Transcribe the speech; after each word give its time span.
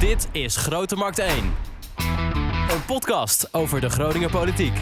Dit 0.00 0.28
is 0.32 0.56
Grote 0.56 0.96
Markt 0.96 1.18
1. 1.18 1.54
Een 2.70 2.84
podcast 2.86 3.54
over 3.54 3.80
de 3.80 3.90
Groninger 3.90 4.30
politiek. 4.30 4.74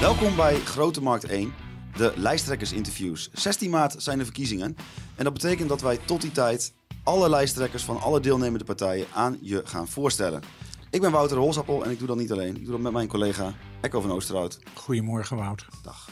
Welkom 0.00 0.36
bij 0.36 0.54
Grote 0.54 1.02
Markt 1.02 1.24
1, 1.24 1.54
de 1.96 2.12
lijsttrekkersinterviews. 2.16 3.30
16 3.32 3.70
maart 3.70 3.94
zijn 3.98 4.18
de 4.18 4.24
verkiezingen. 4.24 4.76
En 5.16 5.24
dat 5.24 5.32
betekent 5.32 5.68
dat 5.68 5.80
wij 5.80 5.96
tot 5.96 6.20
die 6.20 6.32
tijd 6.32 6.72
alle 7.02 7.28
lijsttrekkers 7.28 7.82
van 7.82 8.00
alle 8.00 8.20
deelnemende 8.20 8.64
partijen 8.64 9.06
aan 9.14 9.38
je 9.40 9.62
gaan 9.64 9.88
voorstellen. 9.88 10.42
Ik 10.90 11.00
ben 11.00 11.10
Wouter 11.10 11.38
Holsappel 11.38 11.84
en 11.84 11.90
ik 11.90 11.98
doe 11.98 12.06
dat 12.06 12.16
niet 12.16 12.32
alleen. 12.32 12.56
Ik 12.56 12.62
doe 12.62 12.72
dat 12.72 12.80
met 12.80 12.92
mijn 12.92 13.08
collega 13.08 13.52
Echo 13.80 14.00
van 14.00 14.12
Oosterhout. 14.12 14.58
Goedemorgen, 14.74 15.36
Wouter. 15.36 15.68
Dag. 15.82 16.08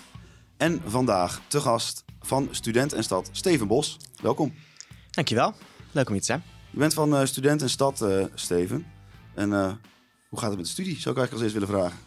En 0.56 0.82
vandaag 0.86 1.40
te 1.46 1.60
gast 1.60 2.04
van 2.26 2.48
Student 2.50 2.92
en 2.92 3.02
Stad 3.02 3.28
Steven 3.32 3.66
Bos. 3.66 3.96
Welkom. 4.22 4.54
Dankjewel. 5.10 5.54
Leuk 5.92 6.06
om 6.06 6.12
hier 6.12 6.20
te 6.20 6.26
zijn. 6.26 6.42
Je 6.70 6.78
bent 6.78 6.94
van 6.94 7.16
eh, 7.16 7.26
Student 7.26 7.62
en 7.62 7.70
Stad, 7.70 8.02
eh, 8.02 8.24
Steven. 8.34 8.86
En 9.34 9.52
eh, 9.52 9.72
hoe 10.28 10.38
gaat 10.38 10.48
het 10.48 10.56
met 10.56 10.66
de 10.66 10.72
studie? 10.72 11.00
Zou 11.00 11.14
ik 11.14 11.20
eigenlijk 11.20 11.32
als 11.32 11.42
eerst 11.42 11.52
willen 11.52 11.68
vragen. 11.68 11.98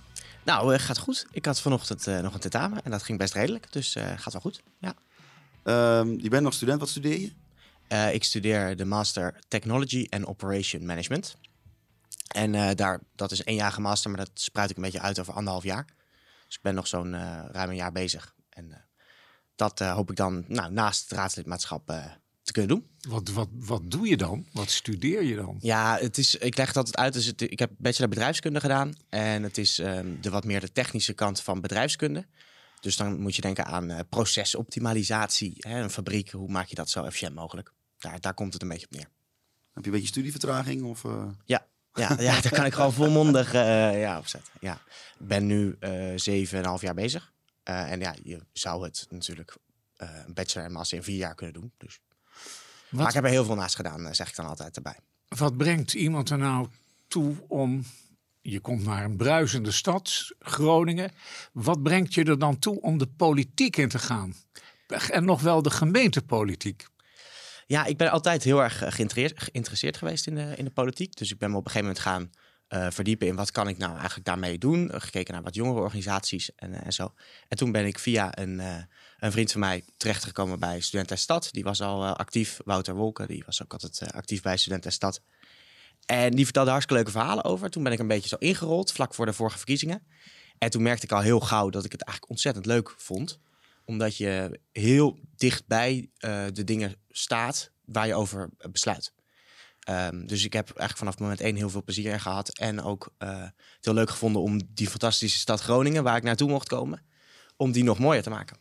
Nou, 0.46 0.78
gaat 0.78 0.98
goed. 0.98 1.26
Ik 1.32 1.46
had 1.46 1.62
vanochtend 1.62 2.06
nog 2.06 2.34
een 2.34 2.40
tentamen 2.40 2.84
en 2.84 2.92
dat 2.92 3.04
ging 3.04 3.18
best 3.18 3.34
redelijk. 3.34 3.72
Dus 3.72 3.96
gaat 4.16 4.34
wel 4.34 4.42
goed. 4.42 4.62
Ja. 4.80 4.94
Ehm, 5.64 6.20
je 6.20 6.30
bent 6.30 6.44
nog 6.44 6.54
student, 6.54 6.80
wat 6.80 6.90
studeer 6.90 7.20
je? 7.20 7.32
Ik 8.14 8.24
studeer 8.24 8.76
de 8.76 8.86
Master 8.86 9.40
Technology 9.48 10.08
and 10.10 10.26
Operation 10.26 10.86
Management. 10.86 11.36
En 12.28 12.76
daar, 12.76 13.02
dat 13.16 13.32
is 13.32 13.40
een 13.40 13.46
eenjarige 13.46 13.82
master, 13.82 14.10
maar 14.10 14.20
dat 14.20 14.32
spruit 14.34 14.70
ik 14.70 14.76
een 14.76 14.84
beetje 14.84 15.00
uit 15.00 15.20
over 15.20 15.34
anderhalf 15.34 15.64
jaar. 15.64 15.86
Dus 16.46 16.56
ik 16.56 16.62
ben 16.62 16.76
nog 16.76 16.88
zo'n 16.88 17.14
ruim 17.52 17.70
een 17.70 17.76
jaar 17.76 17.92
bezig. 17.92 18.34
En 18.50 18.89
dat 19.60 19.82
eh, 19.82 19.94
hoop 19.94 20.10
ik 20.10 20.16
dan 20.16 20.44
nou, 20.48 20.72
naast 20.72 21.02
het 21.02 21.12
raadslidmaatschap 21.12 21.90
eh, 21.90 22.06
te 22.42 22.52
kunnen 22.52 22.72
doen. 22.72 22.90
Wat, 23.10 23.30
wat, 23.30 23.50
wat 23.54 23.92
doe 23.92 24.08
je 24.08 24.18
dan? 24.18 24.46
Wat 24.52 24.70
studeer 24.70 25.24
je 25.24 25.36
dan? 25.36 25.58
Ja, 25.60 25.98
het 26.02 26.18
is, 26.18 26.36
ik 26.36 26.58
leg 26.58 26.68
het 26.68 26.78
altijd 26.78 26.98
uit. 26.98 27.14
Dus 27.14 27.26
het, 27.26 27.42
ik 27.42 27.60
heb 27.60 27.72
bachelor 27.78 28.10
bedrijfskunde 28.10 28.60
gedaan. 28.60 28.94
En 29.10 29.44
het 29.44 29.58
is 29.58 29.80
ehm, 29.80 30.22
de 30.22 30.30
wat 30.30 30.44
meer 30.44 30.60
de 30.60 30.72
technische 30.72 31.14
kant 31.14 31.42
van 31.42 31.62
bedrijfskunde. 31.62 32.26
Dus 32.80 32.96
dan 32.96 33.20
moet 33.22 33.36
je 33.36 33.42
denken 33.42 33.66
aan 33.66 33.90
eh, 33.90 34.00
procesoptimalisatie. 34.10 35.54
Hè, 35.58 35.82
een 35.82 35.90
fabriek, 35.90 36.30
hoe 36.30 36.50
maak 36.50 36.68
je 36.68 36.76
dat 36.76 36.90
zo 36.90 37.04
efficiënt 37.04 37.36
mogelijk? 37.36 37.74
Daar, 37.98 38.20
daar 38.20 38.34
komt 38.34 38.54
het 38.54 38.62
een 38.62 38.68
beetje 38.68 38.86
op 38.86 38.92
neer. 38.92 39.10
Heb 39.74 39.84
je 39.84 39.86
een 39.86 39.92
beetje 39.92 40.08
studievertraging? 40.08 40.84
Of, 40.84 41.06
eh? 41.06 41.28
Ja, 41.46 41.68
ja, 41.94 42.16
ja 42.20 42.42
daar 42.42 42.52
kan 42.52 42.66
ik 42.66 42.74
gewoon 42.74 42.94
volmondig 42.94 43.54
eh 43.54 44.00
ja, 44.00 44.18
op 44.18 44.28
zetten. 44.28 44.54
Ja. 44.60 44.82
Ik 45.20 45.28
ben 45.28 45.46
nu 45.46 45.76
eh 45.80 46.14
zeven 46.16 46.58
en 46.58 46.64
een 46.64 46.70
half 46.70 46.82
jaar 46.82 46.94
bezig. 46.94 47.34
Eh, 47.70 47.92
en 47.92 48.00
ja, 48.00 48.16
je 48.24 48.40
zou 48.54 48.84
het 48.84 49.08
natuurlijk 49.10 49.58
eh, 49.96 50.10
een 50.26 50.34
bachelor 50.34 50.68
en 50.68 50.72
master 50.72 50.98
in 50.98 51.04
vier 51.04 51.18
jaar 51.18 51.36
kunnen 51.36 51.62
doen. 51.62 51.72
Dus. 51.78 52.00
Maar 52.90 53.08
ik 53.08 53.14
heb 53.14 53.24
er 53.24 53.30
heel 53.30 53.46
veel 53.46 53.56
naast 53.56 53.76
gedaan, 53.76 54.06
eh, 54.06 54.14
zeg 54.14 54.30
ik 54.30 54.36
dan 54.36 54.46
altijd 54.46 54.76
erbij. 54.76 54.98
wat 55.28 55.58
brengt 55.58 55.94
iemand 55.94 56.30
er 56.30 56.38
nou 56.38 56.68
toe 57.08 57.36
om... 57.48 57.84
Je 58.42 58.60
komt 58.60 58.84
naar 58.84 59.04
een 59.04 59.18
bruisende 59.18 59.72
stad, 59.72 60.32
Groningen. 60.40 61.12
Wat 61.52 61.84
brengt 61.84 62.14
je 62.14 62.24
er 62.24 62.40
dan 62.40 62.60
toe 62.60 62.82
om 62.82 62.98
de 62.98 63.08
politiek 63.08 63.78
in 63.78 63.90
te 63.90 64.00
gaan? 64.00 64.34
En 65.10 65.26
nog 65.26 65.42
wel 65.42 65.62
de 65.62 65.70
gemeentepolitiek. 65.70 66.88
Ja, 67.66 67.86
ik 67.86 67.98
ben 67.98 68.12
altijd 68.12 68.44
heel 68.44 68.64
erg 68.64 68.78
geïnteresseerd, 68.78 69.42
geïnteresseerd 69.42 69.98
geweest 69.98 70.28
in 70.28 70.36
de, 70.36 70.54
in 70.56 70.66
de 70.66 70.72
politiek. 70.72 71.16
Dus 71.16 71.32
ik 71.32 71.38
ben 71.38 71.52
me 71.52 71.58
op 71.58 71.66
een 71.66 71.72
gegeven 71.72 71.88
moment 71.88 72.06
gaan 72.06 72.32
eh, 72.70 72.88
verdiepen 72.90 73.28
in 73.28 73.36
wat 73.36 73.52
kan 73.52 73.68
ik 73.68 73.78
nou 73.78 73.96
eigenlijk 73.96 74.26
daarmee 74.26 74.58
doen. 74.58 74.86
Uh, 74.86 74.96
gekeken 75.00 75.34
naar 75.34 75.44
wat 75.44 75.56
jongere 75.56 75.80
organisaties 75.80 76.56
en, 76.56 76.74
eh, 76.74 76.86
en 76.86 76.94
zo. 76.94 77.14
En 77.48 77.58
toen 77.58 77.72
ben 77.72 77.86
ik 77.86 78.00
via 78.00 78.38
een, 78.38 78.60
eh, 78.60 78.76
een 79.20 79.32
vriend 79.32 79.52
van 79.52 79.60
mij 79.60 79.84
terechtgekomen 79.98 80.60
bij 80.60 80.80
Student 80.80 81.12
en 81.12 81.18
Stad. 81.18 81.50
Die 81.52 81.64
was 81.64 81.82
al 81.82 82.04
eh, 82.04 82.12
actief, 82.12 82.60
Wouter 82.66 82.96
Wolken, 82.96 83.28
die 83.28 83.44
was 83.46 83.64
ook 83.64 83.72
altijd 83.72 84.02
eh, 84.02 84.08
actief 84.08 84.42
bij 84.42 84.58
Student 84.58 84.86
en 84.86 84.92
Stad. 84.92 85.22
En 86.06 86.32
die 86.32 86.44
vertelde 86.44 86.70
hartstikke 86.70 87.02
leuke 87.04 87.18
verhalen 87.20 87.44
over. 87.44 87.70
Toen 87.70 87.84
ben 87.84 87.92
ik 87.92 88.00
een 88.00 88.08
beetje 88.08 88.30
zo 88.30 88.36
ingerold, 88.36 88.92
vlak 88.92 89.14
voor 89.14 89.26
de 89.26 89.34
vorige 89.34 89.58
verkiezingen. 89.58 90.04
En 90.58 90.70
toen 90.70 90.82
merkte 90.82 91.06
ik 91.06 91.12
al 91.12 91.22
heel 91.22 91.40
gauw 91.40 91.70
dat 91.70 91.86
ik 91.86 91.92
het 91.92 92.04
eigenlijk 92.04 92.32
ontzettend 92.32 92.66
leuk 92.66 92.94
vond. 92.98 93.40
Omdat 93.86 94.18
je 94.18 94.60
heel 94.72 95.20
dichtbij 95.36 96.10
eh 96.18 96.46
de 96.54 96.64
dingen 96.64 96.96
staat 97.10 97.72
waar 97.86 98.08
je 98.08 98.16
over 98.16 98.50
besluit. 98.72 99.14
Ehm, 99.90 100.26
dus 100.26 100.46
ik 100.46 100.54
heb 100.54 100.66
eigenlijk 100.66 100.98
vanaf 100.98 101.20
moment 101.20 101.42
één 101.42 101.56
heel 101.56 101.70
veel 101.70 101.84
plezier 101.84 102.12
in 102.12 102.20
gehad. 102.20 102.58
En 102.58 102.82
ook 102.82 103.14
eh, 103.18 103.42
het 103.42 103.86
heel 103.86 103.94
leuk 103.94 104.10
gevonden 104.10 104.42
om 104.42 104.62
die 104.74 104.90
fantastische 104.90 105.40
stad 105.40 105.62
Groningen, 105.62 106.04
waar 106.04 106.18
ik 106.18 106.24
naartoe 106.24 106.50
mocht 106.50 106.68
komen, 106.68 107.02
om 107.58 107.72
die 107.72 107.84
nog 107.84 108.00
mooier 108.00 108.24
te 108.24 108.30
maken. 108.30 108.58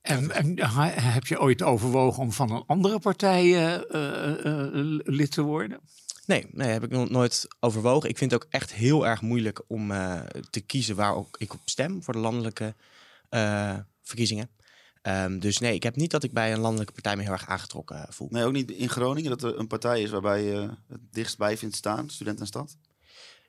En, 0.00 0.30
heb 1.02 1.26
je 1.26 1.40
ooit 1.40 1.62
overwogen 1.62 2.22
om 2.22 2.32
van 2.32 2.50
een 2.50 2.64
andere 2.66 2.98
partij 2.98 3.42
eh, 3.42 3.74
eh, 4.44 4.68
lid 5.04 5.30
te 5.30 5.42
worden? 5.42 5.80
Nee, 6.26 6.46
nee, 6.50 6.68
heb 6.68 6.84
ik 6.84 6.90
nog 6.90 7.10
nooit 7.10 7.48
overwogen. 7.60 8.08
Ik 8.08 8.18
vind 8.18 8.30
het 8.30 8.44
ook 8.44 8.50
echt 8.50 8.72
heel 8.72 9.06
erg 9.06 9.20
moeilijk 9.20 9.62
om 9.66 9.88
te 10.50 10.60
kiezen 10.66 10.96
waar 10.96 11.14
ook 11.14 11.36
ik 11.38 11.52
op 11.52 11.60
stem 11.64 12.02
voor 12.02 12.14
de 12.14 12.20
landelijke 12.20 12.74
verkiezingen. 14.02 14.50
Ehm, 15.06 15.38
dus 15.38 15.58
nee, 15.58 15.74
ik 15.74 15.82
heb 15.82 15.96
niet 15.96 16.10
dat 16.10 16.22
ik 16.22 16.32
bij 16.32 16.52
een 16.52 16.58
landelijke 16.58 16.92
partij 16.92 17.16
me 17.16 17.22
heel 17.22 17.32
erg 17.32 17.46
aangetrokken 17.46 18.06
voel. 18.08 18.28
Nee, 18.30 18.44
ook 18.44 18.52
niet 18.52 18.70
in 18.70 18.88
Groningen, 18.88 19.30
dat 19.30 19.42
er 19.42 19.58
een 19.58 19.66
partij 19.66 20.02
is 20.02 20.10
waarbij 20.10 20.44
je 20.44 20.70
het 20.88 21.00
dichtstbij 21.10 21.56
vindt 21.56 21.76
staan, 21.76 22.10
Student 22.10 22.40
en 22.40 22.46
Stad. 22.46 22.76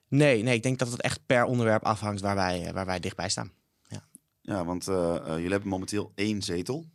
Nee, 0.08 0.44
nee, 0.44 0.56
ik 0.56 0.64
denk 0.64 0.80
dat 0.80 0.92
het 0.92 1.02
echt 1.02 1.26
per 1.26 1.44
onderwerp 1.44 1.84
afhangt 1.84 2.22
waar 2.22 2.36
wij, 2.36 2.66
eh, 2.66 2.74
waar 2.74 2.86
wij 2.86 3.00
dichtbij 3.00 3.30
staan. 3.30 3.52
Ja, 4.42 4.66
want 4.66 4.88
eh, 4.88 5.16
eh, 5.16 5.36
jullie 5.36 5.52
hebben 5.52 5.70
momenteel 5.70 6.12
één 6.16 6.42
zetel. 6.42 6.86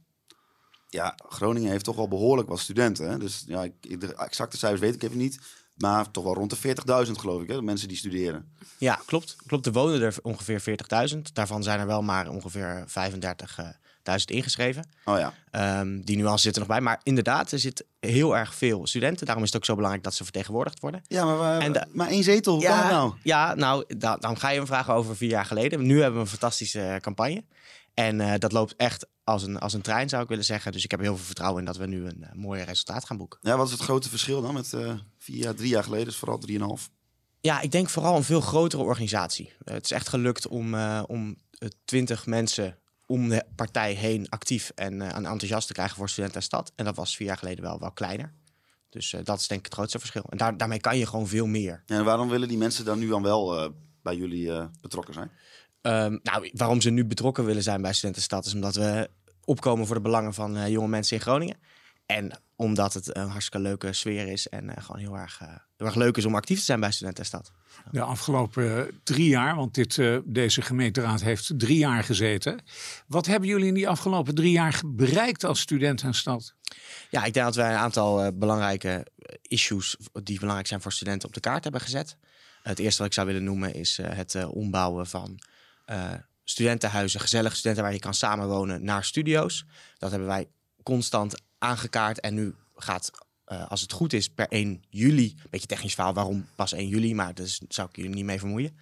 Ja, 0.88 1.14
Groningen 1.28 1.70
heeft 1.70 1.84
toch 1.84 1.96
wel 1.96 2.08
behoorlijk 2.08 2.48
wat 2.48 2.60
studenten. 2.60 3.10
Hè? 3.10 3.18
Dus 3.18 3.44
ja, 3.46 3.62
ik, 3.62 4.00
de 4.00 4.14
exacte 4.14 4.56
cijfers 4.56 4.80
weet 4.80 4.94
ik 4.94 5.02
even 5.02 5.18
niet. 5.18 5.40
Maar 5.76 6.10
toch 6.10 6.24
wel 6.24 6.34
rond 6.34 6.50
de 6.62 6.76
40.000 7.06 7.12
geloof 7.12 7.42
ik, 7.42 7.48
hè? 7.48 7.54
de 7.54 7.62
mensen 7.62 7.88
die 7.88 7.96
studeren. 7.96 8.54
Ja, 8.78 9.00
klopt. 9.06 9.36
Klopt, 9.46 9.66
er 9.66 9.72
wonen 9.72 10.02
er 10.02 10.16
ongeveer 10.22 10.78
40.000. 11.10 11.18
Daarvan 11.32 11.62
zijn 11.62 11.80
er 11.80 11.86
wel 11.86 12.02
maar 12.02 12.28
ongeveer 12.28 12.84
35.000 14.10 14.24
ingeschreven. 14.24 14.88
Oh 15.04 15.18
ja, 15.18 15.34
Ehm, 15.50 16.00
die 16.00 16.16
nuance 16.16 16.42
zit 16.42 16.52
er 16.54 16.58
nog 16.58 16.68
bij. 16.68 16.80
Maar 16.80 17.00
inderdaad, 17.02 17.52
er 17.52 17.58
zit 17.58 17.84
heel 18.00 18.36
erg 18.36 18.54
veel 18.54 18.86
studenten. 18.86 19.26
Daarom 19.26 19.44
is 19.44 19.50
het 19.52 19.58
ook 19.58 19.66
zo 19.66 19.74
belangrijk 19.74 20.04
dat 20.04 20.14
ze 20.14 20.22
vertegenwoordigd 20.24 20.80
worden. 20.80 21.02
ja 21.06 21.24
maar, 21.24 21.58
we- 21.58 21.64
En 21.64 21.72
de- 21.72 21.86
maar 21.92 22.08
één 22.08 22.22
zetel, 22.24 22.54
hoe 22.54 22.64
kan 22.64 22.76
nou? 22.88 23.14
ja, 23.22 23.54
nou, 23.54 23.84
da- 23.96 24.16
dan 24.16 24.38
ga 24.38 24.48
je 24.48 24.56
hem 24.56 24.66
vragen 24.66 24.94
over 24.94 25.16
vier 25.16 25.28
jaar 25.30 25.44
geleden. 25.46 25.86
Nu 25.86 25.96
hebben 26.00 26.14
we 26.14 26.20
een 26.20 26.30
fantastische 26.38 26.80
eh, 26.80 26.96
campagne. 26.96 27.44
En 27.94 28.20
eh, 28.20 28.38
dat 28.38 28.52
loopt 28.52 28.74
echt 28.76 29.06
als 29.24 29.42
een, 29.42 29.58
als 29.58 29.72
een 29.72 29.80
trein, 29.82 30.08
zou 30.08 30.22
ik 30.22 30.28
willen 30.28 30.44
zeggen. 30.44 30.72
Dus 30.72 30.84
ik 30.84 30.90
heb 30.90 31.00
heel 31.00 31.16
veel 31.16 31.24
vertrouwen 31.24 31.58
in 31.60 31.64
dat 31.66 31.76
we 31.76 31.86
nu 31.86 32.06
een 32.06 32.18
uh, 32.20 32.32
mooi 32.32 32.62
resultaat 32.62 33.04
gaan 33.04 33.16
boeken. 33.16 33.38
Ja, 33.42 33.56
wat 33.56 33.66
is 33.66 33.72
het 33.72 33.80
grote 33.82 34.08
verschil 34.08 34.42
dan 34.42 34.54
met 34.54 34.72
eh, 34.72 34.92
vier 35.18 35.36
jaar, 35.36 35.54
drie 35.54 35.68
jaar 35.68 35.82
geleden? 35.84 36.06
Dus 36.06 36.16
vooral 36.16 36.38
drieënhalf. 36.38 36.90
Ja, 37.40 37.60
ik 37.60 37.70
denk 37.70 37.88
vooral 37.88 38.16
een 38.16 38.24
veel 38.24 38.40
grotere 38.40 38.82
organisatie. 38.82 39.52
Eh, 39.64 39.74
het 39.74 39.84
is 39.84 39.90
echt 39.90 40.08
gelukt 40.08 40.48
om, 40.48 40.74
eh, 40.74 41.02
om 41.06 41.36
twintig 41.84 42.26
mensen 42.26 42.78
om 43.12 43.28
de 43.28 43.44
partij 43.56 43.92
heen 43.92 44.28
actief 44.28 44.72
en 44.74 45.02
en 45.02 45.26
enthousiast 45.26 45.66
te 45.66 45.72
krijgen 45.72 45.96
voor 45.96 46.08
student 46.08 46.34
en 46.34 46.42
stad. 46.42 46.72
En 46.76 46.84
dat 46.84 46.96
was 46.96 47.16
vier 47.16 47.26
jaar 47.26 47.38
geleden 47.38 47.64
wel, 47.64 47.78
wel 47.78 47.92
kleiner. 47.92 48.32
Dus 48.88 49.12
eh, 49.12 49.24
dat 49.24 49.40
is 49.40 49.46
denk 49.46 49.60
ik 49.60 49.66
het 49.66 49.74
grootste 49.74 49.98
verschil. 49.98 50.24
En 50.28 50.38
daar, 50.38 50.56
daarmee 50.56 50.80
kan 50.80 50.98
je 50.98 51.06
gewoon 51.06 51.28
veel 51.28 51.46
meer. 51.46 51.82
En 51.86 52.04
waarom 52.04 52.28
willen 52.28 52.48
die 52.48 52.58
mensen 52.58 52.84
dan 52.84 52.98
nu 52.98 53.08
dan 53.08 53.22
wel 53.22 53.58
eh, 53.58 53.70
bij 54.02 54.16
jullie 54.16 54.68
betrokken 54.80 55.14
zijn? 55.14 55.30
Ehm, 55.80 56.18
nou, 56.22 56.50
waarom 56.52 56.80
ze 56.80 56.90
nu 56.90 57.04
betrokken 57.04 57.44
willen 57.44 57.62
zijn 57.62 57.82
bij 57.82 57.92
Studentenstad 57.92 58.46
is 58.46 58.54
omdat 58.54 58.74
we 58.74 59.10
opkomen 59.44 59.86
voor 59.86 59.96
de 59.96 60.02
belangen 60.02 60.34
van 60.34 60.70
jonge 60.70 60.88
mensen 60.88 61.16
in 61.16 61.22
Groningen. 61.22 61.56
En 62.06 62.40
omdat 62.62 62.94
het 62.94 63.16
een 63.16 63.28
hartstikke 63.28 63.66
leuke 63.66 63.92
sfeer 63.92 64.28
is 64.28 64.48
en 64.48 64.76
eh, 64.76 64.84
gewoon 64.84 65.00
heel 65.00 65.18
erg, 65.18 65.38
eh, 65.40 65.48
heel 65.76 65.86
erg 65.86 65.94
leuk 65.94 66.16
is 66.16 66.24
om 66.24 66.34
actief 66.34 66.58
te 66.58 66.64
zijn 66.64 66.80
bij 66.80 66.90
Studentenstad. 66.90 67.52
De 67.90 68.00
afgelopen 68.00 68.86
eh, 68.86 68.92
drie 69.04 69.28
jaar, 69.28 69.56
want 69.56 69.74
dit, 69.74 70.00
deze 70.24 70.62
gemeenteraad 70.62 71.20
heeft 71.20 71.52
drie 71.56 71.78
jaar 71.78 72.04
gezeten. 72.04 72.60
Wat 73.06 73.26
hebben 73.26 73.48
jullie 73.48 73.66
in 73.66 73.74
die 73.74 73.88
afgelopen 73.88 74.34
drie 74.34 74.52
jaar 74.52 74.82
bereikt 74.86 75.44
als 75.44 75.60
student 75.60 76.02
en 76.02 76.14
stad? 76.14 76.54
Ja, 77.10 77.24
ik 77.24 77.32
denk 77.32 77.46
dat 77.46 77.54
wij 77.54 77.70
een 77.70 77.78
aantal 77.78 78.32
belangrijke 78.32 79.06
issues 79.42 79.96
die 80.22 80.38
belangrijk 80.38 80.68
zijn 80.68 80.82
voor 80.82 80.92
studenten 80.92 81.28
op 81.28 81.34
de 81.34 81.40
kaart 81.40 81.62
hebben 81.62 81.80
gezet. 81.80 82.16
Het 82.62 82.78
eerste 82.78 82.98
wat 82.98 83.06
ik 83.06 83.14
zou 83.14 83.26
willen 83.26 83.44
noemen 83.44 83.74
is 83.74 83.98
het 84.02 84.44
ombouwen 84.44 85.06
van 85.06 85.38
studentenhuizen, 86.44 87.20
gezellige 87.20 87.56
studenten 87.56 87.84
waar 87.84 87.92
je 87.92 87.98
kan 87.98 88.14
samenwonen, 88.14 88.84
naar 88.84 89.04
studio's. 89.04 89.64
Dat 89.98 90.10
hebben 90.10 90.28
wij 90.28 90.48
constant 90.82 91.34
aangekaart 91.62 92.20
en 92.20 92.34
nu 92.34 92.54
gaat, 92.74 93.10
eh, 93.44 93.70
als 93.70 93.80
het 93.80 93.92
goed 93.92 94.12
is, 94.12 94.28
per 94.28 94.46
1 94.48 94.82
juli, 94.88 95.36
beetje 95.50 95.66
technisch 95.66 95.94
verhaal, 95.94 96.14
waarom 96.14 96.46
pas 96.54 96.72
1 96.72 96.88
juli, 96.88 97.14
maar 97.14 97.34
daar 97.34 97.58
zou 97.68 97.88
ik 97.88 97.96
jullie 97.96 98.14
niet 98.14 98.24
mee 98.24 98.38
vermoeien, 98.38 98.76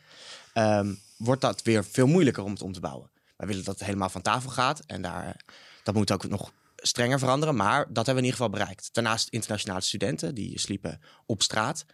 ehm, 0.53 0.95
wordt 1.17 1.41
dat 1.41 1.63
weer 1.63 1.85
veel 1.85 2.07
moeilijker 2.07 2.43
om 2.43 2.51
het 2.51 2.63
om 2.63 2.73
te 2.73 2.81
bouwen. 2.81 3.11
Wij 3.37 3.47
willen 3.47 3.65
dat 3.65 3.75
het 3.75 3.85
helemaal 3.87 4.09
van 4.09 4.23
tafel 4.23 4.51
gaat 4.51 4.81
en 4.87 5.03
daar, 5.03 5.37
dat 5.83 5.95
moet 5.95 6.13
ook 6.13 6.29
nog 6.29 6.53
strenger 6.77 7.19
veranderen, 7.19 7.57
maar 7.57 7.79
dat 7.79 8.07
hebben 8.07 8.15
we 8.15 8.21
in 8.21 8.25
ieder 8.25 8.37
geval 8.37 8.51
bereikt. 8.51 8.89
Daarnaast 8.93 9.29
internationale 9.29 9.81
studenten, 9.81 10.35
die 10.35 10.59
sliepen 10.59 11.01
op 11.27 11.43
straat. 11.43 11.85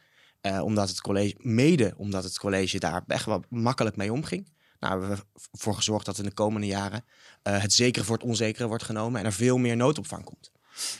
eh, 0.41 0.62
omdat 0.62 0.88
het 0.88 1.00
college, 1.00 1.35
mede 1.38 1.94
omdat 1.97 2.25
het 2.25 2.38
college 2.38 2.79
daar 2.79 3.05
echt 3.06 3.25
wel 3.25 3.44
makkelijk 3.49 3.97
mee 3.97 4.12
omging. 4.12 4.49
Nou, 4.81 5.00
we 5.00 5.06
hebben 5.06 5.25
ervoor 5.53 5.75
gezorgd 5.75 6.06
dat 6.06 6.19
in 6.19 6.25
de 6.25 6.33
komende 6.33 6.67
jaren 6.67 7.05
uh, 7.43 7.61
het 7.61 7.73
zekere 7.73 8.05
voor 8.05 8.17
het 8.17 8.27
onzekere 8.27 8.67
wordt 8.67 8.83
genomen 8.83 9.21
en 9.21 9.27
er 9.27 9.33
veel 9.33 9.59
meer 9.59 9.77
noodopvang 9.77 10.25
komt. 10.25 10.53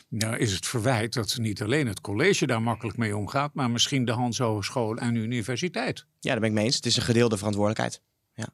Nou 0.09 0.37
is 0.37 0.53
het 0.53 0.67
verwijt 0.67 1.13
dat 1.13 1.37
niet 1.39 1.63
alleen 1.63 1.87
het 1.87 2.01
college 2.01 2.47
daar 2.47 2.63
makkelijk 2.63 2.97
mee 2.97 3.17
omgaat, 3.17 3.55
maar 3.55 3.71
misschien 3.71 4.05
de 4.05 4.13
Hans 4.13 4.39
Hogeschool 4.39 4.97
en 4.97 5.15
de 5.15 5.21
universiteit. 5.21 6.07
Ja, 6.21 6.31
daar 6.31 6.41
ben 6.41 6.49
ik 6.49 6.55
mee 6.55 6.65
eens. 6.65 6.77
Het 6.77 6.87
is 6.87 6.97
een 6.97 7.03
gedeelde 7.03 7.37
verantwoordelijkheid. 7.37 8.01
Ja. 8.35 8.49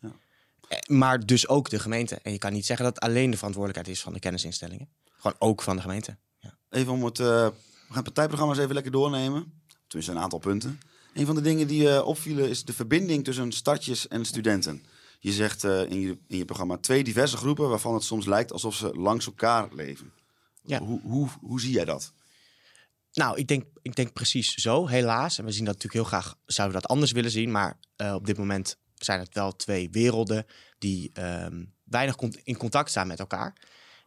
ja. 0.00 0.12
Eh, 0.68 0.78
maar 0.96 1.26
dus 1.26 1.48
ook 1.48 1.70
de 1.70 1.78
gemeente. 1.78 2.18
En 2.22 2.32
je 2.32 2.38
kan 2.38 2.52
niet 2.52 2.66
zeggen 2.66 2.84
dat 2.84 2.94
het 2.94 3.04
alleen 3.04 3.30
de 3.30 3.36
verantwoordelijkheid 3.36 3.96
is 3.96 4.02
van 4.02 4.12
de 4.12 4.18
kennisinstellingen. 4.18 4.88
Gewoon 5.16 5.36
ook 5.38 5.62
van 5.62 5.76
de 5.76 5.82
gemeente. 5.82 6.16
Ja. 6.38 6.58
Even 6.70 6.92
om 6.92 7.04
het, 7.04 7.18
uh, 7.18 7.26
we 7.26 7.92
gaan 7.94 8.02
partijprogramma's 8.02 8.58
even 8.58 8.74
lekker 8.74 8.92
doornemen. 8.92 9.62
Tussen 9.86 10.16
een 10.16 10.22
aantal 10.22 10.38
punten. 10.38 10.80
Een 11.14 11.26
van 11.26 11.34
de 11.34 11.40
dingen 11.40 11.66
die 11.66 11.82
uh, 11.82 12.06
opvielen 12.06 12.48
is 12.48 12.64
de 12.64 12.72
verbinding 12.72 13.24
tussen 13.24 13.52
startjes 13.52 14.08
en 14.08 14.24
studenten. 14.24 14.84
Je 15.20 15.32
zegt 15.32 15.64
uh, 15.64 15.90
in, 15.90 16.00
je, 16.00 16.18
in 16.26 16.38
je 16.38 16.44
programma 16.44 16.76
twee 16.76 17.04
diverse 17.04 17.36
groepen 17.36 17.68
waarvan 17.68 17.94
het 17.94 18.02
soms 18.02 18.26
lijkt 18.26 18.52
alsof 18.52 18.74
ze 18.74 18.94
langs 18.94 19.26
elkaar 19.26 19.68
leven. 19.74 20.12
Ja. 20.66 20.78
Hoe, 20.78 21.00
hoe, 21.02 21.28
hoe 21.40 21.60
zie 21.60 21.72
jij 21.72 21.84
dat? 21.84 22.12
Nou, 23.12 23.38
ik 23.38 23.48
denk, 23.48 23.64
ik 23.82 23.96
denk 23.96 24.12
precies 24.12 24.54
zo, 24.54 24.86
helaas. 24.86 25.38
En 25.38 25.44
we 25.44 25.52
zien 25.52 25.64
dat 25.64 25.74
natuurlijk 25.74 26.10
heel 26.10 26.20
graag, 26.20 26.34
zouden 26.46 26.76
we 26.76 26.82
dat 26.82 26.90
anders 26.90 27.12
willen 27.12 27.30
zien. 27.30 27.50
Maar 27.50 27.78
uh, 27.96 28.14
op 28.14 28.26
dit 28.26 28.38
moment 28.38 28.78
zijn 28.94 29.20
het 29.20 29.34
wel 29.34 29.56
twee 29.56 29.90
werelden 29.90 30.46
die 30.78 31.10
um, 31.20 31.74
weinig 31.84 32.16
in 32.42 32.56
contact 32.56 32.90
staan 32.90 33.06
met 33.06 33.18
elkaar. 33.18 33.56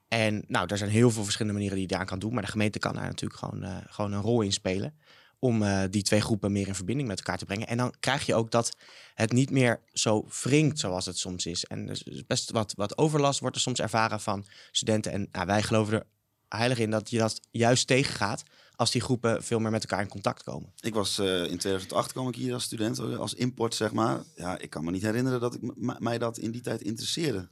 En 0.08 0.44
nou, 0.48 0.68
er 0.68 0.78
zijn 0.78 0.90
heel 0.90 1.12
veel 1.12 1.24
verschillende 1.24 1.58
manieren 1.58 1.78
die 1.78 1.86
je 1.88 1.92
daaraan 1.92 2.10
kan 2.10 2.20
doen. 2.20 2.34
Maar 2.34 2.44
de 2.44 2.52
gemeente 2.52 2.80
kan 2.80 2.94
daar 2.94 3.06
natuurlijk 3.06 3.40
gewoon, 3.40 3.64
uh, 3.64 3.78
gewoon 3.86 4.12
een 4.12 4.22
rol 4.22 4.42
in 4.42 4.54
spelen. 4.54 4.98
Om 5.40 5.62
uh, 5.62 5.84
die 5.90 6.04
twee 6.04 6.22
groepen 6.22 6.52
meer 6.52 6.68
in 6.68 6.76
verbinding 6.76 7.08
met 7.08 7.18
elkaar 7.18 7.38
te 7.38 7.46
brengen. 7.46 7.68
En 7.68 7.78
dan 7.78 7.94
krijg 8.00 8.26
je 8.26 8.36
ook 8.36 8.52
dat 8.52 8.76
het 9.14 9.32
niet 9.32 9.52
meer 9.52 9.82
zo 9.94 10.28
wringt 10.42 10.80
zoals 10.80 11.06
het 11.06 11.18
soms 11.18 11.46
is. 11.46 11.66
En 11.66 11.86
dus 11.86 12.26
best 12.28 12.52
wat, 12.52 12.74
wat 12.76 12.98
overlast 12.98 13.40
wordt 13.40 13.56
er 13.56 13.62
soms 13.62 13.80
ervaren 13.80 14.20
van 14.20 14.46
studenten. 14.72 15.12
En 15.12 15.28
nou, 15.32 15.46
wij 15.46 15.62
geloven 15.62 15.94
er 15.94 16.06
heilig 16.50 16.78
in 16.78 16.92
dat 16.92 17.10
je 17.10 17.18
dat 17.18 17.42
juist 17.52 17.88
tegengaat 17.88 18.44
als 18.76 18.92
die 18.92 19.02
groepen 19.02 19.44
veel 19.44 19.60
meer 19.60 19.72
met 19.72 19.82
elkaar 19.82 20.02
in 20.02 20.10
contact 20.10 20.44
komen. 20.44 20.74
Ik 20.80 20.94
was 20.94 21.20
uh, 21.20 21.26
in 21.26 21.58
2008 21.58 22.12
kwam 22.12 22.28
ik 22.28 22.36
hier 22.36 22.54
als 22.54 22.64
student, 22.64 23.00
als 23.00 23.34
import 23.34 23.76
zeg 23.76 23.92
maar. 23.92 24.24
Ja, 24.36 24.58
ik 24.58 24.70
kan 24.70 24.84
me 24.84 24.92
niet 24.92 25.02
herinneren 25.02 25.40
dat 25.40 25.54
ik 25.54 25.62
mij 26.00 26.18
dat 26.18 26.38
in 26.38 26.52
die 26.52 26.62
tijd 26.62 26.82
interesseerde. 26.82 27.50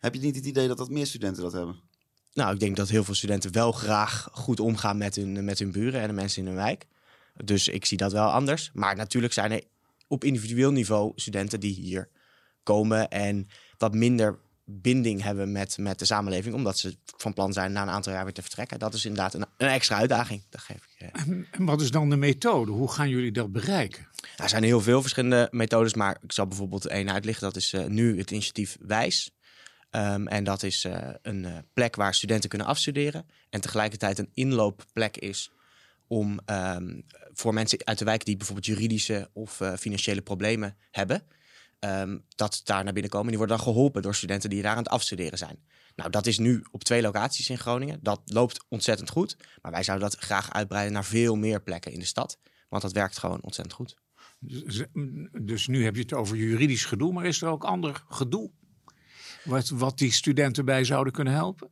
Heb 0.00 0.14
je 0.14 0.20
niet 0.20 0.36
het 0.36 0.46
idee 0.46 0.68
dat 0.68 0.78
dat 0.78 0.90
meer 0.90 1.06
studenten 1.06 1.42
dat 1.42 1.52
hebben? 1.52 1.80
Nou, 2.32 2.54
ik 2.54 2.60
denk 2.60 2.76
dat 2.76 2.88
heel 2.88 3.04
veel 3.04 3.14
studenten 3.14 3.52
wel 3.52 3.72
graag 3.72 4.28
goed 4.32 4.60
omgaan 4.60 4.98
met 4.98 5.14
hun, 5.14 5.44
met 5.44 5.58
hun 5.58 5.72
buren 5.72 6.00
en 6.00 6.06
de 6.06 6.14
mensen 6.14 6.42
in 6.42 6.46
hun 6.46 6.56
wijk. 6.56 6.86
Dus 7.44 7.68
ik 7.68 7.84
zie 7.84 7.96
dat 7.96 8.12
wel 8.12 8.30
anders. 8.30 8.70
Maar 8.74 8.96
natuurlijk 8.96 9.32
zijn 9.32 9.52
er 9.52 9.62
op 10.06 10.24
individueel 10.24 10.70
niveau 10.70 11.12
studenten 11.14 11.60
die 11.60 11.74
hier 11.74 12.08
komen 12.62 13.08
en 13.08 13.48
wat 13.78 13.94
minder 13.94 14.38
binding 14.70 15.22
hebben 15.22 15.52
met, 15.52 15.78
met 15.78 15.98
de 15.98 16.04
samenleving, 16.04 16.54
omdat 16.54 16.78
ze 16.78 16.96
van 17.16 17.32
plan 17.32 17.52
zijn 17.52 17.72
na 17.72 17.82
een 17.82 17.88
aantal 17.88 18.12
jaar 18.12 18.24
weer 18.24 18.32
te 18.32 18.42
vertrekken. 18.42 18.78
Dat 18.78 18.94
is 18.94 19.04
inderdaad 19.04 19.34
een, 19.34 19.44
een 19.56 19.68
extra 19.68 19.96
uitdaging. 19.96 20.42
Dat 20.50 20.60
geef 20.60 20.76
ik. 20.76 21.12
Eh. 21.12 21.22
En 21.50 21.64
wat 21.64 21.80
is 21.80 21.90
dan 21.90 22.10
de 22.10 22.16
methode? 22.16 22.70
Hoe 22.70 22.92
gaan 22.92 23.08
jullie 23.08 23.32
dat 23.32 23.52
bereiken? 23.52 24.08
Er 24.36 24.48
zijn 24.48 24.62
heel 24.62 24.80
veel 24.80 25.00
verschillende 25.00 25.48
methodes, 25.50 25.94
maar 25.94 26.18
ik 26.22 26.32
zal 26.32 26.46
bijvoorbeeld 26.46 26.86
één 26.86 27.12
uitlichten. 27.12 27.46
Dat 27.46 27.56
is 27.56 27.72
uh, 27.72 27.84
nu 27.84 28.18
het 28.18 28.30
initiatief 28.30 28.76
Wijs. 28.80 29.30
Um, 29.90 30.28
en 30.28 30.44
dat 30.44 30.62
is 30.62 30.84
uh, 30.84 31.08
een 31.22 31.44
uh, 31.44 31.58
plek 31.72 31.96
waar 31.96 32.14
studenten 32.14 32.48
kunnen 32.48 32.66
afstuderen. 32.66 33.26
En 33.50 33.60
tegelijkertijd 33.60 34.18
een 34.18 34.30
inloopplek 34.34 35.16
is 35.16 35.50
om 36.06 36.38
um, 36.46 37.04
voor 37.32 37.54
mensen 37.54 37.78
uit 37.84 37.98
de 37.98 38.04
wijk 38.04 38.24
die 38.24 38.36
bijvoorbeeld 38.36 38.66
juridische 38.66 39.30
of 39.32 39.62
financiële 39.78 40.22
problemen 40.22 40.76
hebben, 40.90 41.22
um, 41.80 42.24
dat 42.34 42.60
daar 42.64 42.84
naar 42.84 42.92
binnen 42.92 43.10
komen. 43.10 43.28
Die 43.28 43.38
worden 43.38 43.56
dan 43.56 43.66
geholpen 43.66 44.02
door 44.02 44.14
studenten 44.14 44.50
die 44.50 44.62
daar 44.62 44.72
aan 44.72 44.78
het 44.78 44.88
afstuderen 44.88 45.38
zijn. 45.38 45.64
Nou, 45.96 46.10
dat 46.10 46.26
is 46.26 46.38
nu 46.38 46.64
op 46.70 46.84
twee 46.84 47.02
locaties 47.02 47.50
in 47.50 47.58
Groningen. 47.58 47.98
Dat 48.02 48.20
loopt 48.24 48.64
ontzettend 48.68 49.10
goed. 49.10 49.36
Maar 49.62 49.72
wij 49.72 49.82
zouden 49.82 50.10
dat 50.10 50.20
graag 50.20 50.52
uitbreiden 50.52 50.92
naar 50.92 51.04
veel 51.04 51.36
meer 51.36 51.62
plekken 51.62 51.92
in 51.92 51.98
de 51.98 52.04
stad. 52.04 52.38
Want 52.68 52.82
dat 52.82 52.92
werkt 52.92 53.18
gewoon 53.18 53.42
ontzettend 53.42 53.76
goed. 53.76 53.96
Dus, 54.38 54.84
dus 55.42 55.66
nu 55.66 55.84
heb 55.84 55.94
je 55.94 56.02
het 56.02 56.12
over 56.12 56.36
juridisch 56.36 56.84
gedoe, 56.84 57.12
maar 57.12 57.26
is 57.26 57.42
er 57.42 57.48
ook 57.48 57.64
ander 57.64 58.04
gedoe? 58.08 58.50
Wat, 59.44 59.68
wat 59.68 59.98
die 59.98 60.12
studenten 60.12 60.64
bij 60.64 60.84
zouden 60.84 61.12
kunnen 61.12 61.32
helpen? 61.32 61.70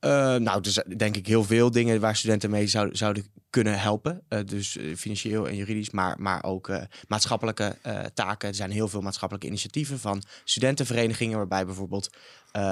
Uh, 0.00 0.10
nou, 0.36 0.60
dus 0.60 0.82
denk 0.96 1.16
ik 1.16 1.26
heel 1.26 1.44
veel 1.44 1.70
dingen 1.70 2.00
waar 2.00 2.16
studenten 2.16 2.50
mee 2.50 2.66
zouden, 2.66 2.96
zouden 2.96 3.24
kunnen 3.50 3.80
helpen. 3.80 4.22
Uh, 4.28 4.38
dus 4.44 4.76
uh, 4.76 4.96
financieel 4.96 5.48
en 5.48 5.56
juridisch, 5.56 5.90
maar, 5.90 6.20
maar 6.20 6.44
ook 6.44 6.70
maatschappelijke 7.08 7.76
taken. 8.14 8.48
Er 8.48 8.54
zijn 8.54 8.70
heel 8.70 8.88
veel 8.88 9.00
maatschappelijke 9.00 9.48
initiatieven 9.48 9.98
van 9.98 10.22
studentenverenigingen, 10.44 11.36
waarbij 11.36 11.66
bijvoorbeeld 11.66 12.10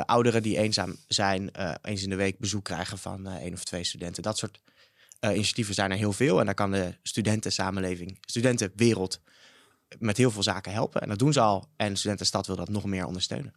ouderen 0.04 0.42
die 0.42 0.58
eenzaam 0.58 0.96
zijn, 1.08 1.50
eens 1.82 2.02
in 2.02 2.10
de 2.10 2.16
week 2.16 2.38
bezoek 2.38 2.64
krijgen 2.64 2.98
van 2.98 3.26
één 3.26 3.52
of 3.52 3.64
twee 3.64 3.84
studenten. 3.84 4.22
Dat 4.22 4.38
soort 4.38 4.60
initiatieven 5.20 5.74
zijn 5.74 5.90
er 5.90 5.96
heel 5.96 6.12
veel. 6.12 6.38
En 6.40 6.44
daar 6.44 6.54
kan 6.54 6.70
de 6.70 6.94
studentensamenleving, 7.02 8.18
studentenwereld 8.20 9.20
met 9.98 10.16
heel 10.16 10.30
veel 10.30 10.42
zaken 10.42 10.72
helpen. 10.72 11.00
En 11.00 11.08
dat 11.08 11.18
doen 11.18 11.32
ze 11.32 11.40
al. 11.40 11.68
En 11.76 11.92
de 11.92 11.98
studentenstad 11.98 12.46
wil 12.46 12.56
dat 12.56 12.68
nog 12.68 12.84
meer 12.84 13.06
ondersteunen. 13.06 13.54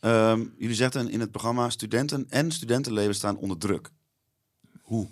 Um, 0.00 0.54
jullie 0.58 0.76
zeggen 0.76 1.10
in 1.10 1.20
het 1.20 1.30
programma 1.30 1.70
studenten 1.70 2.26
en 2.28 2.50
studentenleven 2.50 3.14
staan 3.14 3.36
onder 3.36 3.58
druk. 3.58 3.90
Hoe? 4.82 5.08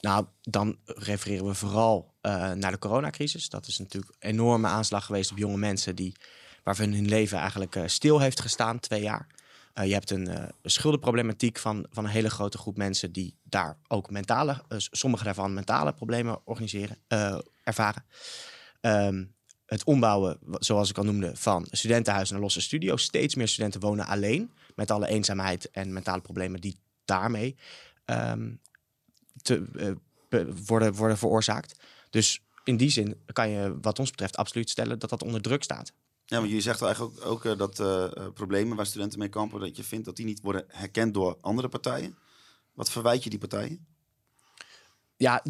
Nou, 0.00 0.26
dan 0.42 0.78
refereren 0.84 1.46
we 1.46 1.54
vooral 1.54 2.14
uh, 2.22 2.52
naar 2.52 2.70
de 2.70 2.78
coronacrisis. 2.78 3.48
Dat 3.48 3.66
is 3.66 3.78
natuurlijk 3.78 4.14
een 4.18 4.30
enorme 4.30 4.68
aanslag 4.68 5.04
geweest 5.04 5.30
op 5.30 5.38
jonge 5.38 5.56
mensen 5.56 5.96
die, 5.96 6.16
waarvan 6.62 6.92
hun 6.92 7.08
leven 7.08 7.38
eigenlijk 7.38 7.76
uh, 7.76 7.86
stil 7.86 8.20
heeft 8.20 8.40
gestaan, 8.40 8.80
twee 8.80 9.02
jaar. 9.02 9.26
Uh, 9.74 9.86
je 9.86 9.92
hebt 9.92 10.10
een 10.10 10.52
schuldenproblematiek 10.62 11.58
van, 11.58 11.86
van 11.90 12.04
een 12.04 12.10
hele 12.10 12.30
grote 12.30 12.58
groep 12.58 12.76
mensen 12.76 13.12
die 13.12 13.36
daar 13.42 13.78
ook 13.88 14.10
mentale, 14.10 14.64
sommige 14.76 15.24
daarvan 15.24 15.54
mentale 15.54 15.92
problemen 15.92 16.46
organiseren, 16.46 16.96
ervaren. 17.64 18.04
Um, 18.80 19.34
het 19.70 19.84
ombouwen, 19.84 20.38
zoals 20.58 20.90
ik 20.90 20.98
al 20.98 21.04
noemde, 21.04 21.36
van 21.36 21.66
studentenhuizen 21.70 22.34
naar 22.34 22.42
losse 22.42 22.60
studio's. 22.60 23.02
Steeds 23.02 23.34
meer 23.34 23.48
studenten 23.48 23.80
wonen 23.80 24.06
alleen, 24.06 24.52
met 24.74 24.90
alle 24.90 25.06
eenzaamheid 25.06 25.70
en 25.70 25.92
mentale 25.92 26.20
problemen 26.20 26.60
die 26.60 26.76
daarmee 27.04 27.56
um, 28.06 28.60
te, 29.42 29.66
uh, 30.30 30.44
worden, 30.66 30.94
worden 30.94 31.18
veroorzaakt. 31.18 31.76
Dus 32.10 32.42
in 32.64 32.76
die 32.76 32.90
zin 32.90 33.16
kan 33.32 33.50
je, 33.50 33.78
wat 33.80 33.98
ons 33.98 34.10
betreft, 34.10 34.36
absoluut 34.36 34.70
stellen 34.70 34.98
dat 34.98 35.10
dat 35.10 35.22
onder 35.22 35.42
druk 35.42 35.62
staat. 35.62 35.92
Ja, 36.26 36.40
maar 36.40 36.48
je 36.48 36.60
zegt 36.60 36.82
eigenlijk 36.82 37.16
ook, 37.16 37.26
ook 37.26 37.44
uh, 37.44 37.58
dat 37.58 37.78
uh, 37.80 38.08
problemen 38.34 38.76
waar 38.76 38.86
studenten 38.86 39.18
mee 39.18 39.28
kampen, 39.28 39.60
dat 39.60 39.76
je 39.76 39.84
vindt 39.84 40.04
dat 40.04 40.16
die 40.16 40.26
niet 40.26 40.40
worden 40.40 40.64
herkend 40.68 41.14
door 41.14 41.38
andere 41.40 41.68
partijen. 41.68 42.16
Wat 42.72 42.90
verwijt 42.90 43.24
je 43.24 43.30
die 43.30 43.38
partijen? 43.38 43.86
Ja, 45.20 45.42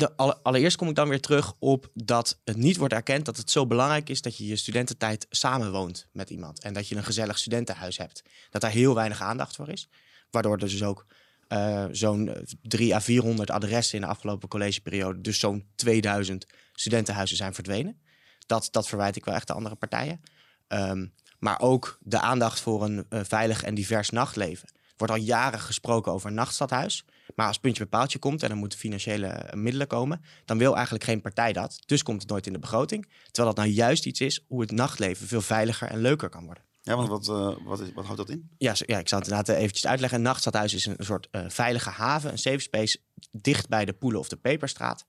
allereerst 0.43 0.77
kom 0.77 0.89
ik 0.89 0.95
dan 0.95 1.09
weer 1.09 1.21
terug 1.21 1.53
op 1.59 1.91
dat 1.95 2.41
het 2.45 2.57
niet 2.57 2.77
wordt 2.77 2.95
erkend 2.95 3.25
dat 3.25 3.37
het 3.37 3.51
zo 3.51 3.67
belangrijk 3.67 4.09
is 4.09 4.23
dat 4.23 4.37
je 4.37 4.47
je 4.47 4.57
studententijd 4.57 5.27
samenwoont 5.31 6.09
met 6.13 6.31
iemand. 6.31 6.63
En 6.63 6.73
dat 6.73 6.89
je 6.89 6.97
een 6.97 7.05
gezellig 7.05 7.39
studentenhuis 7.39 7.97
hebt. 7.97 8.23
Dat 8.51 8.61
daar 8.61 8.71
heel 8.71 8.95
weinig 8.95 9.21
aandacht 9.21 9.57
voor 9.57 9.69
is. 9.69 9.89
Waardoor 10.31 10.53
er 10.53 10.59
dus 10.59 10.83
ook 10.83 11.07
uh, 11.49 11.85
zo'n 11.91 12.47
3 12.63 12.95
à 12.95 13.01
400 13.01 13.51
adressen 13.51 13.95
in 13.95 14.01
de 14.01 14.11
afgelopen 14.11 14.49
collegeperiode, 14.49 15.21
dus 15.21 15.39
zo'n 15.39 15.67
2000 15.75 16.47
studentenhuizen 16.73 17.37
zijn 17.37 17.55
verdwenen. 17.55 18.01
Dat, 18.47 18.69
dat 18.71 18.89
verwijt 18.89 19.17
ik 19.17 19.25
wel 19.25 19.35
echt 19.35 19.47
de 19.47 19.53
andere 19.53 19.75
partijen. 19.75 20.21
Um, 20.69 21.15
maar 21.39 21.61
ook 21.61 21.99
de 22.01 22.21
aandacht 22.21 22.61
voor 22.61 22.85
een 22.85 23.07
uh, 23.11 23.21
veilig 23.23 23.63
en 23.63 23.75
divers 23.75 24.11
nachtleven. 24.11 24.69
Er 24.69 24.95
wordt 24.97 25.13
al 25.13 25.19
jaren 25.19 25.61
gesproken 25.61 26.13
over 26.13 26.29
een 26.29 26.35
nachtstadhuis. 26.35 27.05
Maar 27.35 27.47
als 27.47 27.59
puntje 27.59 27.87
bij 27.87 27.99
paaltje 27.99 28.19
komt 28.19 28.43
en 28.43 28.51
er 28.51 28.57
moeten 28.57 28.79
financiële 28.79 29.53
middelen 29.55 29.87
komen, 29.87 30.23
dan 30.45 30.59
wil 30.59 30.75
eigenlijk 30.75 31.05
geen 31.05 31.21
partij 31.21 31.53
dat. 31.53 31.83
Dus 31.87 32.03
komt 32.03 32.21
het 32.21 32.31
nooit 32.31 32.47
in 32.47 32.53
de 32.53 32.59
begroting. 32.59 33.09
Terwijl 33.31 33.55
dat 33.55 33.65
nou 33.65 33.77
juist 33.77 34.07
iets 34.07 34.21
is 34.21 34.45
hoe 34.49 34.61
het 34.61 34.71
nachtleven 34.71 35.27
veel 35.27 35.41
veiliger 35.41 35.89
en 35.89 36.01
leuker 36.01 36.29
kan 36.29 36.45
worden. 36.45 36.65
Ja, 36.83 36.97
want 36.97 37.09
wat, 37.09 37.29
uh, 37.29 37.67
wat, 37.67 37.81
is, 37.81 37.93
wat 37.95 38.05
houdt 38.05 38.21
dat 38.21 38.31
in? 38.31 38.51
Ja, 38.59 38.75
ja, 38.77 38.99
ik 38.99 39.09
zal 39.09 39.19
het 39.19 39.29
inderdaad 39.29 39.57
eventjes 39.57 39.87
uitleggen. 39.87 40.19
Een 40.19 40.25
nachtstadhuis 40.25 40.75
is 40.75 40.87
een, 40.87 40.97
soort 40.99 41.29
uh, 41.33 41.45
veilige 41.49 41.91
haven, 41.91 42.31
een 42.31 42.39
safe 42.39 42.59
space, 42.59 42.99
dicht 43.33 43.69
bij 43.69 43.85
de 43.85 43.93
Poelen 43.93 44.21
of 44.21 44.29
de 44.29 44.37
Peperstraat. 44.37 45.07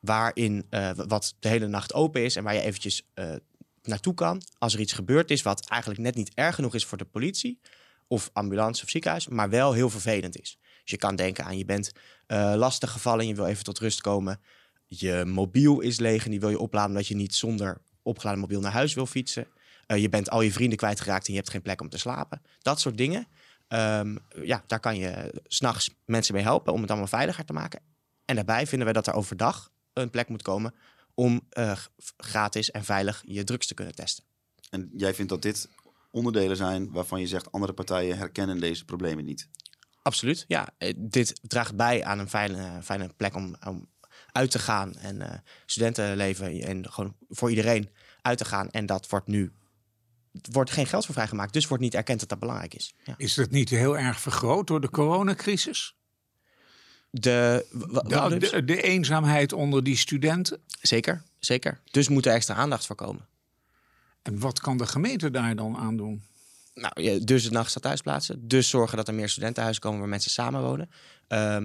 Waarin 0.00 0.66
uh, 0.70 0.90
wat 0.94 1.34
de 1.38 1.48
hele 1.48 1.66
nacht 1.66 1.94
open 1.94 2.24
is 2.24 2.36
en 2.36 2.44
waar 2.44 2.54
je 2.54 2.60
eventjes 2.60 3.06
naartoe 3.82 4.14
kan. 4.14 4.42
Als 4.58 4.74
er 4.74 4.80
iets 4.80 4.92
gebeurd 4.92 5.30
is 5.30 5.42
wat 5.42 5.68
eigenlijk 5.68 6.00
net 6.00 6.14
niet 6.14 6.34
erg 6.34 6.54
genoeg 6.54 6.74
is 6.74 6.84
voor 6.84 6.98
de 6.98 7.04
politie 7.04 7.60
of 8.06 8.30
ambulance 8.32 8.82
of 8.82 8.90
ziekenhuis, 8.90 9.28
maar 9.28 9.50
wel 9.50 9.72
heel 9.72 9.90
vervelend 9.90 10.40
is. 10.40 10.58
Dus 10.90 10.98
je 11.00 11.06
kan 11.06 11.16
denken 11.16 11.44
aan 11.44 11.58
je 11.58 11.64
bent 11.64 11.92
uh, 12.28 12.52
lastig 12.56 12.90
gevallen 12.90 13.20
en 13.20 13.26
je 13.26 13.34
wil 13.34 13.46
even 13.46 13.64
tot 13.64 13.78
rust 13.78 14.00
komen. 14.00 14.40
Je 14.86 15.24
mobiel 15.26 15.80
is 15.80 15.98
leeg 15.98 16.24
en 16.24 16.30
die 16.30 16.40
wil 16.40 16.50
je 16.50 16.58
opladen 16.58 16.90
omdat 16.90 17.06
je 17.06 17.14
niet 17.14 17.34
zonder 17.34 17.80
opgeladen 18.02 18.40
mobiel 18.40 18.60
naar 18.60 18.72
huis 18.72 18.94
wil 18.94 19.06
fietsen. 19.06 19.46
Uh, 19.86 19.98
je 19.98 20.08
bent 20.08 20.30
al 20.30 20.40
je 20.40 20.52
vrienden 20.52 20.78
kwijtgeraakt 20.78 21.26
en 21.26 21.32
je 21.32 21.38
hebt 21.38 21.50
geen 21.50 21.62
plek 21.62 21.80
om 21.80 21.88
te 21.88 21.98
slapen. 21.98 22.42
Dat 22.58 22.80
soort 22.80 22.96
dingen. 22.96 23.26
Um, 23.68 24.18
ja, 24.42 24.62
daar 24.66 24.80
kan 24.80 24.96
je 24.96 25.42
s'nachts 25.46 25.90
mensen 26.04 26.34
mee 26.34 26.42
helpen 26.42 26.72
om 26.72 26.80
het 26.80 26.90
allemaal 26.90 27.08
veiliger 27.08 27.44
te 27.44 27.52
maken. 27.52 27.80
En 28.24 28.34
daarbij 28.34 28.66
vinden 28.66 28.86
we 28.86 28.92
dat 28.92 29.06
er 29.06 29.14
overdag 29.14 29.70
een 29.92 30.10
plek 30.10 30.28
moet 30.28 30.42
komen 30.42 30.74
om 31.14 31.40
eh, 31.50 31.76
gratis 32.16 32.70
en 32.70 32.84
veilig 32.84 33.22
je 33.26 33.44
drugs 33.44 33.66
te 33.66 33.74
kunnen 33.74 33.94
testen. 33.94 34.24
En 34.70 34.90
jij 34.96 35.14
vindt 35.14 35.30
dat 35.30 35.42
dit 35.42 35.68
onderdelen 36.10 36.56
zijn 36.56 36.90
waarvan 36.90 37.20
je 37.20 37.26
zegt 37.26 37.52
andere 37.52 37.72
partijen 37.72 38.18
herkennen 38.18 38.60
deze 38.60 38.84
problemen 38.84 39.24
niet. 39.24 39.48
Absoluut, 40.02 40.44
ja. 40.48 40.68
Eh, 40.78 40.94
Dit 40.96 41.40
draagt 41.42 41.76
bij 41.76 42.04
aan 42.04 42.18
een 42.18 42.28
fijne, 42.28 42.82
fijne 42.82 43.10
plek 43.16 43.34
om, 43.34 43.56
om 43.66 43.88
uit 44.32 44.50
te 44.50 44.58
gaan 44.58 44.96
en 44.96 45.20
eh, 45.32 45.38
studentenleven 45.66 46.60
en 46.62 46.92
gewoon 46.92 47.16
voor 47.28 47.48
iedereen 47.50 47.90
uit 48.22 48.38
te 48.38 48.44
gaan. 48.44 48.70
En 48.70 48.86
dat 48.86 49.08
wordt 49.08 49.26
nu, 49.26 49.52
wordt 50.50 50.70
geen 50.70 50.86
geld 50.86 51.04
voor 51.04 51.14
vrijgemaakt, 51.14 51.52
dus 51.52 51.68
wordt 51.68 51.82
niet 51.82 51.94
erkend 51.94 52.20
dat 52.20 52.28
dat 52.28 52.38
belangrijk 52.38 52.74
is. 52.74 52.94
Ja. 53.04 53.14
Is 53.16 53.34
dat 53.34 53.50
niet 53.50 53.68
heel 53.68 53.98
erg 53.98 54.20
vergroot 54.20 54.66
door 54.66 54.80
de 54.80 54.90
coronacrisis? 54.90 55.94
De, 57.10 57.66
De, 57.70 58.38
de, 58.38 58.64
de 58.64 58.82
eenzaamheid 58.82 59.52
onder 59.52 59.84
die 59.84 59.96
studenten? 59.96 60.60
Zeker, 60.80 61.22
zeker. 61.38 61.80
Dus 61.90 62.08
moet 62.08 62.26
er 62.26 62.32
extra 62.32 62.54
aandacht 62.54 62.86
voor 62.86 62.96
komen. 62.96 63.28
En 64.22 64.38
wat 64.38 64.60
kan 64.60 64.76
de 64.76 64.86
gemeente 64.86 65.30
daar 65.30 65.56
dan 65.56 65.76
aan 65.76 65.96
doen? 65.96 66.22
Nou, 66.74 67.24
dus 67.24 67.44
het 67.44 67.52
nachtstad 67.52 67.82
thuisplaatsen. 67.82 68.48
Dus 68.48 68.68
zorgen 68.68 68.96
dat 68.96 69.08
er 69.08 69.14
meer 69.14 69.28
studentenhuizen 69.28 69.82
komen 69.82 70.00
waar 70.00 70.08
mensen 70.08 70.30
samenwonen. 70.30 70.90
Eh, 71.28 71.56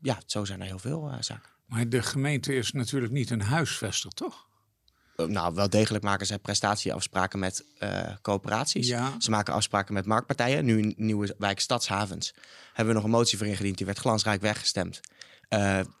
ja, 0.00 0.18
zo 0.26 0.44
zijn 0.44 0.60
er 0.60 0.66
heel 0.66 0.78
veel 0.78 1.10
eh, 1.10 1.16
zaken. 1.20 1.50
Maar 1.66 1.88
de 1.88 2.02
gemeente 2.02 2.54
is 2.54 2.72
natuurlijk 2.72 3.12
niet 3.12 3.30
een 3.30 3.40
huisvester, 3.40 4.10
toch? 4.10 4.46
Eh, 5.16 5.26
nou, 5.26 5.54
wel 5.54 5.70
degelijk 5.70 6.04
maken 6.04 6.26
zij 6.26 6.38
prestatieafspraken 6.38 7.38
met 7.38 7.64
eh, 7.78 8.16
coöperaties. 8.22 8.88
Ja. 8.88 9.14
Ze 9.18 9.30
maken 9.30 9.54
afspraken 9.54 9.94
met 9.94 10.06
marktpartijen. 10.06 10.64
Nu 10.64 10.78
in 10.78 10.94
Nieuwe 10.96 11.34
Wijk 11.38 11.60
Stadshavens 11.60 12.34
hebben 12.66 12.86
we 12.86 13.00
nog 13.00 13.04
een 13.04 13.16
motie 13.16 13.38
voor 13.38 13.46
ingediend. 13.46 13.76
Die 13.76 13.86
werd 13.86 13.98
glansrijk 13.98 14.40
weggestemd. 14.40 15.00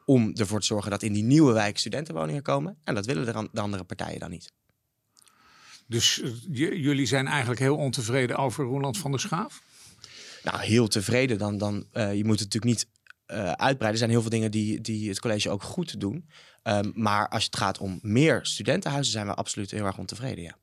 Om 0.04 0.32
ervoor 0.34 0.60
te 0.60 0.66
zorgen 0.66 0.90
dat 0.90 1.02
in 1.02 1.12
die 1.12 1.22
nieuwe 1.22 1.52
wijk 1.52 1.78
studentenwoningen 1.78 2.42
komen. 2.42 2.78
En 2.84 2.94
dat 2.94 3.06
willen 3.06 3.48
de 3.52 3.60
andere 3.60 3.84
partijen 3.84 4.20
dan 4.20 4.30
niet. 4.30 4.52
Dus 5.88 6.20
eh, 6.20 6.30
jullie 6.82 7.06
zijn 7.06 7.26
eigenlijk 7.26 7.60
heel 7.60 7.76
ontevreden 7.76 8.36
over 8.36 8.64
Roland 8.64 8.98
van 8.98 9.10
der 9.10 9.20
Schaaf? 9.20 9.62
Nou, 10.42 10.60
heel 10.60 10.88
tevreden. 10.88 11.38
Dan, 11.38 11.58
dan, 11.58 11.86
eh, 11.92 12.14
je 12.16 12.24
moet 12.24 12.40
het 12.40 12.52
natuurlijk 12.52 12.64
niet 12.64 12.86
eh, 13.26 13.38
uitbreiden. 13.38 13.88
Er 13.88 13.96
zijn 13.96 14.10
heel 14.10 14.20
veel 14.20 14.30
dingen 14.30 14.50
die, 14.50 14.80
die 14.80 15.08
het 15.08 15.20
college 15.20 15.50
ook 15.50 15.62
goed 15.62 16.00
doen. 16.00 16.28
Ehm, 16.62 16.90
maar 16.94 17.28
als 17.28 17.44
het 17.44 17.56
gaat 17.56 17.78
om 17.78 17.98
meer 18.02 18.46
studentenhuizen, 18.46 19.12
zijn 19.12 19.26
we 19.26 19.34
absoluut 19.34 19.70
heel 19.70 19.84
erg 19.84 19.98
ontevreden. 19.98 20.44
Ja. 20.44 20.56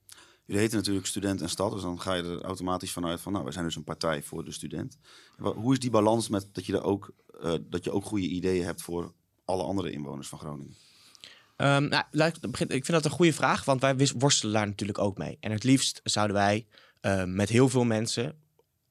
Jullie 0.45 0.61
heten 0.61 0.77
natuurlijk 0.77 1.05
student 1.05 1.41
en 1.41 1.49
stad, 1.49 1.71
dus 1.71 1.81
dan 1.81 2.01
ga 2.01 2.13
je 2.13 2.23
er 2.23 2.41
automatisch 2.41 2.91
vanuit 2.91 3.21
van, 3.21 3.31
nou, 3.31 3.43
wij 3.43 3.53
zijn 3.53 3.65
dus 3.65 3.75
een 3.75 3.83
partij 3.83 4.23
voor 4.23 4.45
de 4.45 4.51
student. 4.51 4.97
Hoe 5.37 5.73
is 5.73 5.79
die 5.79 5.89
balans 5.89 6.29
met 6.29 6.47
dat 6.51 6.65
je, 6.65 6.73
er 6.73 6.83
ook, 6.83 7.13
eh, 7.41 7.53
dat 7.69 7.83
je 7.83 7.91
ook 7.91 8.05
goede 8.05 8.27
ideeën 8.27 8.65
hebt 8.65 8.81
voor 8.81 9.13
alle 9.45 9.63
andere 9.63 9.91
inwoners 9.91 10.27
van 10.27 10.39
Groningen? 10.39 10.75
Ehm, 11.55 11.87
nou, 11.87 12.03
laat 12.11 12.37
ik, 12.37 12.59
ik 12.59 12.85
vind 12.85 12.87
dat 12.87 13.05
een 13.05 13.11
goede 13.11 13.33
vraag, 13.33 13.65
want 13.65 13.81
wij 13.81 14.09
worstelen 14.17 14.53
daar 14.53 14.67
natuurlijk 14.67 14.99
ook 14.99 15.17
mee. 15.17 15.37
En 15.39 15.51
het 15.51 15.63
liefst 15.63 15.99
zouden 16.03 16.35
wij 16.35 16.67
eh, 17.01 17.23
met 17.23 17.49
heel 17.49 17.69
veel 17.69 17.83
mensen 17.83 18.39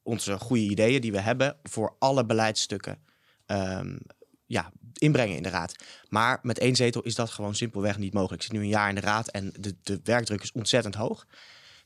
onze 0.02 0.38
goede 0.38 0.62
ideeën 0.62 1.00
die 1.00 1.12
we 1.12 1.20
hebben 1.20 1.56
voor 1.62 1.96
alle 1.98 2.26
beleidsstukken 2.26 2.98
ehm, 3.46 3.96
ja, 4.46 4.72
inbrengen 4.94 5.36
in 5.36 5.42
de 5.42 5.48
raad. 5.48 5.76
Maar 6.08 6.38
met 6.42 6.58
één 6.58 6.76
zetel 6.76 7.02
is 7.02 7.14
dat 7.14 7.30
gewoon 7.30 7.54
simpelweg 7.54 7.98
niet 7.98 8.12
mogelijk. 8.12 8.42
Ik 8.42 8.48
zit 8.48 8.56
nu 8.56 8.64
een 8.64 8.70
jaar 8.70 8.88
in 8.88 8.94
de 8.94 9.00
raad 9.00 9.28
en 9.28 9.52
de, 9.58 9.76
de 9.82 10.00
werkdruk 10.02 10.42
is 10.42 10.52
ontzettend 10.52 10.94
hoog. 10.94 11.26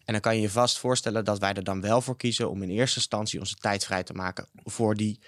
En 0.04 0.12
dan 0.12 0.22
kan 0.22 0.34
je 0.34 0.40
je 0.40 0.50
vast 0.50 0.78
voorstellen 0.78 1.24
dat 1.24 1.38
wij 1.38 1.52
er 1.52 1.64
dan 1.64 1.80
wel 1.80 2.00
voor 2.00 2.16
kiezen 2.16 2.50
om 2.50 2.62
in 2.62 2.70
eerste 2.70 2.96
instantie 2.96 3.40
onze 3.40 3.54
tijd 3.54 3.84
vrij 3.84 4.02
te 4.02 4.12
maken 4.12 4.48
voor 4.64 4.94
die, 4.94 5.20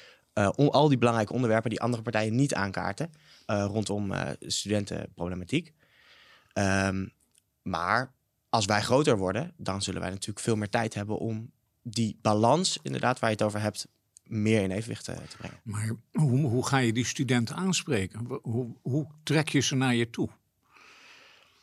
on- 0.56 0.70
al 0.70 0.88
die 0.88 0.98
belangrijke 0.98 1.32
onderwerpen 1.32 1.70
die 1.70 1.80
andere 1.80 2.02
partijen 2.02 2.34
niet 2.34 2.54
aankaarten 2.54 3.12
rondom 3.58 4.12
eh, 4.12 4.30
studentenproblematiek. 4.38 5.72
Ehm, 6.52 7.06
maar 7.62 8.12
als 8.48 8.64
wij 8.64 8.82
groter 8.82 9.18
worden, 9.18 9.54
dan 9.56 9.82
zullen 9.82 10.00
wij 10.00 10.10
natuurlijk 10.10 10.40
veel 10.40 10.56
meer 10.56 10.68
tijd 10.68 10.94
hebben 10.94 11.18
om 11.18 11.50
die 11.82 12.18
balans, 12.22 12.78
inderdaad, 12.82 13.18
waar 13.18 13.30
je 13.30 13.36
het 13.36 13.44
over 13.44 13.60
hebt, 13.60 13.88
meer 14.22 14.62
in 14.62 14.70
evenwicht 14.70 15.04
te, 15.04 15.14
te 15.28 15.36
brengen. 15.36 15.60
Maar 15.62 15.90
hoe, 16.12 16.40
hoe 16.40 16.66
ga 16.66 16.78
je 16.78 16.92
die 16.92 17.04
studenten 17.04 17.56
aanspreken? 17.56 18.40
Hoe, 18.42 18.76
hoe 18.82 19.06
trek 19.22 19.48
je 19.48 19.60
ze 19.60 19.74
naar 19.74 19.94
je 19.94 20.10
toe? 20.10 20.28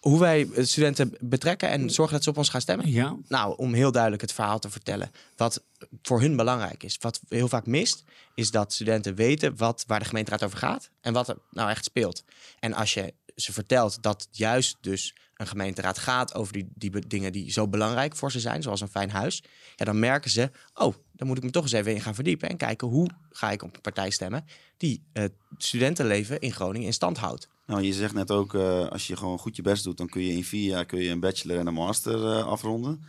Hoe 0.08 0.20
wij 0.20 0.50
studenten 0.56 1.14
betrekken 1.20 1.70
en 1.70 1.90
zorgen 1.90 2.14
dat 2.14 2.24
ze 2.24 2.30
op 2.30 2.38
ons 2.38 2.50
gaan 2.50 2.62
stemmen. 2.62 2.92
Ja, 2.92 3.16
Nou, 3.28 3.58
om 3.58 3.74
heel 3.74 3.92
duidelijk 3.92 4.22
het 4.22 4.34
verhaal 4.34 4.60
te 4.60 4.70
vertellen. 4.70 5.12
Wat 5.36 5.64
voor 6.02 6.22
hun 6.22 6.36
belangrijk 6.36 6.84
is. 6.84 6.98
Wat 7.00 7.20
heel 7.28 7.48
vaak 7.48 7.66
mist, 7.66 8.04
is 8.36 8.52
dat 8.52 8.74
studenten 8.74 9.16
weten 9.16 9.58
wat, 9.58 9.84
waar 9.88 10.00
de 10.00 10.06
gemeenteraad 10.06 10.44
over 10.44 10.58
gaat. 10.58 10.90
En 11.02 11.14
wat 11.14 11.30
er 11.30 11.38
nou 11.52 11.70
echt 11.70 11.86
speelt. 11.86 12.24
En 12.60 12.74
als 12.74 12.94
je 12.94 13.14
ze 13.36 13.54
vertelt 13.54 14.02
dat 14.02 14.28
juist 14.32 14.78
dus 14.82 15.16
een 15.36 15.48
gemeenteraad 15.48 15.98
gaat 15.98 16.34
over 16.34 16.54
die, 16.54 16.72
die 16.76 17.08
dingen 17.08 17.32
die 17.32 17.52
zo 17.52 17.68
belangrijk 17.68 18.16
voor 18.16 18.32
ze 18.32 18.40
zijn. 18.40 18.62
Zoals 18.62 18.82
een 18.82 18.88
fijn 18.88 19.10
huis. 19.10 19.44
Ja, 19.76 19.86
dan 19.86 20.00
merken 20.00 20.32
ze, 20.32 20.52
oh, 20.74 20.96
dan 21.18 21.28
moet 21.28 21.38
ik 21.38 21.44
me 21.44 21.50
toch 21.50 21.64
eens 21.64 21.72
even 21.72 21.94
in 21.96 22.02
gaan 22.02 22.16
verdiepen. 22.16 22.50
En 22.50 22.58
kijken 22.58 22.88
hoe 22.88 23.10
ga 23.32 23.52
ik 23.52 23.64
op 23.64 23.76
een 23.76 23.82
partij 23.82 24.10
stemmen 24.10 24.46
die 24.78 25.02
het 25.14 25.32
studentenleven 25.58 26.40
in 26.40 26.52
Groningen 26.52 26.88
in 26.88 26.94
stand 26.94 27.18
houdt. 27.18 27.48
Nou, 27.66 27.82
je 27.82 27.94
zegt 27.94 28.14
net 28.14 28.32
ook, 28.32 28.54
eh, 28.54 28.88
als 28.88 29.08
je 29.08 29.16
gewoon 29.16 29.38
goed 29.40 29.56
je 29.56 29.62
best 29.62 29.84
doet, 29.84 29.98
dan 29.98 30.08
kun 30.10 30.22
je 30.22 30.34
in 30.34 30.44
vier 30.44 30.70
jaar 30.70 30.86
kun 30.86 31.00
je 31.00 31.10
een 31.10 31.20
bachelor 31.20 31.58
en 31.60 31.68
een 31.68 31.74
master 31.74 32.26
eh, 32.26 32.46
afronden. 32.48 33.04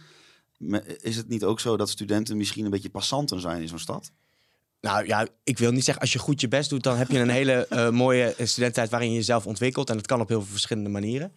Me- 0.57 0.97
Is 1.00 1.17
het 1.17 1.29
niet 1.29 1.45
ook 1.45 1.61
zo 1.61 1.77
dat 1.77 1.91
studenten 1.91 2.37
misschien 2.37 2.65
een 2.65 2.71
beetje 2.71 2.91
passanten 2.91 3.41
zijn 3.41 3.62
in 3.62 3.69
zo'n 3.69 3.79
stad? 3.79 4.11
Nou 4.81 5.07
ja, 5.07 5.27
ik 5.45 5.59
wil 5.59 5.71
niet 5.73 5.85
zeggen 5.85 6.03
als 6.03 6.12
je 6.12 6.19
goed 6.19 6.41
je 6.41 6.49
best 6.49 6.71
doet, 6.71 6.83
dan 6.83 6.97
heb 6.97 7.11
je 7.11 7.19
een 7.19 7.29
hele 7.29 7.67
eh, 7.67 7.91
mooie 7.91 8.35
studententijd 8.37 8.91
waarin 8.91 9.09
je 9.11 9.15
jezelf 9.17 9.47
ontwikkelt. 9.47 9.91
En 9.91 9.97
dat 9.97 10.07
kan 10.07 10.21
op 10.21 10.29
heel 10.29 10.41
veel 10.43 10.50
verschillende 10.50 10.88
manieren. 10.88 11.33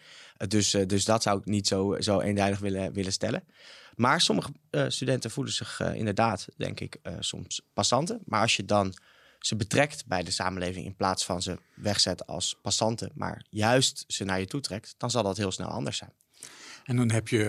Dus, 0.47 0.73
eh, 0.73 0.87
dus 0.87 1.05
dat 1.05 1.23
zou 1.23 1.39
ik 1.39 1.45
niet 1.45 1.67
zo, 1.67 1.95
zo 1.99 2.19
eenduidig 2.19 2.59
willen, 2.59 2.93
willen 2.93 3.11
stellen. 3.11 3.43
Maar 3.95 4.21
sommige 4.21 4.51
eh, 4.69 4.85
studenten 4.87 5.31
voelen 5.31 5.53
zich 5.53 5.79
eh, 5.79 5.95
inderdaad, 5.95 6.47
denk 6.57 6.79
ik, 6.79 6.99
soms 7.19 7.61
passanten. 7.73 8.21
Maar 8.25 8.41
als 8.41 8.55
je 8.55 8.65
dan 8.65 8.93
ze 9.39 9.55
betrekt 9.55 10.05
bij 10.05 10.23
de 10.23 10.31
samenleving 10.31 10.85
in 10.85 10.95
plaats 10.95 11.25
van 11.25 11.41
ze 11.41 11.57
wegzet 11.75 12.27
als 12.27 12.57
passanten, 12.61 13.11
maar 13.13 13.45
juist 13.49 14.03
ze 14.07 14.23
naar 14.23 14.39
je 14.39 14.45
toe 14.45 14.61
trekt, 14.61 14.95
dan 14.97 15.11
zal 15.11 15.23
dat 15.23 15.37
heel 15.37 15.51
snel 15.51 15.67
anders 15.67 15.97
zijn. 15.97 16.13
en 16.83 16.95
dan 16.95 17.11
heb 17.11 17.27
je, 17.27 17.43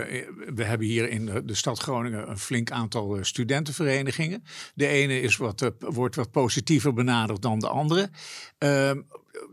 we 0.55 0.65
hebben 0.65 0.87
hier 0.87 1.09
in 1.09 1.27
de, 1.27 1.55
stad 1.55 1.79
Groningen 1.79 2.31
een 2.31 2.39
flink 2.39 2.71
aantal 2.71 3.19
studentenverenigingen. 3.25 4.45
De 4.75 4.87
ene 4.87 5.21
is 5.21 5.37
wat, 5.37 5.73
wordt 5.79 6.17
wat 6.17 6.31
positiever 6.31 6.93
benaderd 6.93 7.43
dan 7.43 7.59
de 7.59 7.69
andere. 7.69 8.11
Ehm, 8.59 9.01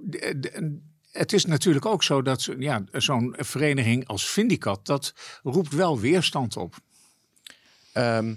de- 0.01 0.79
het 1.11 1.33
is 1.33 1.45
natuurlijk 1.45 1.85
ook 1.85 2.03
zo 2.03 2.21
dat 2.21 2.49
ja, 2.59 2.83
zo'n 2.91 3.35
vereniging 3.37 4.07
als 4.07 4.25
Vindicat, 4.25 4.85
dat 4.85 5.13
roept 5.43 5.73
wel 5.73 5.99
weerstand 5.99 6.57
op. 6.57 6.75
Ehm, 7.91 8.35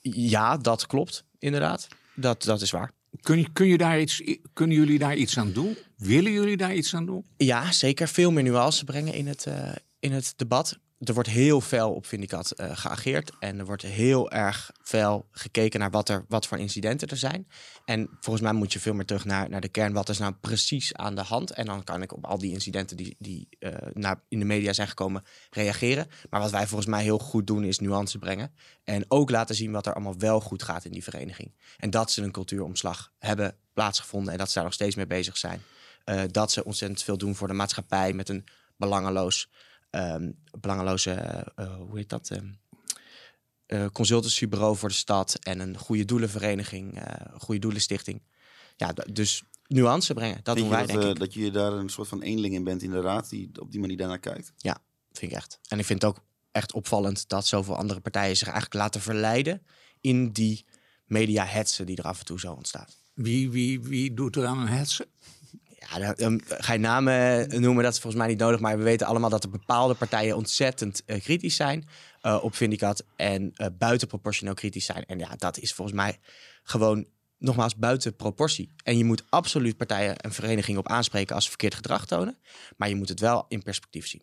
ja, 0.00 0.56
dat 0.56 0.86
klopt, 0.86 1.24
inderdaad. 1.38 1.88
Dat, 2.14 2.42
dat 2.42 2.60
is 2.60 2.70
waar. 2.70 2.92
Kun, 3.20 3.52
kun 3.52 3.66
je 3.66 3.78
daar 3.78 4.00
iets, 4.00 4.22
kunnen 4.52 4.76
jullie 4.76 4.98
daar 4.98 5.16
iets 5.16 5.38
aan 5.38 5.52
doen? 5.52 5.76
Willen 5.96 6.32
jullie 6.32 6.56
daar 6.56 6.74
iets 6.74 6.94
aan 6.94 7.06
doen? 7.06 7.24
Ja, 7.36 7.72
zeker. 7.72 8.08
Veel 8.08 8.30
meer 8.30 8.42
nuance 8.42 8.84
brengen 8.84 9.14
in 9.14 9.26
het, 9.26 9.46
eh, 9.46 9.72
in 9.98 10.12
het 10.12 10.32
debat. 10.36 10.78
Er 11.00 11.14
wordt 11.14 11.28
heel 11.28 11.60
fel 11.60 11.92
op 11.92 12.06
Vindicat 12.06 12.50
eh 12.50 12.70
geageerd. 12.76 13.32
En 13.38 13.58
er 13.58 13.64
wordt 13.64 13.82
heel 13.82 14.30
erg 14.30 14.70
fel 14.82 15.28
gekeken 15.30 15.80
naar 15.80 15.90
wat, 15.90 16.08
er, 16.08 16.24
wat 16.28 16.46
voor 16.46 16.58
incidenten 16.58 17.08
er 17.08 17.16
zijn. 17.16 17.48
En 17.84 18.08
volgens 18.20 18.44
mij 18.44 18.52
moet 18.52 18.72
je 18.72 18.80
veel 18.80 18.94
meer 18.94 19.04
terug 19.04 19.24
naar, 19.24 19.48
naar 19.48 19.60
de 19.60 19.68
kern. 19.68 19.92
Wat 19.92 20.08
is 20.08 20.18
nou 20.18 20.32
precies 20.40 20.94
aan 20.94 21.14
de 21.14 21.22
hand? 21.22 21.50
En 21.50 21.66
dan 21.66 21.84
kan 21.84 22.02
ik 22.02 22.12
op 22.12 22.24
al 22.24 22.38
die 22.38 22.52
incidenten 22.52 22.96
die, 22.96 23.16
die 23.18 23.48
eh, 23.58 23.72
naar, 23.92 24.22
in 24.28 24.38
de 24.38 24.44
media 24.44 24.72
zijn 24.72 24.88
gekomen 24.88 25.22
reageren. 25.50 26.06
Maar 26.30 26.40
wat 26.40 26.50
wij 26.50 26.66
volgens 26.66 26.90
mij 26.90 27.02
heel 27.02 27.18
goed 27.18 27.46
doen 27.46 27.64
is 27.64 27.78
nuance 27.78 28.18
brengen. 28.18 28.54
En 28.84 29.04
ook 29.08 29.30
laten 29.30 29.54
zien 29.54 29.72
wat 29.72 29.86
er 29.86 29.94
allemaal 29.94 30.18
wel 30.18 30.40
goed 30.40 30.62
gaat 30.62 30.84
in 30.84 30.92
die 30.92 31.04
vereniging. 31.04 31.54
En 31.78 31.90
dat 31.90 32.10
ze 32.10 32.22
een 32.22 32.32
cultuuromslag 32.32 33.12
hebben 33.18 33.56
plaatsgevonden. 33.72 34.32
En 34.32 34.38
dat 34.38 34.48
ze 34.48 34.54
daar 34.54 34.64
nog 34.64 34.72
steeds 34.72 34.96
mee 34.96 35.06
bezig 35.06 35.36
zijn. 35.36 35.62
Eh, 36.04 36.22
dat 36.30 36.52
ze 36.52 36.64
ontzettend 36.64 37.02
veel 37.02 37.18
doen 37.18 37.34
voor 37.34 37.48
de 37.48 37.54
maatschappij 37.54 38.12
met 38.12 38.28
een 38.28 38.44
belangeloos, 38.76 39.50
ehm, 39.90 40.30
belangeloze, 40.60 41.10
eh, 41.10 41.64
eh, 41.64 41.74
hoe 41.76 41.96
heet 41.96 42.08
dat? 42.08 42.30
Ehm, 42.30 42.46
eh, 43.66 43.86
consultancybureau 43.92 44.76
voor 44.76 44.88
de 44.88 44.94
stad 44.94 45.34
en 45.34 45.60
een 45.60 45.78
goede 45.78 46.04
doelenvereniging, 46.04 46.98
eh, 46.98 47.26
een 47.32 47.40
goede 47.40 47.60
doelenstichting. 47.60 48.22
Ja, 48.76 48.92
dus 49.12 49.42
nuance 49.66 50.14
brengen, 50.14 50.40
dat 50.42 50.56
Vind 50.56 50.68
doen 50.70 50.78
je 50.78 50.86
wij, 50.86 50.94
dat, 50.94 51.02
denk 51.02 51.14
ik. 51.14 51.20
dat 51.20 51.34
je 51.34 51.50
daar 51.50 51.72
een 51.72 51.88
soort 51.88 52.08
van 52.08 52.22
eenling 52.22 52.54
in 52.54 52.64
bent 52.64 52.82
in 52.82 52.90
de 52.90 53.00
raad 53.00 53.28
die 53.30 53.50
op 53.60 53.70
die 53.70 53.80
manier 53.80 53.96
daarnaar 53.96 54.18
kijkt? 54.18 54.52
Ja, 54.56 54.82
vind 55.12 55.32
ik 55.32 55.36
echt. 55.38 55.58
En 55.68 55.78
ik 55.78 55.84
vind 55.84 56.02
het 56.02 56.10
ook 56.10 56.24
echt 56.52 56.72
opvallend 56.72 57.28
dat 57.28 57.46
zoveel 57.46 57.76
andere 57.76 58.00
partijen 58.00 58.36
zich 58.36 58.48
eigenlijk 58.48 58.76
laten 58.76 59.00
verleiden 59.00 59.62
in 60.00 60.30
die 60.32 60.64
media-hetsen 61.04 61.86
die 61.86 61.96
er 61.96 62.04
af 62.04 62.18
en 62.18 62.24
toe 62.24 62.40
zo 62.40 62.52
ontstaat. 62.52 62.96
Wie, 63.14 63.50
wie, 63.50 63.80
wie 63.80 64.14
doet 64.14 64.36
er 64.36 64.46
aan 64.46 64.58
een 64.58 64.68
hetsen? 64.68 65.06
Ja, 65.88 66.14
dan, 66.14 66.40
ga 66.46 66.72
je 66.72 66.78
namen 66.78 67.48
noemen, 67.60 67.84
dat 67.84 67.92
is 67.92 68.00
volgens 68.00 68.22
mij 68.22 68.30
niet 68.30 68.40
nodig. 68.40 68.60
Maar 68.60 68.78
we 68.78 68.84
weten 68.84 69.06
allemaal 69.06 69.30
dat 69.30 69.44
er 69.44 69.50
bepaalde 69.50 69.94
partijen 69.94 70.36
ontzettend 70.36 71.02
eh, 71.04 71.20
kritisch 71.20 71.56
zijn 71.56 71.88
eh, 72.20 72.38
op 72.42 72.54
Vindicat. 72.54 73.04
En 73.16 73.52
eh 73.54 73.66
buitenproportioneel 73.78 74.54
kritisch 74.54 74.84
zijn. 74.84 75.04
En 75.06 75.18
ja, 75.18 75.34
dat 75.36 75.58
is 75.58 75.74
volgens 75.74 75.96
mij 75.96 76.18
gewoon 76.62 77.06
nogmaals 77.38 77.76
buiten 77.76 78.16
proportie. 78.16 78.74
En 78.82 78.98
je 78.98 79.04
moet 79.04 79.24
absoluut 79.28 79.76
partijen 79.76 80.16
en 80.16 80.32
verenigingen 80.32 80.80
op 80.80 80.88
aanspreken 80.88 81.34
als 81.34 81.44
ze 81.44 81.50
verkeerd 81.50 81.74
gedrag 81.74 82.06
tonen. 82.06 82.38
Maar 82.76 82.88
je 82.88 82.94
moet 82.94 83.08
het 83.08 83.20
wel 83.20 83.44
in 83.48 83.62
perspectief 83.62 84.06
zien. 84.06 84.22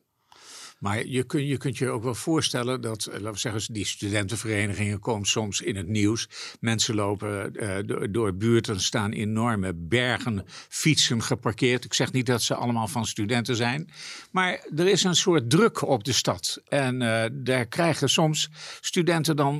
Maar 0.77 1.05
je, 1.05 1.23
kun, 1.23 1.45
je 1.45 1.57
kunt 1.57 1.77
je 1.77 1.89
ook 1.89 2.03
wel 2.03 2.15
voorstellen 2.15 2.81
dat, 2.81 3.05
eh, 3.05 3.13
laten 3.13 3.31
we 3.31 3.39
zeggen, 3.39 3.73
die 3.73 3.85
studentenverenigingen 3.85 4.99
komen 4.99 5.27
soms 5.27 5.61
in 5.61 5.75
het 5.75 5.87
nieuws. 5.87 6.29
Mensen 6.59 6.95
lopen 6.95 7.53
uh, 7.53 8.07
door, 8.09 8.35
buurten, 8.35 8.79
staan 8.79 9.11
enorme 9.11 9.73
bergen 9.75 10.43
fietsen 10.69 11.23
geparkeerd. 11.23 11.85
Ik 11.85 11.93
zeg 11.93 12.11
niet 12.11 12.25
dat 12.25 12.41
ze 12.41 12.55
allemaal 12.55 12.87
van 12.87 13.05
studenten 13.05 13.55
zijn. 13.55 13.89
Maar 14.31 14.67
er 14.75 14.87
is 14.87 15.03
een 15.03 15.15
soort 15.15 15.49
druk 15.49 15.81
op 15.81 16.03
de 16.03 16.11
stad. 16.11 16.61
En 16.67 17.01
uh, 17.01 17.25
daar 17.31 17.65
krijgen 17.65 18.09
soms 18.09 18.49
studenten 18.81 19.35
dan 19.35 19.59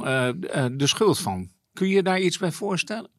de 0.77 0.87
schuld 0.87 1.19
van. 1.19 1.49
Kun 1.73 1.87
je 1.87 2.03
daar 2.03 2.19
iets 2.19 2.37
bij 2.37 2.51
voorstellen? 2.51 3.09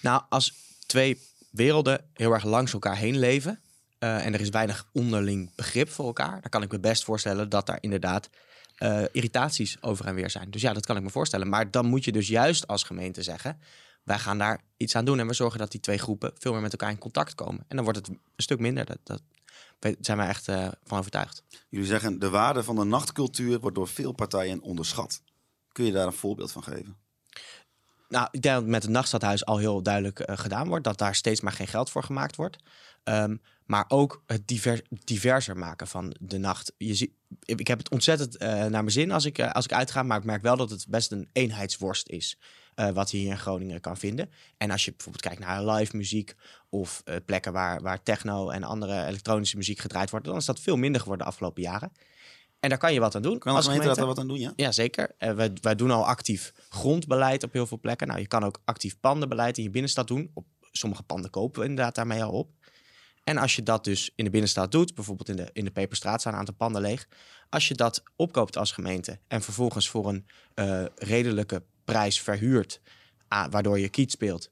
Nou, 0.00 0.22
als 0.28 0.52
twee 0.86 1.18
werelden 1.50 2.04
heel 2.12 2.32
erg 2.32 2.44
langs 2.44 2.72
elkaar 2.72 2.96
heen 2.96 3.18
leven 3.18 3.63
uh, 4.04 4.26
en 4.26 4.34
er 4.34 4.40
is 4.40 4.48
weinig 4.48 4.86
onderling 4.92 5.54
begrip 5.54 5.90
voor 5.90 6.06
elkaar, 6.06 6.40
dan 6.40 6.50
kan 6.50 6.62
ik 6.62 6.72
me 6.72 6.80
best 6.80 7.04
voorstellen 7.04 7.48
dat 7.48 7.66
daar 7.66 7.78
inderdaad 7.80 8.30
uh, 8.78 9.02
irritaties 9.12 9.82
over 9.82 10.06
en 10.06 10.14
weer 10.14 10.30
zijn. 10.30 10.50
Dus 10.50 10.62
ja, 10.62 10.72
dat 10.72 10.86
kan 10.86 10.96
ik 10.96 11.02
me 11.02 11.10
voorstellen. 11.10 11.48
Maar 11.48 11.70
dan 11.70 11.86
moet 11.86 12.04
je 12.04 12.12
dus 12.12 12.28
juist 12.28 12.66
als 12.66 12.82
gemeente 12.82 13.22
zeggen: 13.22 13.58
wij 14.02 14.18
gaan 14.18 14.38
daar 14.38 14.60
iets 14.76 14.96
aan 14.96 15.04
doen 15.04 15.18
en 15.18 15.26
we 15.26 15.34
zorgen 15.34 15.58
dat 15.58 15.70
die 15.70 15.80
twee 15.80 15.98
groepen 15.98 16.32
veel 16.38 16.52
meer 16.52 16.60
met 16.60 16.72
elkaar 16.72 16.90
in 16.90 16.98
contact 16.98 17.34
komen. 17.34 17.64
En 17.68 17.76
dan 17.76 17.84
wordt 17.84 17.98
het 17.98 18.08
een 18.08 18.20
stuk 18.36 18.58
minder. 18.58 18.84
Dat, 18.84 18.98
dat 19.02 19.22
zijn 20.00 20.16
wij 20.16 20.28
echt 20.28 20.48
uh, 20.48 20.68
van 20.84 20.98
overtuigd. 20.98 21.42
Jullie 21.68 21.86
zeggen 21.86 22.18
de 22.18 22.30
waarde 22.30 22.62
van 22.62 22.76
de 22.76 22.84
nachtcultuur 22.84 23.60
wordt 23.60 23.76
door 23.76 23.88
veel 23.88 24.12
partijen 24.12 24.60
onderschat. 24.60 25.22
Kun 25.72 25.84
je 25.84 25.92
daar 25.92 26.06
een 26.06 26.12
voorbeeld 26.12 26.52
van 26.52 26.62
geven? 26.62 26.96
Nou, 28.14 28.28
ik 28.30 28.42
denk 28.42 28.54
dat 28.54 28.66
met 28.66 28.82
het 28.82 28.92
nachtstadhuis 28.92 29.44
al 29.44 29.58
heel 29.58 29.82
duidelijk 29.82 30.28
uh, 30.30 30.38
gedaan 30.38 30.68
wordt 30.68 30.84
dat 30.84 30.98
daar 30.98 31.14
steeds 31.14 31.40
maar 31.40 31.52
geen 31.52 31.66
geld 31.66 31.90
voor 31.90 32.02
gemaakt 32.02 32.36
wordt. 32.36 32.56
Um, 33.04 33.40
maar 33.64 33.84
ook 33.88 34.22
het 34.26 34.48
divers, 34.48 34.80
diverser 34.90 35.56
maken 35.56 35.86
van 35.86 36.16
de 36.20 36.38
nacht. 36.38 36.72
Je 36.76 36.94
zie, 36.94 37.16
ik 37.44 37.66
heb 37.66 37.78
het 37.78 37.90
ontzettend 37.90 38.42
uh, 38.42 38.48
naar 38.48 38.70
mijn 38.70 38.90
zin 38.90 39.10
als 39.10 39.24
ik, 39.24 39.38
uh, 39.38 39.52
als 39.52 39.64
ik 39.64 39.72
uitga, 39.72 40.02
maar 40.02 40.18
ik 40.18 40.24
merk 40.24 40.42
wel 40.42 40.56
dat 40.56 40.70
het 40.70 40.86
best 40.88 41.12
een 41.12 41.28
eenheidsworst 41.32 42.08
is. 42.08 42.38
Wat 42.92 43.10
je 43.10 43.16
hier 43.16 43.30
in 43.30 43.38
Groningen 43.38 43.80
kan 43.80 43.96
vinden. 43.96 44.30
En 44.56 44.70
als 44.70 44.84
je 44.84 44.90
bijvoorbeeld 44.90 45.24
kijkt 45.24 45.40
naar 45.40 45.64
live 45.64 45.96
muziek 45.96 46.34
of 46.68 47.02
plekken 47.24 47.52
waar, 47.52 47.82
waar 47.82 48.02
techno 48.02 48.50
en 48.50 48.62
andere 48.62 49.06
elektronische 49.06 49.56
muziek 49.56 49.78
gedraaid 49.78 50.10
wordt, 50.10 50.26
dan 50.26 50.36
is 50.36 50.44
dat 50.44 50.60
veel 50.60 50.76
minder 50.76 51.00
geworden 51.00 51.26
de 51.26 51.32
afgelopen 51.32 51.62
jaren. 51.62 51.92
En 52.64 52.70
daar 52.70 52.78
kan 52.78 52.92
je 52.92 53.00
wat 53.00 53.14
aan 53.14 53.22
doen. 53.22 53.38
Kan 53.38 53.54
de 53.54 53.62
gemeente, 53.62 53.82
gemeente 53.82 54.00
daar 54.00 54.08
wat 54.08 54.18
aan 54.18 54.28
doen, 54.28 54.38
ja? 54.38 54.52
Ja, 54.56 54.72
zeker. 54.72 55.14
Uh, 55.18 55.32
wij, 55.32 55.52
wij 55.60 55.74
doen 55.74 55.90
al 55.90 56.06
actief 56.06 56.52
grondbeleid 56.68 57.42
op 57.42 57.52
heel 57.52 57.66
veel 57.66 57.80
plekken. 57.80 58.06
Nou, 58.06 58.20
je 58.20 58.26
kan 58.26 58.44
ook 58.44 58.60
actief 58.64 59.00
pandenbeleid 59.00 59.58
in 59.58 59.62
je 59.62 59.70
binnenstad 59.70 60.08
doen. 60.08 60.30
Op 60.34 60.46
sommige 60.60 61.02
panden 61.02 61.30
kopen 61.30 61.60
we 61.60 61.68
inderdaad 61.68 61.94
daarmee 61.94 62.22
al 62.22 62.32
op. 62.32 62.50
En 63.24 63.36
als 63.36 63.56
je 63.56 63.62
dat 63.62 63.84
dus 63.84 64.12
in 64.16 64.24
de 64.24 64.30
binnenstad 64.30 64.72
doet, 64.72 64.94
bijvoorbeeld 64.94 65.28
in 65.28 65.36
de, 65.36 65.50
in 65.52 65.64
de 65.64 65.70
Peperstraat 65.70 66.20
staan 66.20 66.32
een 66.32 66.38
aantal 66.38 66.54
panden 66.54 66.82
leeg. 66.82 67.08
Als 67.48 67.68
je 67.68 67.74
dat 67.74 68.02
opkoopt 68.16 68.56
als 68.56 68.72
gemeente 68.72 69.18
en 69.28 69.42
vervolgens 69.42 69.88
voor 69.88 70.08
een 70.08 70.26
uh, 70.54 70.84
redelijke 70.94 71.62
prijs 71.84 72.20
verhuurt, 72.20 72.80
waardoor 73.50 73.78
je 73.78 73.88
kiet 73.88 74.10
speelt 74.10 74.50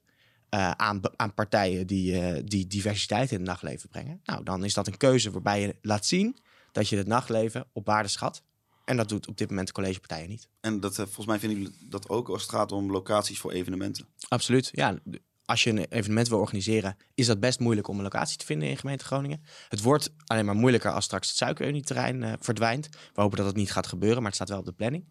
uh, 0.49 0.71
aan, 0.71 1.01
aan 1.15 1.33
partijen 1.33 1.87
die, 1.87 2.43
die 2.43 2.67
diversiteit 2.67 3.31
in 3.31 3.37
het 3.37 3.47
nachtleven 3.47 3.89
brengen. 3.89 4.21
Nou, 4.23 4.43
dan 4.43 4.63
is 4.63 4.73
dat 4.73 4.87
een 4.87 4.97
keuze 4.97 5.31
waarbij 5.31 5.61
je 5.61 5.75
laat 5.81 6.05
zien 6.05 6.37
dat 6.73 6.89
je 6.89 6.97
het 6.97 7.07
nachtleven 7.07 7.67
op 7.71 7.85
waarde 7.85 8.09
schat. 8.09 8.43
En 8.85 8.97
dat 8.97 9.09
doet 9.09 9.27
op 9.27 9.37
dit 9.37 9.49
moment 9.49 9.67
de 9.67 9.73
collegepartijen 9.73 10.29
niet. 10.29 10.47
En 10.61 10.79
dat, 10.79 10.95
volgens 10.95 11.25
mij 11.25 11.39
vinden 11.39 11.57
jullie 11.57 11.75
dat 11.89 12.09
ook 12.09 12.29
als 12.29 12.41
het 12.41 12.51
gaat 12.51 12.71
om 12.71 12.91
locaties 12.91 13.39
voor 13.39 13.51
evenementen? 13.51 14.07
Absoluut, 14.27 14.69
ja 14.71 14.99
als 15.45 15.63
je 15.63 15.69
een 15.69 15.85
evenement 15.89 16.27
wil 16.27 16.39
organiseren, 16.39 16.97
is 17.13 17.25
dat 17.25 17.39
best 17.39 17.59
moeilijk 17.59 17.87
om 17.87 17.97
een 17.97 18.03
locatie 18.03 18.37
te 18.37 18.45
vinden 18.45 18.69
in 18.69 18.77
gemeente 18.77 19.05
Groningen. 19.05 19.43
Het 19.69 19.81
wordt 19.81 20.13
alleen 20.25 20.45
maar 20.45 20.55
moeilijker 20.55 20.91
als 20.91 21.05
straks 21.05 21.27
het 21.27 21.37
suikerunieterrein 21.37 22.21
uh, 22.21 22.33
verdwijnt. 22.39 22.89
We 23.13 23.21
hopen 23.21 23.37
dat 23.37 23.45
het 23.45 23.55
niet 23.55 23.71
gaat 23.71 23.87
gebeuren, 23.87 24.17
maar 24.17 24.25
het 24.25 24.35
staat 24.35 24.49
wel 24.49 24.59
op 24.59 24.65
de 24.65 24.71
planning. 24.71 25.05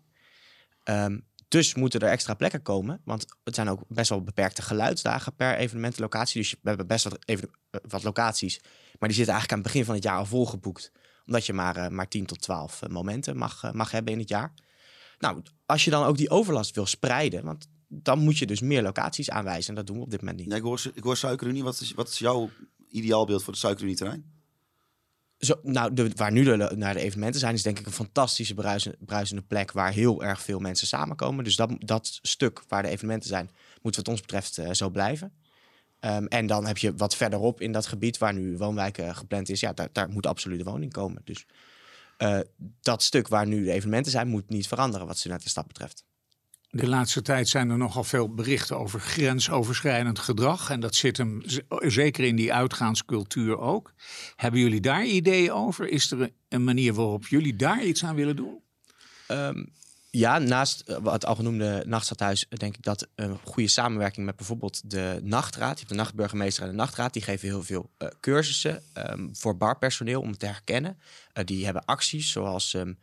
Um, 0.84 1.26
dus 1.48 1.74
moeten 1.74 2.00
er 2.00 2.08
extra 2.08 2.34
plekken 2.34 2.62
komen, 2.62 3.00
want 3.04 3.26
het 3.44 3.54
zijn 3.54 3.68
ook 3.68 3.82
best 3.88 4.08
wel 4.08 4.22
beperkte 4.22 4.62
geluidsdagen 4.62 5.34
per 5.34 5.56
evenementenlocatie. 5.56 6.40
Dus 6.40 6.50
we 6.50 6.68
hebben 6.68 6.86
best 6.86 7.04
wat, 7.04 7.18
even, 7.24 7.50
wat 7.88 8.02
locaties, 8.02 8.60
maar 8.98 9.08
die 9.08 9.16
zitten 9.16 9.34
eigenlijk 9.34 9.52
aan 9.52 9.58
het 9.58 9.66
begin 9.66 9.84
van 9.84 9.94
het 9.94 10.04
jaar 10.04 10.18
al 10.18 10.26
volgeboekt. 10.26 10.92
Omdat 11.26 11.46
je 11.46 11.52
maar, 11.52 11.76
uh, 11.76 11.88
maar 11.88 12.08
10 12.08 12.26
tot 12.26 12.40
12 12.40 12.88
momenten 12.88 13.36
mag, 13.36 13.72
mag 13.72 13.90
hebben 13.90 14.12
in 14.12 14.18
het 14.18 14.28
jaar. 14.28 14.52
Nou, 15.18 15.42
als 15.66 15.84
je 15.84 15.90
dan 15.90 16.04
ook 16.04 16.16
die 16.16 16.30
overlast 16.30 16.74
wil 16.74 16.86
spreiden, 16.86 17.44
want 17.44 17.68
dan 17.88 18.18
moet 18.18 18.38
je 18.38 18.46
dus 18.46 18.60
meer 18.60 18.82
locaties 18.82 19.30
aanwijzen. 19.30 19.68
En 19.68 19.74
dat 19.74 19.86
doen 19.86 19.96
we 19.96 20.02
op 20.02 20.10
dit 20.10 20.20
moment 20.20 20.38
niet. 20.38 20.50
Ja, 20.50 20.56
ik, 20.56 20.62
hoor, 20.62 20.82
ik 20.94 21.02
hoor 21.02 21.16
Suikerunie. 21.16 21.62
Wat 21.62 21.80
is, 21.80 21.92
wat 21.92 22.08
is 22.08 22.18
jouw 22.18 22.50
ideaalbeeld 22.88 23.42
voor 23.42 23.52
de 23.52 23.58
Suikerunie-terrein? 23.58 24.30
Zo, 25.38 25.54
nou, 25.62 25.94
de, 25.94 26.10
waar 26.14 26.32
nu 26.32 26.44
de, 26.44 26.72
naar 26.76 26.94
de 26.94 27.00
evenementen 27.00 27.40
zijn, 27.40 27.54
is 27.54 27.62
denk 27.62 27.78
ik 27.78 27.86
een 27.86 27.92
fantastische 27.92 28.54
bruisende, 28.54 28.98
bruisende 29.00 29.42
plek 29.42 29.72
waar 29.72 29.92
heel 29.92 30.22
erg 30.22 30.42
veel 30.42 30.58
mensen 30.58 30.86
samenkomen. 30.86 31.44
Dus 31.44 31.56
dat, 31.56 31.70
dat 31.78 32.18
stuk 32.22 32.62
waar 32.68 32.82
de 32.82 32.88
evenementen 32.88 33.28
zijn, 33.28 33.50
moet 33.82 33.96
wat 33.96 34.08
ons 34.08 34.20
betreft 34.20 34.58
uh, 34.58 34.72
zo 34.72 34.90
blijven. 34.90 35.32
Um, 36.04 36.26
en 36.26 36.46
dan 36.46 36.66
heb 36.66 36.78
je 36.78 36.94
wat 36.94 37.16
verderop 37.16 37.60
in 37.60 37.72
dat 37.72 37.86
gebied 37.86 38.18
waar 38.18 38.34
nu 38.34 38.56
woonwijken 38.56 39.16
gepland 39.16 39.48
is, 39.48 39.60
ja, 39.60 39.72
daar, 39.72 39.88
daar 39.92 40.08
moet 40.08 40.26
absoluut 40.26 40.58
de 40.58 40.70
woning 40.70 40.92
komen. 40.92 41.22
Dus 41.24 41.46
uh, 42.18 42.38
dat 42.80 43.02
stuk 43.02 43.28
waar 43.28 43.46
nu 43.46 43.64
de 43.64 43.72
evenementen 43.72 44.12
zijn, 44.12 44.28
moet 44.28 44.48
niet 44.48 44.68
veranderen 44.68 45.06
wat 45.06 45.26
stad 45.44 45.66
betreft. 45.66 46.04
De 46.70 46.88
laatste 46.88 47.22
tijd 47.22 47.48
zijn 47.48 47.70
er 47.70 47.76
nogal 47.76 48.04
veel 48.04 48.34
berichten 48.34 48.78
over 48.78 49.00
grensoverschrijdend 49.00 50.18
gedrag. 50.18 50.70
En 50.70 50.80
dat 50.80 50.94
zit 50.94 51.16
hem 51.16 51.42
zeker 51.68 52.24
in 52.24 52.36
die 52.36 52.52
uitgaanscultuur 52.52 53.58
ook. 53.58 53.92
Hebben 54.36 54.60
jullie 54.60 54.80
daar 54.80 55.04
ideeën 55.04 55.52
over? 55.52 55.88
Is 55.88 56.10
er 56.10 56.30
een 56.48 56.64
manier 56.64 56.94
waarop 56.94 57.26
jullie 57.26 57.56
daar 57.56 57.84
iets 57.84 58.04
aan 58.04 58.14
willen 58.14 58.36
doen? 58.36 58.60
Um, 59.28 59.72
ja, 60.14 60.38
naast 60.38 60.80
eh, 60.80 61.04
het 61.04 61.26
al 61.26 61.34
genoemde 61.34 61.82
nachtstadhuis 61.86 62.46
denk 62.48 62.76
ik 62.76 62.82
dat 62.82 63.08
een 63.14 63.38
goede 63.44 63.68
samenwerking 63.68 64.26
met 64.26 64.36
bijvoorbeeld 64.36 64.90
de 64.90 65.20
nachtraad. 65.22 65.72
Je 65.72 65.78
hebt 65.78 65.88
de 65.88 65.94
nachtburgemeester 65.94 66.62
en 66.62 66.68
de 66.68 66.74
nachtraad. 66.74 67.12
Die 67.12 67.22
geven 67.22 67.48
heel 67.48 67.62
veel 67.62 67.90
cursussen 68.20 68.82
um, 69.10 69.36
voor 69.36 69.56
barpersoneel 69.56 70.20
om 70.20 70.30
het 70.30 70.38
te 70.38 70.46
herkennen. 70.46 70.98
Die 71.44 71.64
hebben 71.64 71.84
acties 71.84 72.30
zoals 72.30 72.72
um, 72.72 72.98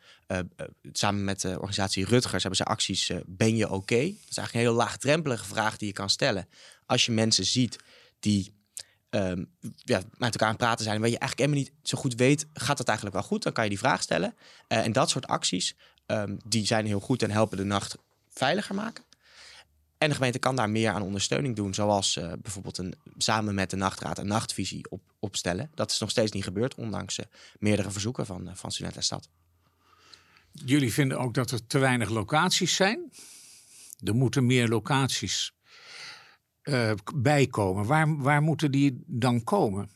samen 0.91 1.23
met 1.23 1.41
de 1.41 1.55
organisatie 1.55 2.05
Rutgers 2.05 2.43
hebben 2.43 2.55
ze 2.55 2.65
acties 2.65 3.11
Ben 3.25 3.55
je 3.55 3.69
oké? 3.69 4.01
Dat 4.01 4.29
is 4.29 4.37
eigenlijk 4.37 4.53
een 4.53 4.59
heel 4.59 4.73
laagdrempelige 4.73 5.45
vraag 5.45 5.77
die 5.77 5.87
je 5.87 5.93
kan 5.93 6.09
stellen. 6.09 6.47
Als 6.85 7.05
je 7.05 7.11
mensen 7.11 7.45
ziet 7.45 7.79
die 8.19 8.53
um, 9.09 9.51
ja, 9.75 10.01
met 10.17 10.31
elkaar 10.31 10.47
aan 10.47 10.53
het 10.53 10.57
praten 10.57 10.85
zijn, 10.85 10.99
waar 10.99 11.09
je 11.09 11.19
eigenlijk 11.19 11.49
helemaal 11.49 11.71
niet 11.71 11.89
zo 11.89 11.97
goed 11.97 12.15
weet, 12.15 12.45
gaat 12.53 12.77
dat 12.77 12.87
eigenlijk 12.87 13.17
wel 13.17 13.27
goed? 13.27 13.43
Dan 13.43 13.53
kan 13.53 13.63
je 13.63 13.69
die 13.69 13.79
vraag 13.79 14.01
stellen. 14.01 14.35
En 14.67 14.91
dat 14.91 15.09
soort 15.09 15.27
acties, 15.27 15.75
um, 16.11 16.37
die 16.45 16.65
zijn 16.65 16.85
heel 16.85 16.99
goed 16.99 17.21
en 17.23 17.31
helpen 17.31 17.57
de 17.57 17.63
nacht 17.63 17.97
veiliger 18.29 18.75
maken. 18.75 19.03
En 19.97 20.09
de 20.09 20.15
gemeente 20.15 20.39
kan 20.39 20.55
daar 20.55 20.69
meer 20.69 20.91
aan 20.91 21.01
ondersteuning 21.01 21.55
doen, 21.55 21.73
zoals 21.73 22.15
uh, 22.15 22.31
bijvoorbeeld 22.41 22.77
een, 22.77 22.95
samen 23.17 23.55
met 23.55 23.69
de 23.69 23.75
nachtraad 23.75 24.17
een 24.17 24.27
nachtvisie 24.27 24.89
op, 24.89 25.01
opstellen. 25.19 25.71
Dat 25.73 25.91
is 25.91 25.99
nog 25.99 26.09
steeds 26.09 26.31
niet 26.31 26.43
gebeurd, 26.43 26.75
ondanks 26.75 27.17
uh, 27.17 27.25
meerdere 27.59 27.91
verzoeken 27.91 28.25
van, 28.25 28.47
uh, 28.47 28.55
van 28.55 28.71
Student 28.71 28.95
en 28.95 29.03
Stad. 29.03 29.29
Jullie 30.51 30.93
vinden 30.93 31.19
ook 31.19 31.33
dat 31.33 31.51
er 31.51 31.67
te 31.67 31.77
weinig 31.79 32.09
locaties 32.09 32.75
zijn? 32.75 33.11
Er 34.03 34.15
moeten 34.15 34.45
meer 34.45 34.67
locaties 34.67 35.53
bijkomen. 37.15 37.85
Waar, 37.85 38.17
waar 38.17 38.41
moeten 38.41 38.71
die 38.71 39.03
dan 39.05 39.43
komen? 39.43 39.89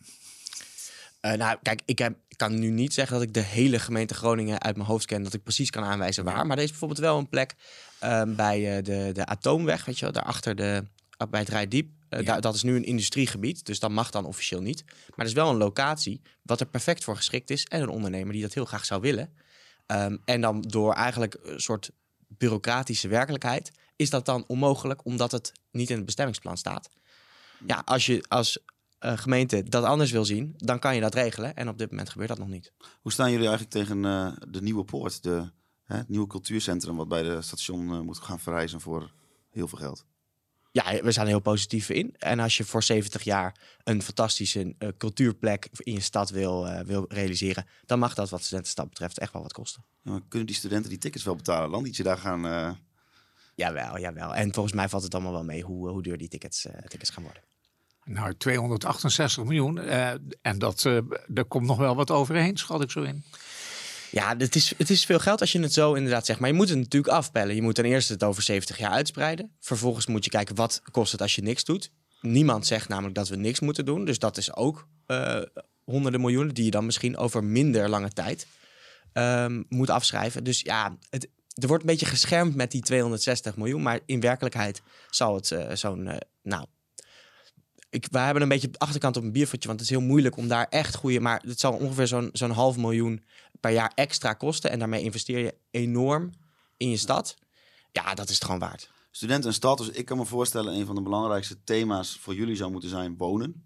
Nou, 1.21 1.58
kijk, 1.62 1.82
ik, 1.86 1.99
heb, 1.99 2.17
ik, 2.34 2.39
kan 2.39 2.60
nu 2.60 2.69
niet 2.69 2.93
zeggen 2.93 3.13
dat 3.17 3.28
ik 3.28 3.34
de 3.34 3.39
hele 3.39 3.80
gemeente 3.80 4.13
Groningen 4.13 4.62
uit 4.62 4.76
mijn 4.76 4.88
hoofd 4.88 5.06
ken, 5.06 5.24
dat 5.24 5.34
ik 5.34 5.43
precies 5.43 5.69
kan 5.69 5.84
aanwijzen 5.84 6.24
waar. 6.24 6.46
Maar 6.46 6.58
er 6.58 6.63
is 6.63 6.69
bijvoorbeeld 6.69 7.00
wel 7.00 7.17
een 7.17 7.30
plek 7.30 7.56
uh, 8.04 8.22
bij 8.28 8.78
uh, 8.78 8.84
de, 8.84 9.10
de 9.13 9.26
Atoomweg, 9.26 9.86
weet 9.86 10.00
je 10.00 10.06
wel, 10.06 10.13
daarachter 10.13 10.56
de, 10.56 10.84
bij 11.30 11.39
het 11.39 11.50
Rijdiep. 11.50 11.89
Ja. 12.10 12.39
dat 12.39 12.56
is 12.56 12.63
nu 12.63 12.76
een 12.76 12.84
industriegebied, 12.84 13.65
dus 13.65 13.80
dat 13.80 13.91
mag 13.91 14.10
dan 14.10 14.26
officieel 14.26 14.62
niet. 14.62 14.84
Maar 14.86 15.19
er 15.19 15.26
is 15.26 15.34
wel 15.34 15.50
een 15.50 15.58
locatie 15.58 16.22
wat 16.41 16.60
er 16.60 16.65
perfect 16.65 17.04
voor 17.04 17.15
geschikt 17.15 17.50
is 17.50 17.65
en 17.65 17.82
een 17.82 17.89
ondernemer 17.89 18.34
die 18.34 18.41
dat 18.41 18.54
heel 18.54 18.65
graag 18.65 18.86
zou 18.86 19.02
willen. 19.02 19.34
Um, 19.88 20.22
en 20.26 20.41
dan 20.41 20.62
door 20.62 20.93
eigenlijk 20.93 21.38
een 21.43 21.60
soort 21.60 21.91
bureaucratische 22.28 23.08
werkelijkheid 23.08 23.72
is 23.96 24.10
dat 24.10 24.26
dan 24.26 24.43
onmogelijk 24.48 25.06
omdat 25.06 25.32
het 25.32 25.52
niet 25.72 25.89
in 25.89 25.96
het 25.96 26.06
bestemmingsplan 26.06 26.58
staat. 26.58 26.89
Ja, 27.67 27.82
als 27.86 28.06
je 28.06 28.24
als 28.28 28.60
uh, 29.06 29.18
gemeente 29.18 29.63
dat 29.63 29.84
anders 29.84 30.12
wil 30.12 30.26
zien, 30.26 30.54
dan 30.58 30.80
kan 30.80 30.96
je 30.96 31.02
dat 31.02 31.13
regelen. 31.13 31.56
En 31.56 31.70
op 31.70 31.78
dit 31.78 31.89
moment 31.89 32.10
gebeurt 32.10 32.30
dat 32.30 32.38
nog 32.38 32.48
niet. 32.48 32.72
Hoe 33.02 33.12
staan 33.12 33.32
jullie 33.32 33.48
eigenlijk 33.48 33.76
tegen 33.76 34.04
uh, 34.04 34.32
de 34.50 34.62
nieuwe 34.62 34.84
poort, 34.84 35.24
de, 35.24 35.52
hè, 35.84 35.98
het 35.98 36.10
nieuwe 36.10 36.28
cultuurcentrum 36.28 36.96
wat 36.96 37.08
bij 37.08 37.24
de 37.24 37.42
station 37.42 37.89
uh, 37.89 38.00
moet 38.00 38.20
gaan 38.20 38.39
verrijzen 38.39 38.82
voor 38.82 39.12
heel 39.50 39.68
veel 39.68 39.78
geld? 39.78 40.06
Ja, 40.72 41.02
we 41.02 41.12
zijn 41.12 41.28
heel 41.28 41.39
positief 41.39 41.89
in. 41.89 42.16
En 42.18 42.39
als 42.39 42.58
je 42.58 42.63
voor 42.63 42.84
70 42.84 43.24
jaar 43.24 43.78
een 43.84 44.02
fantastische 44.02 44.76
cultuurplek 44.98 45.68
in 45.78 45.94
je 45.94 46.00
stad 46.00 46.30
wil, 46.30 46.84
wil 46.86 47.06
realiseren, 47.08 47.66
dan 47.86 48.00
mag 48.00 48.13
dat 48.13 48.30
wat 48.30 48.42
studentenstad 48.42 48.89
betreft 48.89 49.20
echt 49.20 49.34
wel 49.34 49.42
wat 49.42 49.54
kosten. 49.54 49.84
Ja, 50.02 50.20
kunnen 50.28 50.48
die 50.48 50.56
studenten 50.56 50.89
die 50.89 51.00
tickets 51.00 51.24
wel 51.24 51.36
betalen? 51.36 51.70
Land 51.70 51.96
je 51.96 52.04
daar 52.04 52.18
gaan 52.18 52.78
Jawel, 53.56 54.00
jawel. 54.00 54.36
En 54.36 54.54
volgens 54.54 54.76
mij 54.76 54.89
valt 54.89 55.04
het 55.04 55.13
allemaal 55.13 55.32
wel 55.32 55.44
mee 55.44 55.62
hoe, 55.62 55.89
hoe 55.89 56.02
duur 56.02 56.18
die 56.18 56.28
tickets, 56.28 56.66
eh, 56.66 56.82
tickets 56.88 57.10
gaan 57.10 57.24
worden. 57.24 57.44
Nou, 58.06 58.34
268 58.38 59.44
miljoen. 59.44 59.80
eh, 59.80 60.10
en 60.42 60.60
dat, 60.60 60.86
eh 60.86 60.98
er 61.34 61.46
komt 61.46 61.66
nog 61.66 61.78
wel 61.78 61.96
wat 61.96 62.12
overheen, 62.12 62.58
schat 62.58 62.82
ik 62.82 62.92
zo 62.92 63.02
in. 63.02 63.24
Ja, 64.12 64.38
het 64.38 64.56
is, 64.56 64.74
het 64.78 64.89
is 64.89 65.06
veel 65.06 65.20
geld 65.20 65.42
als 65.42 65.52
je 65.52 65.60
het 65.60 65.74
zo 65.74 65.94
inderdaad 65.94 66.26
zegt. 66.26 66.39
Maar 66.39 66.50
je 66.50 66.56
moet 66.56 66.70
het 66.70 66.78
natuurlijk 66.78 67.13
afpellen. 67.13 67.56
Je 67.56 67.62
moet 67.62 67.76
ten 67.76 67.86
eerste 67.86 68.13
het 68.13 68.24
over 68.24 68.44
70 68.44 68.78
jaar 68.78 68.92
uitspreiden. 68.92 69.52
Vervolgens 69.60 70.06
moet 70.06 70.24
je 70.24 70.30
kijken 70.30 70.56
wat 70.56 70.82
kost 70.92 71.12
het 71.12 71.22
als 71.22 71.36
je 71.36 71.42
niks 71.42 71.63
doet. 71.63 71.92
Niemand 72.22 72.68
zegt 72.68 72.88
namelijk 72.88 73.16
dat 73.16 73.28
we 73.28 73.36
niks 73.36 73.60
moeten 73.60 73.86
doen. 73.86 74.06
Dus 74.06 74.20
dat 74.20 74.38
is 74.38 74.56
ook 74.56 74.88
eh, 75.06 75.42
honderden 75.84 76.22
miljoenen 76.22 76.54
die 76.54 76.66
je 76.66 76.72
dan 76.72 76.86
misschien 76.86 77.18
over 77.18 77.44
minder 77.44 77.89
lange 77.89 78.10
tijd 78.10 78.48
ehm, 79.13 79.63
moet 79.70 79.89
afschrijven. 79.89 80.44
Dus 80.44 80.62
ja, 80.62 80.98
het, 81.10 81.28
er 81.62 81.68
wordt 81.68 81.84
een 81.84 81.89
beetje 81.89 82.06
geschermd 82.06 82.56
met 82.56 82.72
die 82.72 82.82
260 82.82 83.56
miljoen. 83.56 83.82
Maar 83.82 84.00
in 84.06 84.20
werkelijkheid 84.20 84.82
zal 85.10 85.36
het 85.36 85.56
zo'n, 85.74 86.20
nou... 86.44 86.66
Ik, 87.94 88.08
wij 88.12 88.24
hebben 88.24 88.44
een 88.44 88.50
beetje 88.50 88.68
op 88.68 88.74
de 88.74 88.80
achterkant 88.80 89.18
op 89.18 89.24
een 89.24 89.32
biervatje, 89.32 89.68
want 89.68 89.80
het 89.80 89.90
is 89.90 89.96
heel 89.96 90.06
moeilijk 90.08 90.38
om 90.38 90.48
daar 90.48 90.68
echt 90.70 90.96
goede... 90.96 91.20
Maar 91.20 91.42
het 91.46 91.60
zal 91.60 91.74
ongeveer 91.74 92.08
zo'n 92.08 92.30
zo'n 92.34 92.52
half 92.52 92.78
miljoen 92.78 93.24
per 93.60 93.72
jaar 93.72 93.92
extra 93.96 94.34
kosten. 94.34 94.70
En 94.70 94.80
daarmee 94.80 95.04
investeer 95.04 95.40
je 95.40 95.56
enorm 95.72 96.32
in 96.78 96.90
je 96.90 96.98
stad. 96.98 97.38
Ja, 97.92 98.14
dat 98.14 98.30
is 98.30 98.36
het 98.36 98.44
gewoon 98.44 98.60
waard. 98.60 98.92
Student 99.12 99.46
en 99.46 99.54
stad, 99.54 99.78
dus 99.78 99.90
ik 99.90 100.06
kan 100.06 100.18
me 100.18 100.26
voorstellen... 100.26 100.74
een 100.74 100.86
van 100.86 100.96
de 100.96 101.02
belangrijkste 101.02 101.64
thema's 101.64 102.18
voor 102.22 102.36
jullie 102.36 102.56
zou 102.56 102.72
moeten 102.72 102.90
zijn 102.90 103.18
wonen. 103.18 103.64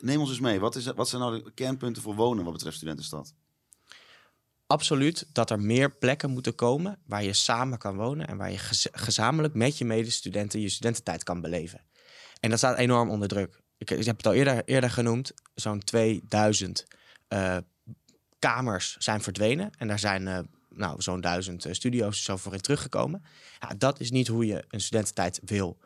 Neem 0.00 0.20
ons 0.20 0.30
eens 0.30 0.40
mee. 0.40 0.60
Wat, 0.60 0.76
is, 0.76 0.86
wat 0.86 1.08
zijn 1.08 1.22
nou 1.22 1.42
de 1.42 1.52
kernpunten 1.54 2.02
voor 2.02 2.14
wonen 2.14 2.44
wat 2.44 2.52
betreft 2.52 2.76
student 2.76 2.98
en 2.98 3.04
stad? 3.04 3.34
Absoluut 4.66 5.26
dat 5.32 5.50
er 5.50 5.60
meer 5.60 5.96
plekken 5.96 6.30
moeten 6.30 6.54
komen 6.54 6.98
waar 7.06 7.24
je 7.24 7.32
samen 7.32 7.78
kan 7.78 7.96
wonen 7.96 8.26
en 8.26 8.36
waar 8.36 8.50
je 8.50 8.58
gez- 8.58 8.86
gezamenlijk 8.92 9.54
met 9.54 9.78
je 9.78 9.84
medestudenten 9.84 10.60
je 10.60 10.68
studententijd 10.68 11.22
kan 11.22 11.40
beleven. 11.40 11.80
En 12.40 12.50
dat 12.50 12.58
staat 12.58 12.78
enorm 12.78 13.10
onder 13.10 13.28
druk. 13.28 13.60
Ik, 13.78 13.90
ik 13.90 14.04
heb 14.04 14.16
het 14.16 14.26
al 14.26 14.32
eerder, 14.32 14.64
eerder 14.64 14.90
genoemd, 14.90 15.32
zo'n 15.54 15.80
2000 15.80 16.84
eh, 17.28 17.56
kamers 18.38 18.96
zijn 18.98 19.20
verdwenen 19.20 19.70
en 19.78 19.88
daar 19.88 19.98
zijn 19.98 20.28
eh, 20.28 20.38
nou, 20.68 21.02
zo'n 21.02 21.20
duizend 21.20 21.64
eh, 21.64 21.72
studio's 21.72 22.24
zo 22.24 22.36
voor 22.36 22.52
in 22.54 22.60
teruggekomen. 22.60 23.24
Ja, 23.60 23.74
dat 23.78 24.00
is 24.00 24.10
niet 24.10 24.28
hoe 24.28 24.46
je 24.46 24.64
een 24.68 24.80
studententijd 24.80 25.40
wil 25.44 25.78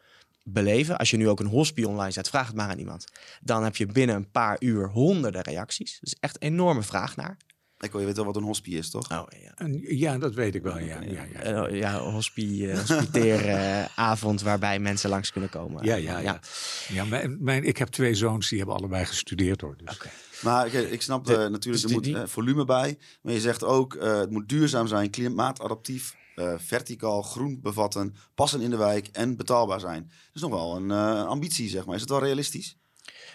beleven. 0.45 0.99
Als 0.99 1.11
je 1.11 1.17
nu 1.17 1.29
ook 1.29 1.41
een 1.41 1.47
hospie 1.47 1.89
online 1.89 2.11
zet, 2.11 2.29
vraag 2.29 2.47
het 2.47 2.57
maar 2.57 2.69
aan 2.69 2.79
iemand. 2.79 3.05
Dan 3.41 3.65
heb 3.65 3.77
je 3.77 3.87
binnen 3.87 4.17
een 4.17 4.31
paar 4.31 4.57
uur 4.61 4.89
honderden 4.89 5.43
reacties. 5.43 5.99
Dus 6.01 6.17
echt 6.21 6.43
enorme 6.43 6.83
vraag 6.83 7.17
naar. 7.17 7.37
Ik 7.81 7.91
wil 7.91 8.01
je 8.01 8.07
weet 8.07 8.17
wel 8.17 8.25
wat 8.25 8.37
een 8.37 8.43
hospie 8.43 8.79
is, 8.79 8.91
toch? 8.91 9.11
Oh 9.11 9.27
ja. 9.43 9.53
En, 9.55 9.81
ja, 9.83 10.19
dat 10.19 10.35
weet 10.35 10.55
ik 10.55 10.63
wel. 10.63 10.79
Ja, 10.79 11.01
ja, 11.01 11.25
ja. 11.33 11.41
Eh, 11.41 11.79
ja, 11.79 11.99
hospie, 11.99 12.71
eh, 12.71 12.79
hospiteeravond 12.79 14.43
waarbij 14.43 14.79
mensen 14.79 15.11
langs 15.11 15.33
kunnen 15.33 15.51
komen. 15.51 15.85
Ja, 15.85 15.95
ja, 15.95 16.19
ja. 16.19 16.41
ja 16.89 17.05
mijn, 17.05 17.37
mijn, 17.41 17.65
ik 17.65 17.77
heb 17.77 17.89
twee 17.89 18.15
zoons 18.15 18.49
die 18.49 18.59
hebben 18.59 18.77
allebei 18.77 19.05
gestudeerd 19.05 19.61
hoor. 19.61 19.77
Dus. 19.85 19.99
Maar 20.43 20.75
ik 20.75 21.03
snap 21.03 21.29
eh, 21.29 21.37
natuurlijk, 21.37 21.63
dus 21.63 21.85
er 21.85 21.91
moet 21.91 22.31
volume 22.31 22.65
bij. 22.65 22.99
Maar 23.23 23.33
je 23.33 23.41
zegt 23.41 23.65
ook, 23.65 23.95
eh, 23.95 24.19
het 24.19 24.31
moet 24.31 24.49
duurzaam 24.49 24.87
zijn, 24.87 25.11
klimaatadaptief, 25.11 26.15
eh, 26.41 26.55
verticaal, 26.59 27.23
groen 27.23 27.61
bevatten, 27.63 28.15
passen 28.35 28.61
in 28.61 28.71
de 28.71 28.77
wijk 28.77 29.09
en 29.13 29.37
betaalbaar 29.37 29.81
zijn. 29.81 30.03
Dat 30.03 30.35
is 30.35 30.41
nog 30.41 30.51
wel 30.51 30.77
een 30.77 30.91
eh, 30.91 31.27
ambitie, 31.27 31.69
zeg 31.69 31.87
maar. 31.87 31.95
Is 31.95 32.01
het 32.01 32.11
wel 32.11 32.23
realistisch? 32.23 32.77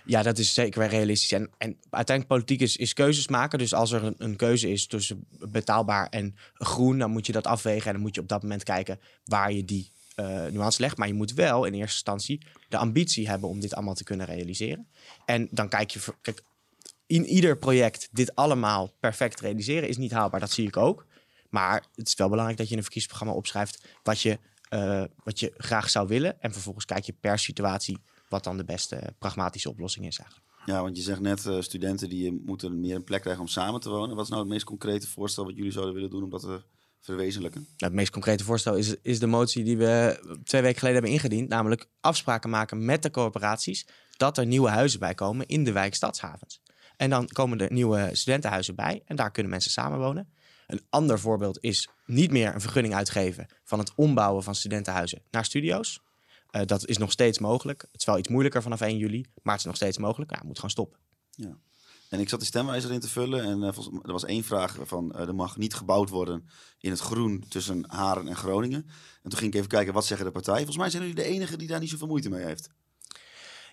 Ja, 0.05 0.23
dat 0.23 0.37
is 0.37 0.53
zeker 0.53 0.87
realistisch. 0.87 1.31
En, 1.31 1.49
en 1.57 1.77
uiteindelijk 1.89 2.27
politiek 2.27 2.61
is, 2.61 2.77
is 2.77 2.93
keuzes 2.93 3.27
maken. 3.27 3.59
Dus 3.59 3.73
als 3.73 3.91
er 3.91 4.13
een, 4.17 4.35
keuze 4.35 4.71
is 4.71 4.87
tussen 4.87 5.25
betaalbaar 5.29 6.07
en 6.09 6.35
groen, 6.53 6.97
dan 6.97 7.11
moet 7.11 7.25
je 7.25 7.31
dat 7.31 7.47
afwegen. 7.47 7.85
En 7.85 7.93
dan 7.93 8.01
moet 8.01 8.15
je 8.15 8.21
op 8.21 8.27
dat 8.27 8.41
moment 8.41 8.63
kijken 8.63 8.99
waar 9.25 9.51
je 9.51 9.65
die 9.65 9.91
eh, 10.15 10.45
nuance 10.45 10.81
legt. 10.81 10.97
Maar 10.97 11.07
je 11.07 11.13
moet 11.13 11.33
wel 11.33 11.65
in 11.65 11.73
eerste 11.73 11.93
instantie 11.93 12.45
de 12.69 12.77
ambitie 12.77 13.29
hebben 13.29 13.49
om 13.49 13.59
dit 13.59 13.75
allemaal 13.75 13.93
te 13.93 14.03
kunnen 14.03 14.25
realiseren. 14.25 14.87
En 15.25 15.47
dan 15.51 15.69
kijk 15.69 15.91
je, 15.91 15.99
kijk, 16.21 16.43
in 17.05 17.25
ieder 17.25 17.57
project 17.57 18.07
dit 18.11 18.35
allemaal 18.35 18.93
perfect 18.99 19.39
realiseren 19.39 19.89
is 19.89 19.97
niet 19.97 20.11
haalbaar. 20.11 20.39
Dat 20.39 20.51
zie 20.51 20.67
ik 20.67 20.77
ook. 20.77 21.05
Maar 21.49 21.85
het 21.95 22.07
is 22.07 22.15
wel 22.15 22.29
belangrijk 22.29 22.57
dat 22.57 22.67
je 22.67 22.71
in 22.73 22.77
een 22.77 22.85
verkiezingsprogramma 22.85 23.39
opschrijft 23.39 23.85
wat 24.03 24.21
je, 24.21 24.39
eh, 24.69 25.03
wat 25.23 25.39
je 25.39 25.53
graag 25.57 25.89
zou 25.89 26.07
willen. 26.07 26.41
En 26.41 26.53
vervolgens 26.53 26.85
kijk 26.85 27.03
je 27.03 27.13
per 27.13 27.39
situatie 27.39 27.97
wat 28.29 28.43
dan 28.43 28.57
de 28.57 28.63
beste 28.63 29.13
pragmatische 29.19 29.69
oplossing 29.69 30.05
is 30.05 30.19
eigenlijk. 30.19 30.49
Ja, 30.65 30.81
want 30.81 30.97
je 30.97 31.03
zegt 31.03 31.19
net, 31.19 31.45
eh, 31.45 31.61
studenten 31.61 32.09
die 32.09 32.27
eh, 32.27 32.33
moeten 32.45 32.79
meer 32.79 32.95
een 32.95 33.03
plek 33.03 33.21
krijgen 33.21 33.41
om 33.41 33.47
samen 33.47 33.79
te 33.79 33.89
wonen. 33.89 34.15
Wat 34.15 34.23
is 34.23 34.29
nou 34.29 34.41
het 34.41 34.51
meest 34.51 34.65
concrete 34.65 35.07
voorstel 35.07 35.45
wat 35.45 35.55
jullie 35.55 35.71
zouden 35.71 35.93
willen 35.93 36.09
doen 36.09 36.23
om 36.23 36.29
dat 36.29 36.41
te 36.41 36.61
verwezenlijken? 36.99 37.61
Nou, 37.61 37.75
het 37.77 37.93
meest 37.93 38.11
concrete 38.11 38.43
voorstel 38.43 38.75
is, 38.75 38.95
is 39.01 39.19
de 39.19 39.27
motie 39.27 39.63
die 39.63 39.77
we 39.77 40.19
twee 40.43 40.61
weken 40.61 40.79
geleden 40.79 41.01
hebben 41.01 41.15
ingediend. 41.15 41.49
Namelijk 41.49 41.87
afspraken 41.99 42.49
maken 42.49 42.85
met 42.85 43.03
de 43.03 43.11
corporaties 43.11 43.87
dat 44.17 44.37
er 44.37 44.45
nieuwe 44.45 44.69
huizen 44.69 44.99
bij 44.99 45.13
komen 45.13 45.47
in 45.47 45.63
de 45.63 45.71
wijk 45.71 45.95
Stadshavens. 45.95 46.61
En 46.97 47.09
dan 47.09 47.27
komen 47.27 47.59
er 47.59 47.71
nieuwe 47.71 48.09
studentenhuizen 48.11 48.75
bij 48.75 49.01
en 49.05 49.15
daar 49.15 49.31
kunnen 49.31 49.51
mensen 49.51 49.71
samenwonen. 49.71 50.33
Een 50.67 50.81
ander 50.89 51.19
voorbeeld 51.19 51.57
is 51.61 51.89
niet 52.05 52.31
meer 52.31 52.53
een 52.53 52.61
vergunning 52.61 52.95
uitgeven 52.95 53.47
van 53.63 53.79
het 53.79 53.91
ombouwen 53.95 54.43
van 54.43 54.55
studentenhuizen 54.55 55.21
naar 55.31 55.45
studio's. 55.45 56.01
Eh, 56.55 56.65
dat 56.65 56.85
is 56.85 56.97
nog 56.97 57.11
steeds 57.11 57.39
mogelijk. 57.39 57.81
Het 57.81 57.99
is 57.99 58.05
wel 58.05 58.17
iets 58.17 58.29
moeilijker 58.29 58.61
vanaf 58.61 58.81
1 58.81 58.97
juli, 58.97 59.25
maar 59.41 59.53
het 59.53 59.61
is 59.61 59.67
nog 59.67 59.75
steeds 59.75 59.97
mogelijk. 59.97 60.31
Ja, 60.31 60.37
het 60.37 60.45
moet 60.45 60.55
gewoon 60.55 60.71
stoppen. 60.71 60.99
Ja. 61.31 61.57
En 62.09 62.19
ik 62.19 62.29
zat 62.29 62.39
die 62.39 62.47
stemwijzer 62.47 62.91
in 62.91 62.99
te 62.99 63.09
vullen 63.09 63.43
en 63.43 63.63
eh, 63.63 63.77
er 64.03 64.11
was 64.11 64.25
één 64.25 64.43
vraag 64.43 64.77
van 64.81 65.11
eh, 65.11 65.27
er 65.27 65.35
mag 65.35 65.57
niet 65.57 65.73
gebouwd 65.73 66.09
worden 66.09 66.49
in 66.79 66.89
het 66.89 66.99
groen 66.99 67.43
tussen 67.47 67.83
Haren 67.87 68.27
en 68.27 68.35
Groningen. 68.35 68.85
En 69.23 69.29
toen 69.29 69.39
ging 69.39 69.51
ik 69.51 69.57
even 69.57 69.69
kijken 69.69 69.93
wat 69.93 70.05
zeggen 70.05 70.25
de 70.25 70.31
partijen. 70.31 70.65
Volgens 70.65 70.77
mij 70.77 70.89
zijn 70.89 71.01
jullie 71.01 71.23
de 71.23 71.29
enige 71.29 71.57
die 71.57 71.67
daar 71.67 71.79
niet 71.79 71.89
zoveel 71.89 72.07
moeite 72.07 72.29
mee 72.29 72.45
heeft. 72.45 72.69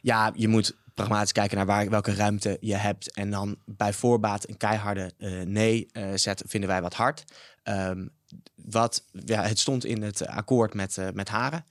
Ja, 0.01 0.33
je 0.35 0.49
moet 0.49 0.77
pragmatisch 0.95 1.33
kijken 1.33 1.57
naar 1.57 1.67
waar, 1.67 1.91
welke 1.91 2.15
ruimte 2.15 2.57
je 2.61 2.77
hebt. 2.77 3.13
En 3.13 3.31
dan 3.31 3.57
bij 3.65 3.93
voorbaat 3.93 4.49
een 4.49 4.57
keiharde 4.57 5.13
nee 5.47 5.89
zetten, 6.15 6.49
vinden 6.49 6.69
wij 6.69 6.83
wat 6.83 6.95
hard. 6.95 7.25
Ehm, 7.63 8.07
wat, 8.55 9.05
ja, 9.25 9.43
het 9.43 9.59
stond 9.59 9.85
in 9.85 10.03
het 10.03 10.27
akkoord 10.27 10.75
met, 10.75 10.97
met 11.13 11.29
Haren. 11.29 11.65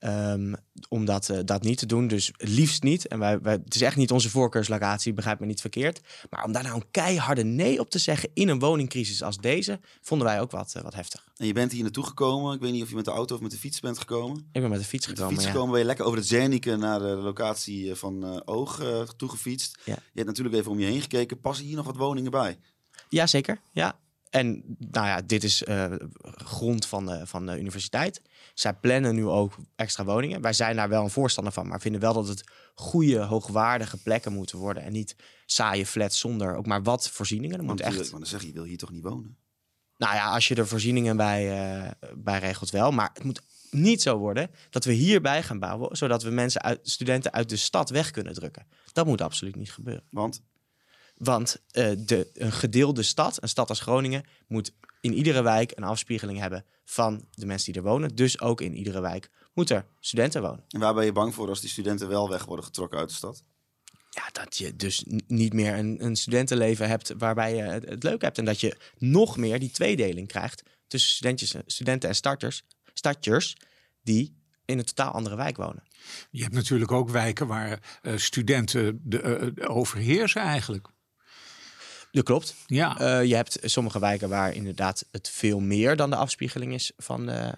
Ehm, 0.00 0.52
om 0.88 1.04
dat, 1.04 1.28
eh, 1.28 1.38
dat 1.44 1.62
niet 1.62 1.78
te 1.78 1.86
doen. 1.86 2.06
Dus 2.06 2.32
liefst 2.36 2.82
niet. 2.82 3.06
En 3.06 3.18
wij, 3.18 3.40
wij, 3.40 3.52
het 3.52 3.74
is 3.74 3.80
echt 3.80 3.96
niet 3.96 4.10
onze 4.10 4.30
voorkeurslocatie, 4.30 5.12
begrijp 5.12 5.40
me 5.40 5.46
niet 5.46 5.60
verkeerd. 5.60 6.00
Maar 6.30 6.44
om 6.44 6.52
daar 6.52 6.62
nou 6.62 6.74
een 6.74 6.90
keiharde 6.90 7.44
nee 7.44 7.80
op 7.80 7.90
te 7.90 7.98
zeggen 7.98 8.30
in 8.34 8.48
een 8.48 8.58
woningcrisis 8.58 9.22
als 9.22 9.36
deze, 9.36 9.80
vonden 10.00 10.26
wij 10.26 10.40
ook 10.40 10.50
wat, 10.50 10.74
eh, 10.74 10.82
wat 10.82 10.94
heftig. 10.94 11.28
En 11.36 11.46
je 11.46 11.52
bent 11.52 11.72
hier 11.72 11.82
naartoe 11.82 12.04
gekomen. 12.04 12.54
Ik 12.54 12.60
weet 12.60 12.72
niet 12.72 12.82
of 12.82 12.88
je 12.88 12.94
met 12.94 13.04
de 13.04 13.10
auto 13.10 13.34
of 13.34 13.40
met 13.40 13.50
de 13.50 13.56
fiets 13.56 13.80
bent 13.80 13.98
gekomen. 13.98 14.36
Ik 14.52 14.60
ben 14.60 14.70
met 14.70 14.78
de 14.78 14.84
fiets 14.84 15.06
Met 15.06 15.16
de 15.16 15.22
gekomen. 15.22 15.32
fiets 15.32 15.44
ja. 15.44 15.50
gekomen 15.50 15.70
ben 15.70 15.80
je 15.80 15.86
lekker 15.86 16.04
over 16.04 16.18
het 16.18 16.26
Zernike 16.28 16.76
naar 16.76 16.98
de 16.98 17.04
locatie 17.06 17.90
eh, 17.90 17.96
van 17.96 18.46
Oog 18.46 18.82
toegefietst. 19.16 19.78
Ja. 19.84 19.94
Je 19.94 20.00
hebt 20.14 20.26
natuurlijk 20.26 20.56
even 20.56 20.70
om 20.70 20.78
je 20.78 20.86
heen 20.86 21.00
gekeken. 21.00 21.40
Passen 21.40 21.66
hier 21.66 21.76
nog 21.76 21.86
wat 21.86 21.96
woningen 21.96 22.30
bij? 22.30 22.58
Ja, 23.08 23.26
zeker. 23.26 23.60
Ja. 23.72 23.98
En 24.30 24.76
nou 24.78 25.06
ja, 25.06 25.22
dit 25.22 25.44
is 25.44 25.64
eh, 25.64 25.92
grond 26.22 26.86
van 26.86 27.06
de, 27.06 27.26
van 27.26 27.46
de 27.46 27.58
universiteit. 27.58 28.22
Zij 28.54 28.74
plannen 28.74 29.14
nu 29.14 29.26
ook 29.26 29.56
extra 29.76 30.04
woningen. 30.04 30.40
Wij 30.40 30.52
zijn 30.52 30.76
daar 30.76 30.88
wel 30.88 31.02
een 31.02 31.10
voorstander 31.10 31.52
van, 31.52 31.68
maar 31.68 31.80
vinden 31.80 32.00
wel 32.00 32.12
dat 32.12 32.28
het 32.28 32.44
goede, 32.74 33.18
hoogwaardige 33.18 33.96
plekken 33.96 34.32
moeten 34.32 34.58
worden. 34.58 34.82
En 34.82 34.92
niet 34.92 35.16
saaie 35.46 35.86
flats 35.86 36.18
zonder 36.18 36.56
ook 36.56 36.66
maar 36.66 36.82
wat 36.82 37.10
voorzieningen. 37.10 37.58
Er 37.58 37.64
moet 37.64 37.80
echt. 37.80 37.96
want 37.96 38.10
dan 38.10 38.26
zeg 38.26 38.40
je, 38.40 38.46
je 38.46 38.52
wil 38.52 38.64
hier 38.64 38.78
toch 38.78 38.90
niet 38.90 39.02
wonen? 39.02 39.36
Nou 39.96 40.14
ja, 40.14 40.30
als 40.30 40.48
je 40.48 40.54
er 40.54 40.68
voorzieningen 40.68 41.16
bij, 41.16 41.72
eh, 41.80 41.90
bij 42.16 42.38
regelt 42.38 42.70
wel. 42.70 42.90
Maar 42.90 43.10
het 43.14 43.24
moet 43.24 43.42
niet 43.70 44.02
zo 44.02 44.18
worden 44.18 44.50
dat 44.70 44.84
we 44.84 44.92
hierbij 44.92 45.42
gaan 45.42 45.58
bouwen, 45.58 45.96
zodat 45.96 46.22
we 46.22 46.30
mensen 46.30 46.62
uit, 46.62 46.80
studenten 46.82 47.32
uit 47.32 47.48
de 47.48 47.56
stad 47.56 47.90
weg 47.90 48.10
kunnen 48.10 48.34
drukken. 48.34 48.66
Dat 48.92 49.06
moet 49.06 49.20
absoluut 49.20 49.56
niet 49.56 49.72
gebeuren. 49.72 50.04
Want 50.10 50.42
Want 51.20 51.62
eh, 51.70 51.90
de, 51.98 52.30
een 52.34 52.52
gedeelde 52.52 53.02
stad, 53.02 53.42
een 53.42 53.48
stad 53.48 53.68
als 53.68 53.80
Groningen, 53.80 54.24
moet 54.46 54.72
in 55.00 55.12
iedere 55.12 55.42
wijk 55.42 55.72
een 55.74 55.84
afspiegeling 55.84 56.38
hebben 56.38 56.64
van 56.84 57.26
de 57.30 57.46
mensen 57.46 57.72
die 57.72 57.82
er 57.82 57.88
wonen. 57.88 58.14
Dus 58.14 58.40
ook 58.40 58.60
in 58.60 58.74
iedere 58.74 59.00
wijk 59.00 59.30
moeten 59.52 59.76
er 59.76 59.86
studenten 60.00 60.42
wonen. 60.42 60.64
en 60.68 60.80
waar 60.80 60.94
ben 60.94 61.04
je 61.04 61.12
bang 61.12 61.34
voor 61.34 61.48
als 61.48 61.60
die 61.60 61.70
studenten 61.70 62.08
wel 62.08 62.28
weg 62.28 62.44
worden 62.44 62.64
getrokken 62.64 62.98
uit 62.98 63.08
de 63.08 63.14
stad? 63.14 63.44
Ja, 64.10 64.28
dat 64.32 64.56
je 64.56 64.76
dus 64.76 65.04
niet 65.26 65.52
meer 65.52 65.74
een, 65.74 66.04
een 66.04 66.16
studentenleven 66.16 66.88
hebt 66.88 67.14
waarbij 67.18 67.54
je 67.54 67.62
het, 67.62 67.88
het 67.88 68.02
leuk 68.02 68.22
hebt. 68.22 68.38
En 68.38 68.44
dat 68.44 68.60
je 68.60 68.76
nog 68.98 69.36
meer 69.36 69.58
die 69.58 69.70
tweedeling 69.70 70.28
krijgt 70.28 70.62
tussen 70.86 71.10
studentjes, 71.10 71.54
studenten 71.66 72.08
en 72.08 72.14
starters, 72.14 72.62
starters 72.94 73.56
die 74.02 74.36
in 74.64 74.78
een 74.78 74.84
totaal 74.84 75.12
andere 75.12 75.36
wijk 75.36 75.56
wonen. 75.56 75.82
Je 76.30 76.42
hebt 76.42 76.54
natuurlijk 76.54 76.92
ook 76.92 77.10
wijken 77.10 77.46
waar 77.46 77.98
eh, 78.02 78.16
studenten 78.16 79.00
de, 79.04 79.20
eh, 79.20 79.76
overheersen 79.76 80.42
eigenlijk. 80.42 80.88
Dat 82.10 82.24
klopt. 82.24 82.54
Ja, 82.66 82.98
Eh, 82.98 83.24
je 83.24 83.34
hebt 83.34 83.58
sommige 83.62 83.98
wijken 83.98 84.28
waar 84.28 84.54
inderdaad 84.54 85.04
het 85.10 85.28
veel 85.28 85.60
meer 85.60 85.96
dan 85.96 86.10
de 86.10 86.16
afspiegeling 86.16 86.74
is 86.74 86.92
van, 86.96 87.26
de, 87.26 87.54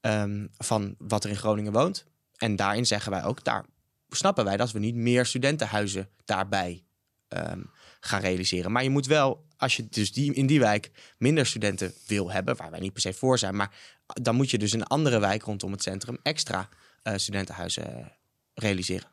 ehm, 0.00 0.46
van 0.58 0.94
wat 0.98 1.24
er 1.24 1.30
in 1.30 1.36
Groningen 1.36 1.72
woont. 1.72 2.04
En 2.36 2.56
daarin 2.56 2.86
zeggen 2.86 3.12
wij 3.12 3.24
ook, 3.24 3.44
daar 3.44 3.64
snappen 4.08 4.44
wij 4.44 4.56
dat 4.56 4.72
we 4.72 4.78
niet 4.78 4.94
meer 4.94 5.26
studentenhuizen 5.26 6.08
daarbij 6.24 6.82
ehm, 7.28 7.62
gaan 8.00 8.20
realiseren. 8.20 8.72
Maar 8.72 8.82
je 8.82 8.90
moet 8.90 9.06
wel, 9.06 9.44
als 9.56 9.76
je 9.76 9.86
dus 9.88 10.12
die, 10.12 10.34
in 10.34 10.46
die 10.46 10.60
wijk 10.60 10.90
minder 11.18 11.46
studenten 11.46 11.94
wil 12.06 12.30
hebben, 12.30 12.56
waar 12.56 12.70
wij 12.70 12.80
niet 12.80 12.92
per 12.92 13.02
se 13.02 13.12
voor 13.12 13.38
zijn, 13.38 13.56
maar 13.56 13.74
dan 14.06 14.34
moet 14.34 14.50
je 14.50 14.58
dus 14.58 14.72
in 14.72 14.80
een 14.80 14.86
andere 14.86 15.18
wijk 15.18 15.42
rondom 15.42 15.72
het 15.72 15.82
centrum 15.82 16.18
extra 16.22 16.68
uh, 17.02 17.14
studentenhuizen 17.16 18.12
realiseren. 18.54 19.11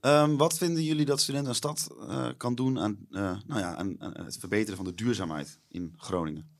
Um, 0.00 0.36
wat 0.36 0.58
vinden 0.58 0.82
jullie 0.82 1.04
dat 1.04 1.20
Studenten 1.20 1.50
en 1.50 1.56
Stad 1.56 1.88
uh, 2.00 2.28
kan 2.36 2.54
doen 2.54 2.78
aan, 2.78 3.06
uh, 3.10 3.36
nou 3.46 3.60
ja, 3.60 3.74
aan, 3.74 3.96
het 3.98 4.36
verbeteren 4.38 4.76
van 4.76 4.84
de 4.84 4.94
duurzaamheid 4.94 5.58
in 5.68 5.94
Groningen? 5.96 6.54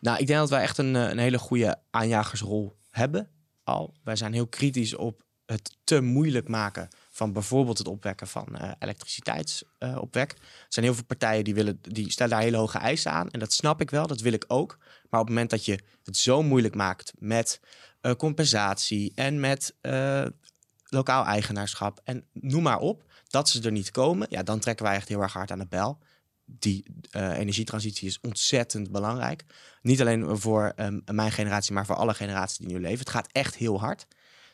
Nou, 0.00 0.18
ik 0.18 0.26
denk 0.26 0.38
dat 0.38 0.50
wij 0.50 0.62
echt 0.62 0.78
een, 0.78 0.94
een 0.94 1.18
hele 1.18 1.38
goede 1.38 1.82
aanjagersrol 1.90 2.78
hebben 2.90 3.30
al. 3.64 3.94
Wij 4.04 4.16
zijn 4.16 4.32
heel 4.32 4.46
kritisch 4.46 4.94
op 4.94 5.26
het 5.46 5.76
te 5.84 6.00
moeilijk 6.00 6.48
maken 6.48 6.88
van 7.10 7.32
bijvoorbeeld 7.32 7.78
het 7.78 7.88
opwekken 7.88 8.26
van 8.26 8.46
elektriciteitsopwek. 8.78 10.30
er 10.32 10.66
zijn 10.68 10.84
heel 10.84 10.94
veel 10.94 11.04
partijen 11.04 11.44
die, 11.44 11.54
willen, 11.54 11.78
die 11.82 12.10
stellen 12.10 12.32
daar 12.32 12.42
hele 12.42 12.56
hoge 12.56 12.78
eisen 12.78 13.12
aan. 13.12 13.30
En 13.30 13.38
dat 13.38 13.52
snap 13.52 13.80
ik 13.80 13.90
wel, 13.90 14.06
dat 14.06 14.20
wil 14.20 14.32
ik 14.32 14.44
ook. 14.46 14.76
Maar 14.78 15.20
op 15.20 15.26
het 15.26 15.34
moment 15.34 15.50
dat 15.50 15.64
je 15.64 15.78
het 16.04 16.16
zo 16.16 16.42
moeilijk 16.42 16.74
maakt 16.74 17.12
met 17.18 17.60
compensatie 18.16 19.12
en 19.14 19.40
met 19.40 19.74
lokaal 20.88 21.24
eigenaarschap 21.24 22.00
en 22.04 22.24
noem 22.32 22.62
maar 22.62 22.78
op, 22.78 23.04
dat 23.28 23.48
ze 23.48 23.62
er 23.62 23.72
niet 23.72 23.90
komen, 23.90 24.26
ja, 24.30 24.42
dan 24.42 24.58
trekken 24.58 24.84
wij 24.84 24.94
echt 24.94 25.08
heel 25.08 25.22
erg 25.22 25.32
hard 25.32 25.50
aan 25.50 25.58
de 25.58 25.66
bel. 25.66 25.98
Die 26.44 26.84
energietransitie 27.10 28.08
is 28.08 28.20
ontzettend 28.20 28.90
belangrijk. 28.90 29.44
Niet 29.82 30.00
alleen 30.00 30.38
voor 30.38 30.72
um, 30.76 31.02
mijn 31.12 31.32
generatie, 31.32 31.72
maar 31.72 31.86
voor 31.86 31.94
alle 31.94 32.14
generaties 32.14 32.56
die 32.56 32.66
nu 32.66 32.80
leven. 32.80 32.98
Het 32.98 33.10
gaat 33.10 33.28
echt 33.32 33.56
heel 33.56 33.80
hard. 33.80 34.06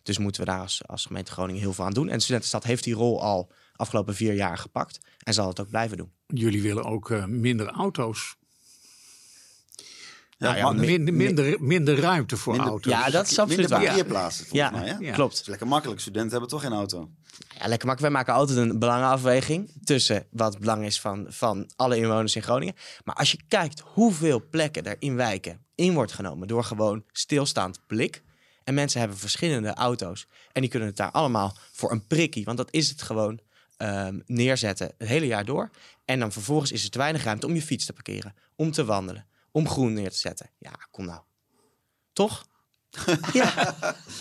Dus 0.05 0.19
moeten 0.19 0.41
we 0.45 0.51
daar 0.51 0.79
als, 0.87 1.05
gemeente 1.07 1.33
Groningen 1.33 1.61
heel 1.61 1.73
veel 1.73 1.85
aan 1.85 1.93
doen. 1.93 2.09
En 2.09 2.15
de 2.15 2.23
Studentenstad 2.23 2.65
heeft 2.65 2.85
die 2.85 2.95
rol 2.95 3.23
al 3.23 3.53
afgelopen 3.77 4.15
vier 4.15 4.35
jaar 4.35 4.59
gepakt 4.59 4.99
en 5.19 5.35
zal 5.35 5.49
het 5.49 5.61
ook 5.61 5.69
blijven 5.69 5.97
doen. 5.97 6.13
Jullie 6.27 6.63
willen 6.63 6.85
ook 6.85 7.11
uh, 7.11 7.25
minder 7.25 7.67
auto's. 7.67 8.37
Ja, 10.39 10.53
nou 10.53 10.57
ja, 10.57 10.73
minder, 10.73 11.15
minder, 11.15 11.63
minder 11.63 11.99
ruimte 11.99 12.37
voor 12.37 12.53
minder, 12.53 12.71
auto's. 12.71 12.93
Ja, 12.93 13.11
dat 13.11 13.31
is 13.31 13.39
absoluut 13.39 13.69
minder 13.69 13.87
parkeerplaatsen 13.87 14.47
ja. 14.51 14.71
mij. 14.71 14.89
Hè? 14.89 14.97
Ja, 14.99 15.13
klopt. 15.13 15.33
Het 15.33 15.41
is 15.41 15.49
lekker 15.49 15.67
makkelijk. 15.67 16.01
Studenten 16.01 16.31
hebben 16.31 16.49
toch 16.49 16.61
geen 16.61 16.73
auto. 16.73 17.11
Ja, 17.59 17.69
lekker 17.69 17.87
makkelijk. 17.87 18.01
Wij 18.01 18.11
maken 18.11 18.35
altijd 18.35 18.59
een 18.59 18.79
belangenafweging 18.79 19.73
tussen 19.85 20.27
wat 20.31 20.59
belang 20.59 20.85
is 20.85 21.01
van, 21.01 21.27
van 21.29 21.71
alle 21.77 21.97
inwoners 21.97 22.37
in 22.37 22.43
Groningen. 22.43 22.75
Maar 23.05 23.15
als 23.15 23.31
je 23.31 23.39
kijkt 23.49 23.83
hoeveel 23.85 24.49
plekken 24.51 24.85
er 24.85 24.97
in 24.99 25.17
wijken 25.17 25.65
in 25.75 25.95
wordt 25.95 26.13
genomen 26.13 26.49
door 26.49 26.65
gewoon 26.65 27.05
stilstaand 27.13 27.81
blik 27.87 28.23
en 28.65 28.75
mensen 28.75 29.01
hebben 29.01 29.19
verschillende 29.19 29.75
auto's. 29.75 30.27
En 30.53 30.61
die 30.61 30.71
kunnen 30.71 30.89
het 30.89 30.97
daar 30.97 31.11
allemaal 31.11 31.57
voor 31.73 31.93
een 31.93 32.07
prikkie, 32.07 32.45
want 32.45 32.57
dat 32.57 32.69
is 32.71 32.89
het 32.89 33.03
gewoon, 33.03 33.41
um, 33.79 34.23
neerzetten 34.27 34.93
het 34.99 35.09
hele 35.09 35.27
jaar 35.27 35.45
door. 35.45 35.71
En 36.05 36.19
dan 36.19 36.33
vervolgens 36.33 36.73
is 36.73 36.85
er 36.85 36.91
te 36.91 36.99
weinig 36.99 37.25
ruimte 37.25 37.47
om 37.47 37.55
je 37.55 37.63
fiets 37.63 37.87
te 37.87 37.93
parkeren, 37.93 38.35
om 38.57 38.71
te 38.71 38.85
wandelen, 38.85 39.27
om 39.55 39.69
groen 39.69 39.93
neer 39.93 40.11
te 40.11 40.19
zetten. 40.19 40.51
Ja, 40.59 40.73
kom 40.91 41.05
nou. 41.05 41.21
Toch? 42.13 42.45
ja. 43.33 43.77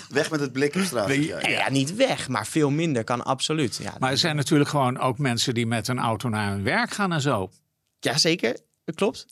Weg 0.10 0.32
met 0.32 0.40
het 0.40 0.52
blik 0.52 0.76
op 0.76 0.82
straat. 0.82 1.14
Ja, 1.14 1.48
ja, 1.48 1.70
niet 1.70 1.96
weg, 1.96 2.28
maar 2.28 2.48
veel 2.48 2.70
minder 2.70 3.04
kan 3.04 3.26
absoluut. 3.26 3.76
Ja, 3.76 3.96
maar 4.00 4.12
er 4.12 4.18
zijn 4.18 4.36
natuurlijk 4.36 4.70
gewoon 4.70 5.00
ook 5.00 5.18
mensen 5.18 5.54
die 5.54 5.66
met 5.68 5.88
een 5.88 6.00
auto 6.00 6.30
naar 6.30 6.52
hun 6.52 6.64
werk 6.64 6.92
gaan 6.92 7.14
en 7.14 7.22
zo. 7.22 7.52
Jazeker, 8.00 8.60
dat 8.84 8.96
klopt. 8.96 9.26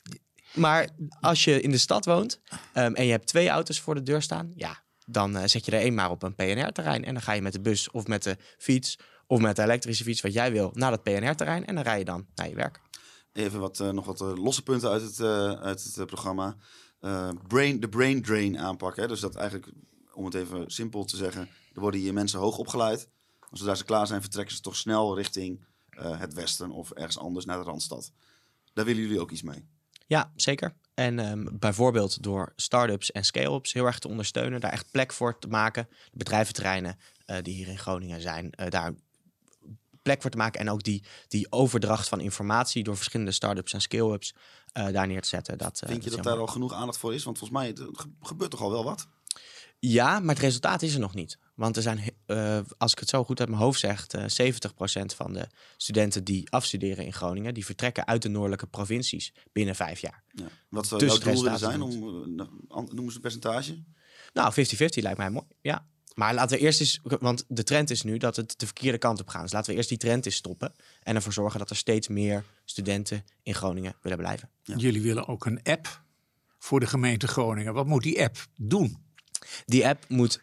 Maar 0.54 0.88
als 1.20 1.44
je 1.44 1.62
in 1.62 1.72
de 1.72 1.78
stad 1.78 2.06
woont 2.06 2.40
um, 2.74 2.96
en 2.96 3.06
je 3.06 3.12
hebt 3.12 3.28
twee 3.28 3.50
auto's 3.50 3.80
voor 3.80 3.96
de 3.96 4.04
deur 4.04 4.22
staan, 4.22 4.52
ja, 4.56 4.84
dan 5.06 5.38
uh, 5.38 5.44
zet 5.46 5.66
je 5.66 5.72
er 5.72 5.82
één 5.82 5.94
maar 5.94 6.10
op 6.10 6.24
een 6.24 6.36
PNR-terrein. 6.36 7.06
En 7.06 7.14
dan 7.14 7.24
ga 7.24 7.32
je 7.32 7.42
met 7.42 7.54
de 7.54 7.62
bus 7.62 7.92
of 7.92 8.08
met 8.08 8.24
de 8.24 8.38
fiets 8.58 9.00
of 9.28 9.40
met 9.40 9.56
de 9.56 9.62
elektrische 9.62 10.04
fiets, 10.04 10.22
wat 10.22 10.34
jij 10.34 10.52
wil, 10.52 10.72
naar 10.74 10.92
dat 10.92 11.04
PNR-terrein. 11.04 11.66
En 11.66 11.76
dan 11.76 11.84
rij 11.84 11.98
je 11.98 12.06
dan 12.06 12.26
naar 12.36 12.50
je 12.50 12.56
werk. 12.56 12.80
Even 13.34 13.60
wat, 13.60 13.80
uh, 13.80 13.90
nog 13.90 14.06
wat 14.06 14.22
uh, 14.22 14.34
losse 14.36 14.64
punten 14.64 14.90
uit 14.90 15.02
het, 15.02 15.22
uit 15.60 15.96
het 15.96 16.06
programma. 16.06 16.56
brain, 17.48 17.80
de 17.80 17.90
brain 17.90 18.22
drain 18.22 18.60
aanpakken. 18.60 19.08
Dus 19.08 19.20
dat 19.20 19.36
eigenlijk, 19.36 19.72
om 20.14 20.26
het 20.26 20.34
even 20.34 20.72
simpel 20.72 21.06
te 21.06 21.18
zeggen, 21.18 21.50
er 21.74 21.82
worden 21.82 22.00
hier 22.00 22.14
mensen 22.14 22.40
hoog 22.40 22.58
opgeleid. 22.58 23.10
Zodra 23.52 23.76
ze 23.76 23.84
klaar 23.84 24.08
zijn, 24.08 24.22
vertrekken 24.22 24.56
ze 24.56 24.62
toch 24.62 24.76
snel 24.76 25.16
richting 25.16 25.66
het 26.00 26.34
westen 26.34 26.72
of 26.72 26.92
ergens 26.92 27.18
anders 27.18 27.46
naar 27.46 27.58
de 27.58 27.64
Randstad. 27.64 28.12
Daar 28.74 28.86
willen 28.86 29.02
jullie 29.02 29.20
ook 29.20 29.32
iets 29.32 29.42
mee? 29.42 29.66
Ja, 30.08 30.32
zeker. 30.36 30.76
En 30.94 31.20
um, 31.20 31.60
bijvoorbeeld 31.60 32.24
door 32.24 32.54
start-ups 32.56 33.12
en 33.12 33.26
scale-ups 33.26 33.74
heel 33.74 33.86
erg 33.86 34.00
te 34.00 34.08
ondersteunen, 34.08 34.60
daar 34.60 34.72
echt 34.72 34.92
plek 34.92 35.14
voor 35.14 35.40
te 35.40 35.48
maken. 35.48 35.88
De 36.12 36.18
bedrijventerreinen 36.18 36.98
die 37.42 37.54
hier 37.54 37.68
in 37.68 37.80
Groningen 37.80 38.22
zijn, 38.22 38.54
uh, 38.60 38.70
daar 38.70 38.94
plek 40.02 40.22
voor 40.22 40.32
te 40.32 40.38
maken. 40.38 40.60
En 40.60 40.70
ook 40.70 40.84
die, 40.84 41.04
die 41.28 41.52
overdracht 41.52 42.08
van 42.08 42.20
informatie 42.20 42.84
door 42.84 42.96
verschillende 42.96 43.32
start-ups 43.32 43.74
en 43.74 43.82
scale-ups 43.82 44.34
uh, 44.78 44.88
daar 44.88 45.08
neer 45.08 45.22
te 45.22 45.28
zetten. 45.28 45.58
Dat, 45.58 45.82
Vind 45.86 46.04
je 46.04 46.10
dat, 46.10 46.24
dat 46.24 46.34
daar 46.34 46.42
al 46.42 46.48
genoeg 46.48 46.74
aandacht 46.74 46.98
voor 46.98 47.14
is? 47.14 47.24
Want 47.24 47.38
volgens 47.38 47.60
mij 47.60 47.68
het 47.68 48.08
gebeurt 48.22 48.52
toch 48.52 48.62
al 48.62 48.72
wel 48.72 48.84
wat? 48.84 49.08
Ja, 49.80 50.20
maar 50.20 50.36
het 50.36 50.44
resultaat 50.44 50.82
is 50.82 50.94
er 50.94 51.00
nog 51.00 51.14
niet. 51.14 51.38
Want 51.56 51.76
er 51.76 51.82
zijn, 51.82 52.00
uh, 52.28 52.60
als 52.78 52.92
ik 52.92 53.00
het 53.00 53.10
zo 53.10 53.24
goed 53.24 53.40
uit 53.40 53.50
mijn 53.50 53.62
hoofd 53.62 53.80
zeg, 53.80 54.08
uh, 54.16 54.26
70% 54.28 55.16
van 55.16 55.34
de 55.34 55.48
studenten 55.78 56.24
die 56.24 56.52
afstuderen 56.52 57.06
in 57.06 57.14
Groningen, 57.14 57.54
die 57.54 57.66
vertrekken 57.66 58.08
uit 58.08 58.22
de 58.22 58.30
noordelijke 58.30 58.68
provincies 58.68 59.34
binnen 59.52 59.76
vijf 59.76 60.00
jaar. 60.00 60.24
Ja. 60.32 60.48
Wat 60.70 60.88
zou 60.88 61.00
dus 61.00 61.18
jouw 61.18 61.34
doel 61.34 61.44
willen 61.44 61.60
zijn? 61.60 61.82
Om, 61.82 62.00
noemen 62.68 63.10
ze 63.10 63.16
een 63.16 63.22
percentage? 63.22 63.84
Nou, 64.34 64.54
50-50 64.54 64.56
lijkt 64.78 65.18
mij 65.18 65.30
mooi, 65.30 65.46
ja. 65.62 65.88
Maar 66.14 66.34
laten 66.34 66.58
we 66.58 66.64
eerst 66.64 66.80
eens, 66.80 67.00
want 67.04 67.44
de 67.48 67.64
trend 67.64 67.90
is 67.90 68.04
nu 68.04 68.18
dat 68.18 68.36
het 68.36 68.60
de 68.60 68.66
verkeerde 68.66 68.98
kant 68.98 69.20
op 69.20 69.28
gaat. 69.28 69.42
Dus 69.42 69.52
laten 69.52 69.72
we 69.72 69.78
eerst 69.78 69.90
die 69.90 69.98
trend 69.98 70.26
eens 70.26 70.36
stoppen 70.36 70.74
en 71.04 71.16
ervoor 71.16 71.34
zorgen 71.34 71.60
dat 71.60 71.70
er 71.70 71.76
steeds 71.76 72.08
meer 72.08 72.44
studenten 72.66 73.26
in 73.44 73.56
Groningen 73.56 73.96
willen 74.02 74.18
blijven. 74.18 74.50
Ja. 74.64 74.76
Jullie 74.76 75.02
willen 75.02 75.28
ook 75.28 75.46
een 75.46 75.60
app 75.64 76.04
voor 76.60 76.80
de 76.80 76.88
gemeente 76.88 77.28
Groningen. 77.28 77.74
Wat 77.74 77.86
moet 77.86 78.04
die 78.04 78.24
app 78.24 78.38
doen? 78.56 78.98
Die 79.66 79.88
app 79.88 80.06
moet 80.08 80.42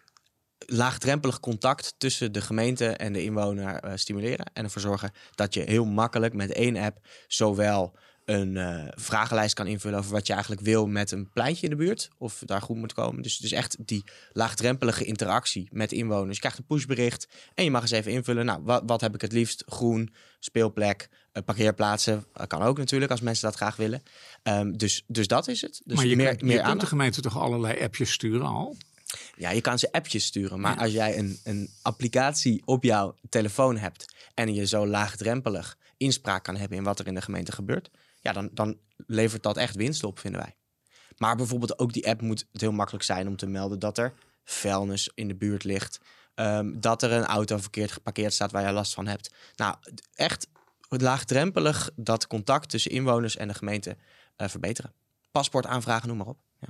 laagdrempelig 0.59 1.41
contact 1.41 1.95
tussen 1.99 2.33
de 2.33 2.41
gemeente 2.41 2.87
en 2.87 3.13
de 3.13 3.23
inwoner 3.23 3.85
uh, 3.85 3.93
stimuleren. 3.95 4.51
En 4.53 4.65
ervoor 4.65 4.83
zorgen 4.83 5.13
dat 5.35 5.55
je 5.55 5.61
heel 5.61 5.85
makkelijk 5.85 6.35
met 6.35 6.53
één 6.53 6.77
app 6.77 7.07
zowel 7.27 7.97
een 8.29 8.55
uh, 8.55 8.85
vragenlijst 8.91 9.55
kan 9.55 9.67
invullen 9.67 9.99
over 9.99 10.11
wat 10.11 10.27
je 10.27 10.33
eigenlijk 10.33 10.63
wil 10.63 10.87
met 10.87 11.11
een 11.11 11.31
pleintje 11.33 11.65
in 11.65 11.71
de 11.71 11.77
buurt. 11.77 12.09
Of 12.19 12.43
daar 12.47 12.63
goed 12.63 12.77
moet 12.77 12.93
komen. 12.93 13.23
Dus, 13.23 13.39
dus 13.39 13.53
echt 13.53 13.77
die 13.87 14.05
laagdrempelige 14.33 15.05
interactie 15.05 15.69
met 15.73 15.93
inwoners. 15.93 16.35
Je 16.35 16.41
krijgt 16.41 16.59
een 16.59 16.67
pushbericht 16.67 17.29
en 17.55 17.65
je 17.65 17.71
mag 17.71 17.83
eens 17.83 17.91
even 17.91 18.13
invullen. 18.13 18.45
Nou, 18.45 18.61
wat, 18.63 18.83
wat 18.87 19.01
heb 19.01 19.15
ik 19.15 19.21
het 19.21 19.33
liefst? 19.33 19.65
Groen, 19.67 20.15
speelplek, 20.39 21.09
uh, 21.33 21.43
parkeerplaatsen. 21.43 22.25
Kan 22.47 22.63
ook 22.63 22.79
natuurlijk 22.79 23.11
als 23.11 23.21
mensen 23.21 23.45
dat 23.45 23.57
graag 23.57 23.77
willen. 23.77 24.03
Um, 24.43 24.77
dus, 24.77 25.05
dus 25.07 25.27
dat 25.27 25.49
is 25.49 25.61
het. 25.61 25.81
Dus 25.85 25.97
maar 25.97 26.07
je, 26.07 26.17
meer, 26.17 26.29
kunt, 26.29 26.41
je 26.41 26.47
meer 26.47 26.63
kunt 26.63 26.81
de 26.81 26.87
gemeente 26.87 27.21
toch 27.21 27.39
allerlei 27.39 27.83
appjes 27.83 28.13
sturen 28.13 28.47
al? 28.47 28.77
Ja, 29.37 29.51
je 29.51 29.61
kan 29.61 29.79
ze 29.79 29.93
appjes 29.93 30.25
sturen. 30.25 30.61
Maar 30.61 30.75
ja. 30.75 30.83
als 30.83 30.93
jij 30.93 31.19
een, 31.19 31.39
een 31.45 31.71
applicatie 31.83 32.63
op 32.65 32.85
jouw 32.85 33.15
telefoon 33.29 33.77
hebt 33.77 34.15
en 34.35 34.55
je 34.55 34.67
zo 34.67 34.87
laagdrempelig 34.87 35.77
inspraak 35.97 36.45
kan 36.45 36.57
hebben 36.57 36.79
in 36.79 36.85
wat 36.85 36.99
er 36.99 37.07
in 37.07 37.15
de 37.15 37.23
gemeente 37.23 37.53
gebeurt, 37.53 37.91
ja, 38.29 38.41
dan, 38.41 38.51
dan 38.53 38.79
levert 39.07 39.43
dat 39.43 39.57
echt 39.57 39.77
winst 39.77 40.05
op, 40.05 40.19
vinden 40.19 40.41
wij. 40.41 40.57
Maar 41.17 41.37
bijvoorbeeld 41.37 41.79
ook 41.79 41.93
die 41.93 42.09
app 42.09 42.21
moet 42.21 42.47
het 42.53 42.61
heel 42.61 42.73
makkelijk 42.73 43.05
zijn 43.05 43.29
om 43.29 43.37
te 43.37 43.47
melden 43.47 43.79
dat 43.79 43.99
er 43.99 44.15
vuilnis 44.45 45.11
in 45.15 45.29
de 45.29 45.35
buurt 45.37 45.65
ligt. 45.65 46.01
Um, 46.35 46.81
dat 46.81 47.03
er 47.03 47.13
een 47.13 47.25
auto 47.25 47.59
verkeerd 47.59 47.93
geparkeerd 47.93 48.33
staat 48.33 48.53
waar 48.53 48.67
je 48.67 48.73
last 48.73 48.95
van 48.95 49.07
hebt. 49.07 49.35
Nou, 49.57 49.77
echt 50.15 50.49
laagdrempelig 50.89 51.91
dat 51.97 52.27
contact 52.27 52.69
tussen 52.71 52.91
inwoners 52.91 53.37
en 53.37 53.49
de 53.49 53.55
gemeente 53.55 53.97
uh, 54.37 54.49
verbeteren. 54.49 54.93
Paspoort 55.31 55.67
aanvragen, 55.67 56.09
noem 56.09 56.17
maar 56.17 56.27
op. 56.27 56.39
Ja. 56.61 56.69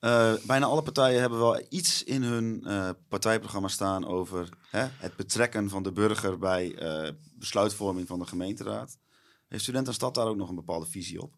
Uh, 0.00 0.40
bijna 0.46 0.66
alle 0.66 0.82
partijen 0.82 1.20
hebben 1.20 1.38
wel 1.38 1.66
iets 1.68 2.04
in 2.04 2.22
hun 2.22 2.64
uh, 2.66 2.90
partijprogramma 3.08 3.68
staan 3.68 4.06
over 4.06 4.48
hè, 4.70 4.86
het 4.98 5.16
betrekken 5.16 5.68
van 5.68 5.82
de 5.82 5.92
burger 5.92 6.38
bij 6.38 6.76
besluitvorming 7.34 8.06
van 8.06 8.18
de 8.18 8.26
gemeenteraad. 8.26 8.98
Heeft 9.48 9.62
Studentenstad 9.62 10.14
daar 10.14 10.26
ook 10.26 10.36
nog 10.36 10.48
een 10.48 10.54
bepaalde 10.54 10.86
visie 10.86 11.22
op? 11.22 11.34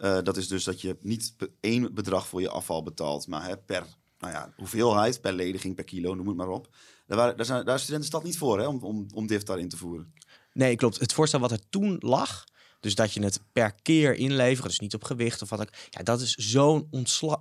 Eh, 0.00 0.18
dat 0.22 0.36
is 0.36 0.48
dus 0.48 0.64
dat 0.64 0.80
je 0.80 0.96
niet 1.00 1.34
één 1.60 1.94
bedrag 1.94 2.26
voor 2.26 2.40
je 2.40 2.48
afval 2.48 2.82
betaalt, 2.82 3.26
maar 3.26 3.44
hè, 3.44 3.56
per 3.58 3.86
nou 4.18 4.32
ja, 4.32 4.52
hoeveelheid, 4.56 5.20
per 5.20 5.32
lediging, 5.32 5.74
per 5.74 5.84
kilo, 5.84 6.14
noem 6.14 6.26
het 6.26 6.36
maar 6.36 6.48
op. 6.48 6.68
Daar, 7.06 7.18
waren, 7.18 7.36
daar, 7.36 7.46
zijn, 7.46 7.64
daar 7.64 7.74
is 7.74 7.80
Studentenstad 7.80 8.22
niet 8.22 8.38
voor 8.38 8.58
hè, 8.58 8.66
om, 8.66 8.82
om, 8.82 9.06
om 9.14 9.26
Diftar 9.26 9.58
in 9.58 9.68
te 9.68 9.76
voeren. 9.76 10.14
Nee, 10.52 10.76
klopt. 10.76 11.00
Het 11.00 11.12
voorstel 11.12 11.40
wat 11.40 11.50
er 11.50 11.68
toen 11.68 11.96
lag, 11.98 12.44
dus 12.80 12.94
dat 12.94 13.12
je 13.12 13.22
het 13.22 13.40
per 13.52 13.74
keer 13.82 14.14
inleveren, 14.14 14.68
dus 14.68 14.78
niet 14.78 14.94
op 14.94 15.04
gewicht 15.04 15.42
of 15.42 15.50
wat 15.50 15.60
ook. 15.60 15.72
Ja, 15.90 16.02
dat 16.02 16.20
is 16.20 16.34
zo'n 16.34 16.88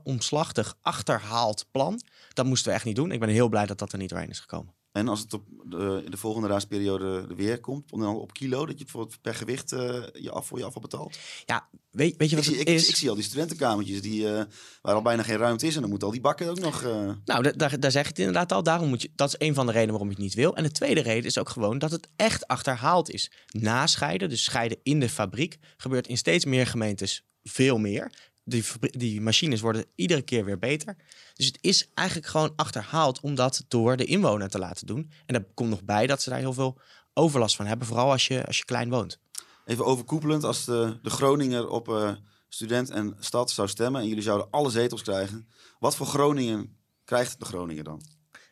omslachtig, 0.03 0.77
achterhaald 0.81 1.65
plan. 1.71 2.01
Dat 2.33 2.45
moesten 2.45 2.69
we 2.69 2.75
echt 2.75 2.85
niet 2.85 2.95
doen. 2.95 3.11
Ik 3.11 3.19
ben 3.19 3.29
heel 3.29 3.49
blij 3.49 3.65
dat 3.65 3.77
dat 3.77 3.91
er 3.91 3.97
niet 3.97 4.09
doorheen 4.09 4.29
is 4.29 4.39
gekomen. 4.39 4.73
En 4.91 5.07
als 5.07 5.19
het 5.19 5.33
op 5.33 5.43
de, 5.63 6.03
de 6.09 6.17
volgende 6.17 6.47
raadsperiode 6.47 7.25
er 7.29 7.35
weer 7.35 7.59
komt, 7.59 7.89
dan 7.89 8.15
op 8.15 8.33
kilo, 8.33 8.65
dat 8.65 8.77
je 8.77 8.83
bijvoorbeeld 8.83 9.21
per 9.21 9.35
gewicht 9.35 9.71
eh, 9.71 10.03
je 10.13 10.31
af 10.31 10.47
voor 10.47 10.57
je 10.57 10.63
afval 10.65 10.81
betaalt. 10.81 11.17
Ja, 11.45 11.69
weet, 11.91 12.17
weet 12.17 12.29
je 12.29 12.35
Ik 12.37 12.43
wat 12.43 12.51
zie, 12.51 12.59
het 12.59 12.67
ik, 12.69 12.75
is? 12.75 12.89
ik 12.89 12.95
zie 12.95 13.09
al 13.09 13.15
die 13.15 13.23
studentenkamertjes 13.23 14.01
die, 14.01 14.33
eh, 14.33 14.43
waar 14.81 14.95
al 14.95 15.01
bijna 15.01 15.23
geen 15.23 15.37
ruimte 15.37 15.67
is 15.67 15.75
en 15.75 15.79
dan 15.81 15.89
moeten 15.89 16.07
al 16.07 16.13
die 16.13 16.23
bakken 16.23 16.49
ook 16.49 16.59
nog... 16.59 16.83
eh, 16.83 17.11
Nou, 17.25 17.43
da- 17.43 17.51
daar, 17.51 17.79
daar 17.79 17.91
zeg 17.91 18.03
je 18.03 18.09
het 18.09 18.19
inderdaad 18.19 18.51
al. 18.51 18.63
Daarom 18.63 18.89
moet 18.89 19.01
je, 19.01 19.11
dat 19.15 19.27
is 19.27 19.47
een 19.47 19.53
van 19.53 19.65
de 19.65 19.71
redenen 19.71 19.91
waarom 19.91 20.09
je 20.09 20.15
het 20.15 20.23
niet 20.23 20.33
wil. 20.33 20.55
En 20.55 20.63
de 20.63 20.71
tweede 20.71 21.01
reden 21.01 21.25
is 21.25 21.37
ook 21.37 21.49
gewoon 21.49 21.77
dat 21.79 21.91
het 21.91 22.07
echt 22.15 22.47
achterhaald 22.47 23.09
is. 23.09 23.31
Nascheiden, 23.47 24.29
dus 24.29 24.43
scheiden 24.43 24.77
in 24.83 24.99
de 24.99 25.09
fabriek, 25.09 25.57
gebeurt 25.77 26.07
in 26.07 26.17
steeds 26.17 26.45
meer 26.45 26.67
gemeentes 26.67 27.23
veel 27.43 27.77
meer. 27.77 28.11
Die, 28.49 28.63
die 28.79 29.21
machines 29.21 29.61
worden 29.61 29.85
iedere 29.95 30.21
keer 30.21 30.45
weer 30.45 30.59
beter. 30.59 30.95
Dus 31.33 31.45
het 31.45 31.57
is 31.61 31.89
eigenlijk 31.93 32.27
gewoon 32.27 32.53
achterhaald 32.55 33.19
om 33.19 33.35
dat 33.35 33.65
door 33.67 33.97
de 33.97 34.05
inwoner 34.05 34.49
te 34.49 34.59
laten 34.59 34.87
doen. 34.87 35.11
En 35.25 35.33
daar 35.33 35.45
komt 35.53 35.69
nog 35.69 35.83
bij 35.83 36.07
dat 36.07 36.21
ze 36.21 36.29
daar 36.29 36.39
heel 36.39 36.53
veel 36.53 36.77
overlast 37.13 37.55
van 37.55 37.65
hebben. 37.65 37.87
Vooral 37.87 38.11
als 38.11 38.27
je, 38.27 38.45
als 38.45 38.57
je 38.57 38.65
klein 38.65 38.89
woont. 38.89 39.19
Even 39.65 39.85
overkoepelend, 39.85 40.43
als 40.43 40.65
de, 40.65 40.99
de 41.01 41.09
Groninger 41.09 41.67
op 41.67 41.89
eh, 41.89 42.11
student 42.49 42.89
en 42.89 43.15
stad 43.19 43.51
zou 43.51 43.67
stemmen 43.67 44.01
en 44.01 44.07
jullie 44.07 44.23
zouden 44.23 44.47
alle 44.51 44.69
zetels 44.69 45.01
krijgen, 45.01 45.47
wat 45.79 45.95
voor 45.95 46.05
Groningen 46.05 46.77
krijgt 47.05 47.39
de 47.39 47.45
Groninger 47.45 47.83
dan? 47.83 48.01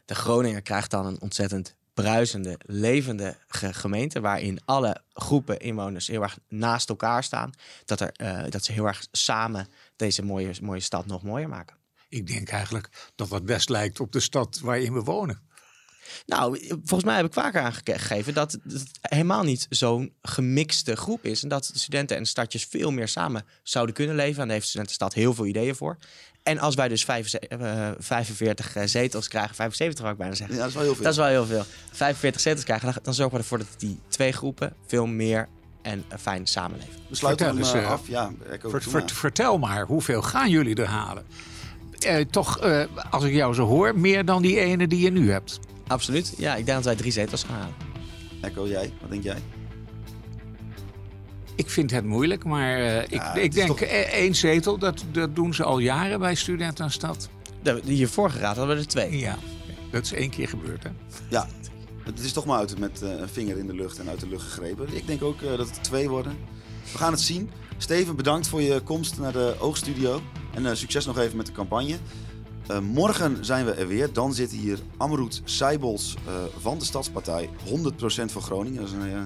De 0.06 0.16
Groninger 0.16 0.62
krijgt 0.62 0.92
dan 0.92 1.06
een 1.06 1.22
ontzettend 1.22 1.76
bruisende, 2.04 2.60
levende 2.66 3.38
ge- 3.48 3.74
gemeente. 3.74 4.20
Waarin 4.20 4.60
alle 4.66 5.02
groepen 5.14 5.60
inwoners 5.60 6.08
heel 6.08 6.22
erg 6.22 6.38
naast 6.48 6.90
elkaar 6.90 7.24
staan. 7.24 7.52
Dat, 7.86 8.00
er, 8.00 8.12
eh, 8.12 8.44
dat 8.50 8.64
ze 8.64 8.72
heel 8.72 8.86
erg 8.88 9.08
samen 9.12 9.68
deze 9.96 10.24
mooie, 10.24 10.54
mooie 10.62 10.80
stad 10.80 11.06
nog 11.06 11.24
mooier 11.24 11.50
maken. 11.50 11.76
Ik 12.10 12.28
denk 12.28 12.50
eigenlijk 12.50 13.12
dat 13.16 13.30
dat 13.30 13.46
best 13.46 13.70
lijkt 13.70 14.00
op 14.00 14.12
de 14.12 14.20
stad 14.20 14.60
waarin 14.60 14.94
we 14.94 15.00
wonen. 15.02 15.42
Nou, 16.26 16.58
volgens 16.70 17.04
mij 17.04 17.16
heb 17.16 17.26
ik 17.26 17.34
vaker 17.34 17.62
aangegeven 17.62 18.34
dat 18.34 18.52
het 18.52 18.84
helemaal 19.02 19.44
niet 19.44 19.66
zo'n 19.70 20.14
gemixte 20.22 20.96
groep 20.96 21.26
is. 21.26 21.44
En 21.44 21.50
dat 21.50 21.70
de 21.74 21.80
studenten 21.80 22.18
en 22.18 22.26
stadjes 22.26 22.66
veel 22.70 22.92
meer 22.92 23.08
samen 23.08 23.46
zouden 23.64 23.96
kunnen 23.96 24.16
leven. 24.16 24.34
En 24.42 24.44
daar 24.44 24.52
heeft 24.54 24.62
de 24.62 24.68
studentenstad 24.70 25.14
heel 25.14 25.34
veel 25.34 25.46
ideeën 25.46 25.76
voor. 25.76 25.98
En 26.44 26.60
als 26.60 26.76
wij 26.76 26.88
dus 26.88 27.06
45, 27.06 27.60
eh, 27.60 27.90
45 28.00 28.76
eh, 28.76 28.84
zetels 28.86 29.28
krijgen, 29.28 29.56
75 29.56 30.00
zou 30.00 30.12
ik 30.12 30.18
bijna 30.18 30.36
zeggen. 30.36 30.56
Ja, 30.56 30.62
dat 30.62 30.70
is 30.70 30.76
wel 30.76 30.84
heel 30.84 30.94
veel. 30.96 31.04
Dat 31.04 31.12
is 31.12 31.18
wel 31.20 31.28
heel 31.28 31.46
veel. 31.46 31.64
45 31.92 32.42
zetels 32.42 32.64
krijgen, 32.64 32.92
dan, 32.94 33.00
dan 33.04 33.14
zorgen 33.14 33.36
we 33.36 33.42
ervoor 33.42 33.58
dat 33.58 33.68
die 33.78 34.00
twee 34.08 34.32
groepen 34.32 34.74
veel 34.88 35.06
meer 35.06 35.48
en 35.82 36.04
eh, 36.08 36.18
fijn 36.18 36.48
samenleven. 36.48 36.94
We 37.10 37.16
sluiten 37.16 37.46
hem 37.46 37.56
Vertel 37.56 37.76
eens, 37.76 37.86
eh, 37.88 37.92
af. 37.94 38.08
Ja, 38.08 38.32
Echo, 38.52 38.70
Ver- 38.70 38.80
doe 38.84 38.92
ver- 38.92 39.00
maar. 39.02 39.12
vertel 39.12 39.58
maar, 39.58 39.86
hoeveel 39.86 40.22
gaan 40.22 40.50
jullie 40.50 40.76
er 40.76 40.88
halen? 40.88 41.26
Eh, 42.00 42.26
toch, 42.26 42.60
eh, 42.60 42.84
als 43.10 43.24
ik 43.24 43.34
jou 43.34 43.54
zo 43.54 43.66
hoor, 43.66 44.00
meer 44.00 44.26
dan 44.26 44.42
die 44.42 44.60
ene 44.60 44.88
die 44.88 45.00
je 45.00 45.12
nu 45.12 45.32
hebt. 45.32 45.60
Absoluut. 45.88 46.34
Ja, 46.38 46.56
ik 46.56 46.66
denk 46.66 46.78
dat 46.78 46.86
wij 46.86 46.96
drie 46.96 47.12
zetels 47.12 47.44
gaan 47.44 47.56
halen. 47.56 47.76
Echo, 48.42 48.68
jij? 48.68 48.94
Wat 49.02 49.10
denk 49.10 49.24
jij? 49.24 49.38
Ik 51.56 51.70
vind 51.70 51.92
het 51.92 52.06
moeilijk, 52.06 52.44
maar 52.44 52.78
eh, 52.78 53.02
ik, 53.04 53.12
Ja, 53.14 53.34
ik 53.36 53.54
denk 53.54 53.68
toch- 53.68 53.80
eh, 53.80 54.00
één 54.14 54.36
zetel, 54.36 54.78
dat, 54.78 55.04
dat 55.12 55.36
doen 55.36 55.54
ze 55.54 55.64
al 55.64 55.80
jaren 55.80 56.20
bij 56.20 56.36
Studentenstad. 56.36 57.30
De, 57.62 57.82
die 57.86 58.08
vorige 58.08 58.40
raad 58.40 58.56
hadden 58.58 58.76
we 58.76 58.82
er 58.82 58.88
twee. 58.88 59.18
Ja, 59.20 59.38
dat 59.92 60.04
is 60.04 60.14
één 60.14 60.30
keer 60.30 60.48
gebeurd, 60.48 60.84
hè? 60.84 60.90
Ja, 61.30 61.48
het 62.04 62.20
is 62.20 62.34
toch 62.34 62.46
maar 62.46 62.58
uit 62.58 62.80
met 62.80 63.02
eh, 63.02 63.10
een 63.10 63.30
vinger 63.30 63.58
in 63.58 63.68
de 63.68 63.76
lucht 63.76 64.00
en 64.00 64.10
uit 64.10 64.20
de 64.20 64.28
lucht 64.30 64.44
gegrepen. 64.44 64.96
Ik 64.96 65.08
denk 65.08 65.24
ook 65.24 65.42
eh, 65.42 65.58
dat 65.58 65.70
het 65.70 65.84
twee 65.84 66.10
worden. 66.10 66.38
We 66.92 66.98
gaan 66.98 67.12
het 67.12 67.22
zien. 67.22 67.50
Steven, 67.78 68.16
bedankt 68.16 68.48
voor 68.48 68.62
je 68.62 68.80
komst 68.82 69.20
naar 69.20 69.32
de 69.32 69.56
Oogstudio. 69.60 70.22
En 70.54 70.66
eh, 70.66 70.74
succes 70.76 71.06
nog 71.06 71.18
even 71.18 71.38
met 71.38 71.46
de 71.46 71.52
campagne. 71.52 71.98
Eh, 72.68 72.80
morgen 72.80 73.46
zijn 73.46 73.66
we 73.66 73.72
er 73.72 73.88
weer. 73.88 74.14
Dan 74.14 74.34
zit 74.34 74.52
hier 74.52 74.80
Amroet 74.98 75.42
Seibels 75.44 76.16
eh, 76.26 76.34
van 76.60 76.80
de 76.80 76.86
Stadspartij. 76.86 77.50
100% 77.66 78.32
voor 78.32 78.42
Groningen. 78.42 78.80
Dat 78.80 78.88
is 78.88 78.94
een, 78.94 79.12
eh, 79.12 79.22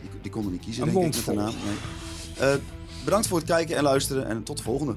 die, 0.00 0.10
die 0.22 0.30
konden 0.30 0.52
niet 0.52 0.60
kiezen, 0.60 0.82
Een 0.82 0.94
denk 0.94 1.14
ik, 1.14 1.14
met 1.14 1.24
de 1.24 1.40
naam. 1.42 1.54
Nee. 2.38 2.58
Bedankt 3.04 3.26
voor 3.26 3.38
het 3.38 3.46
kijken 3.46 3.76
en 3.76 3.82
luisteren. 3.82 4.26
En 4.26 4.42
tot 4.42 4.56
de 4.56 4.62
volgende. 4.62 4.94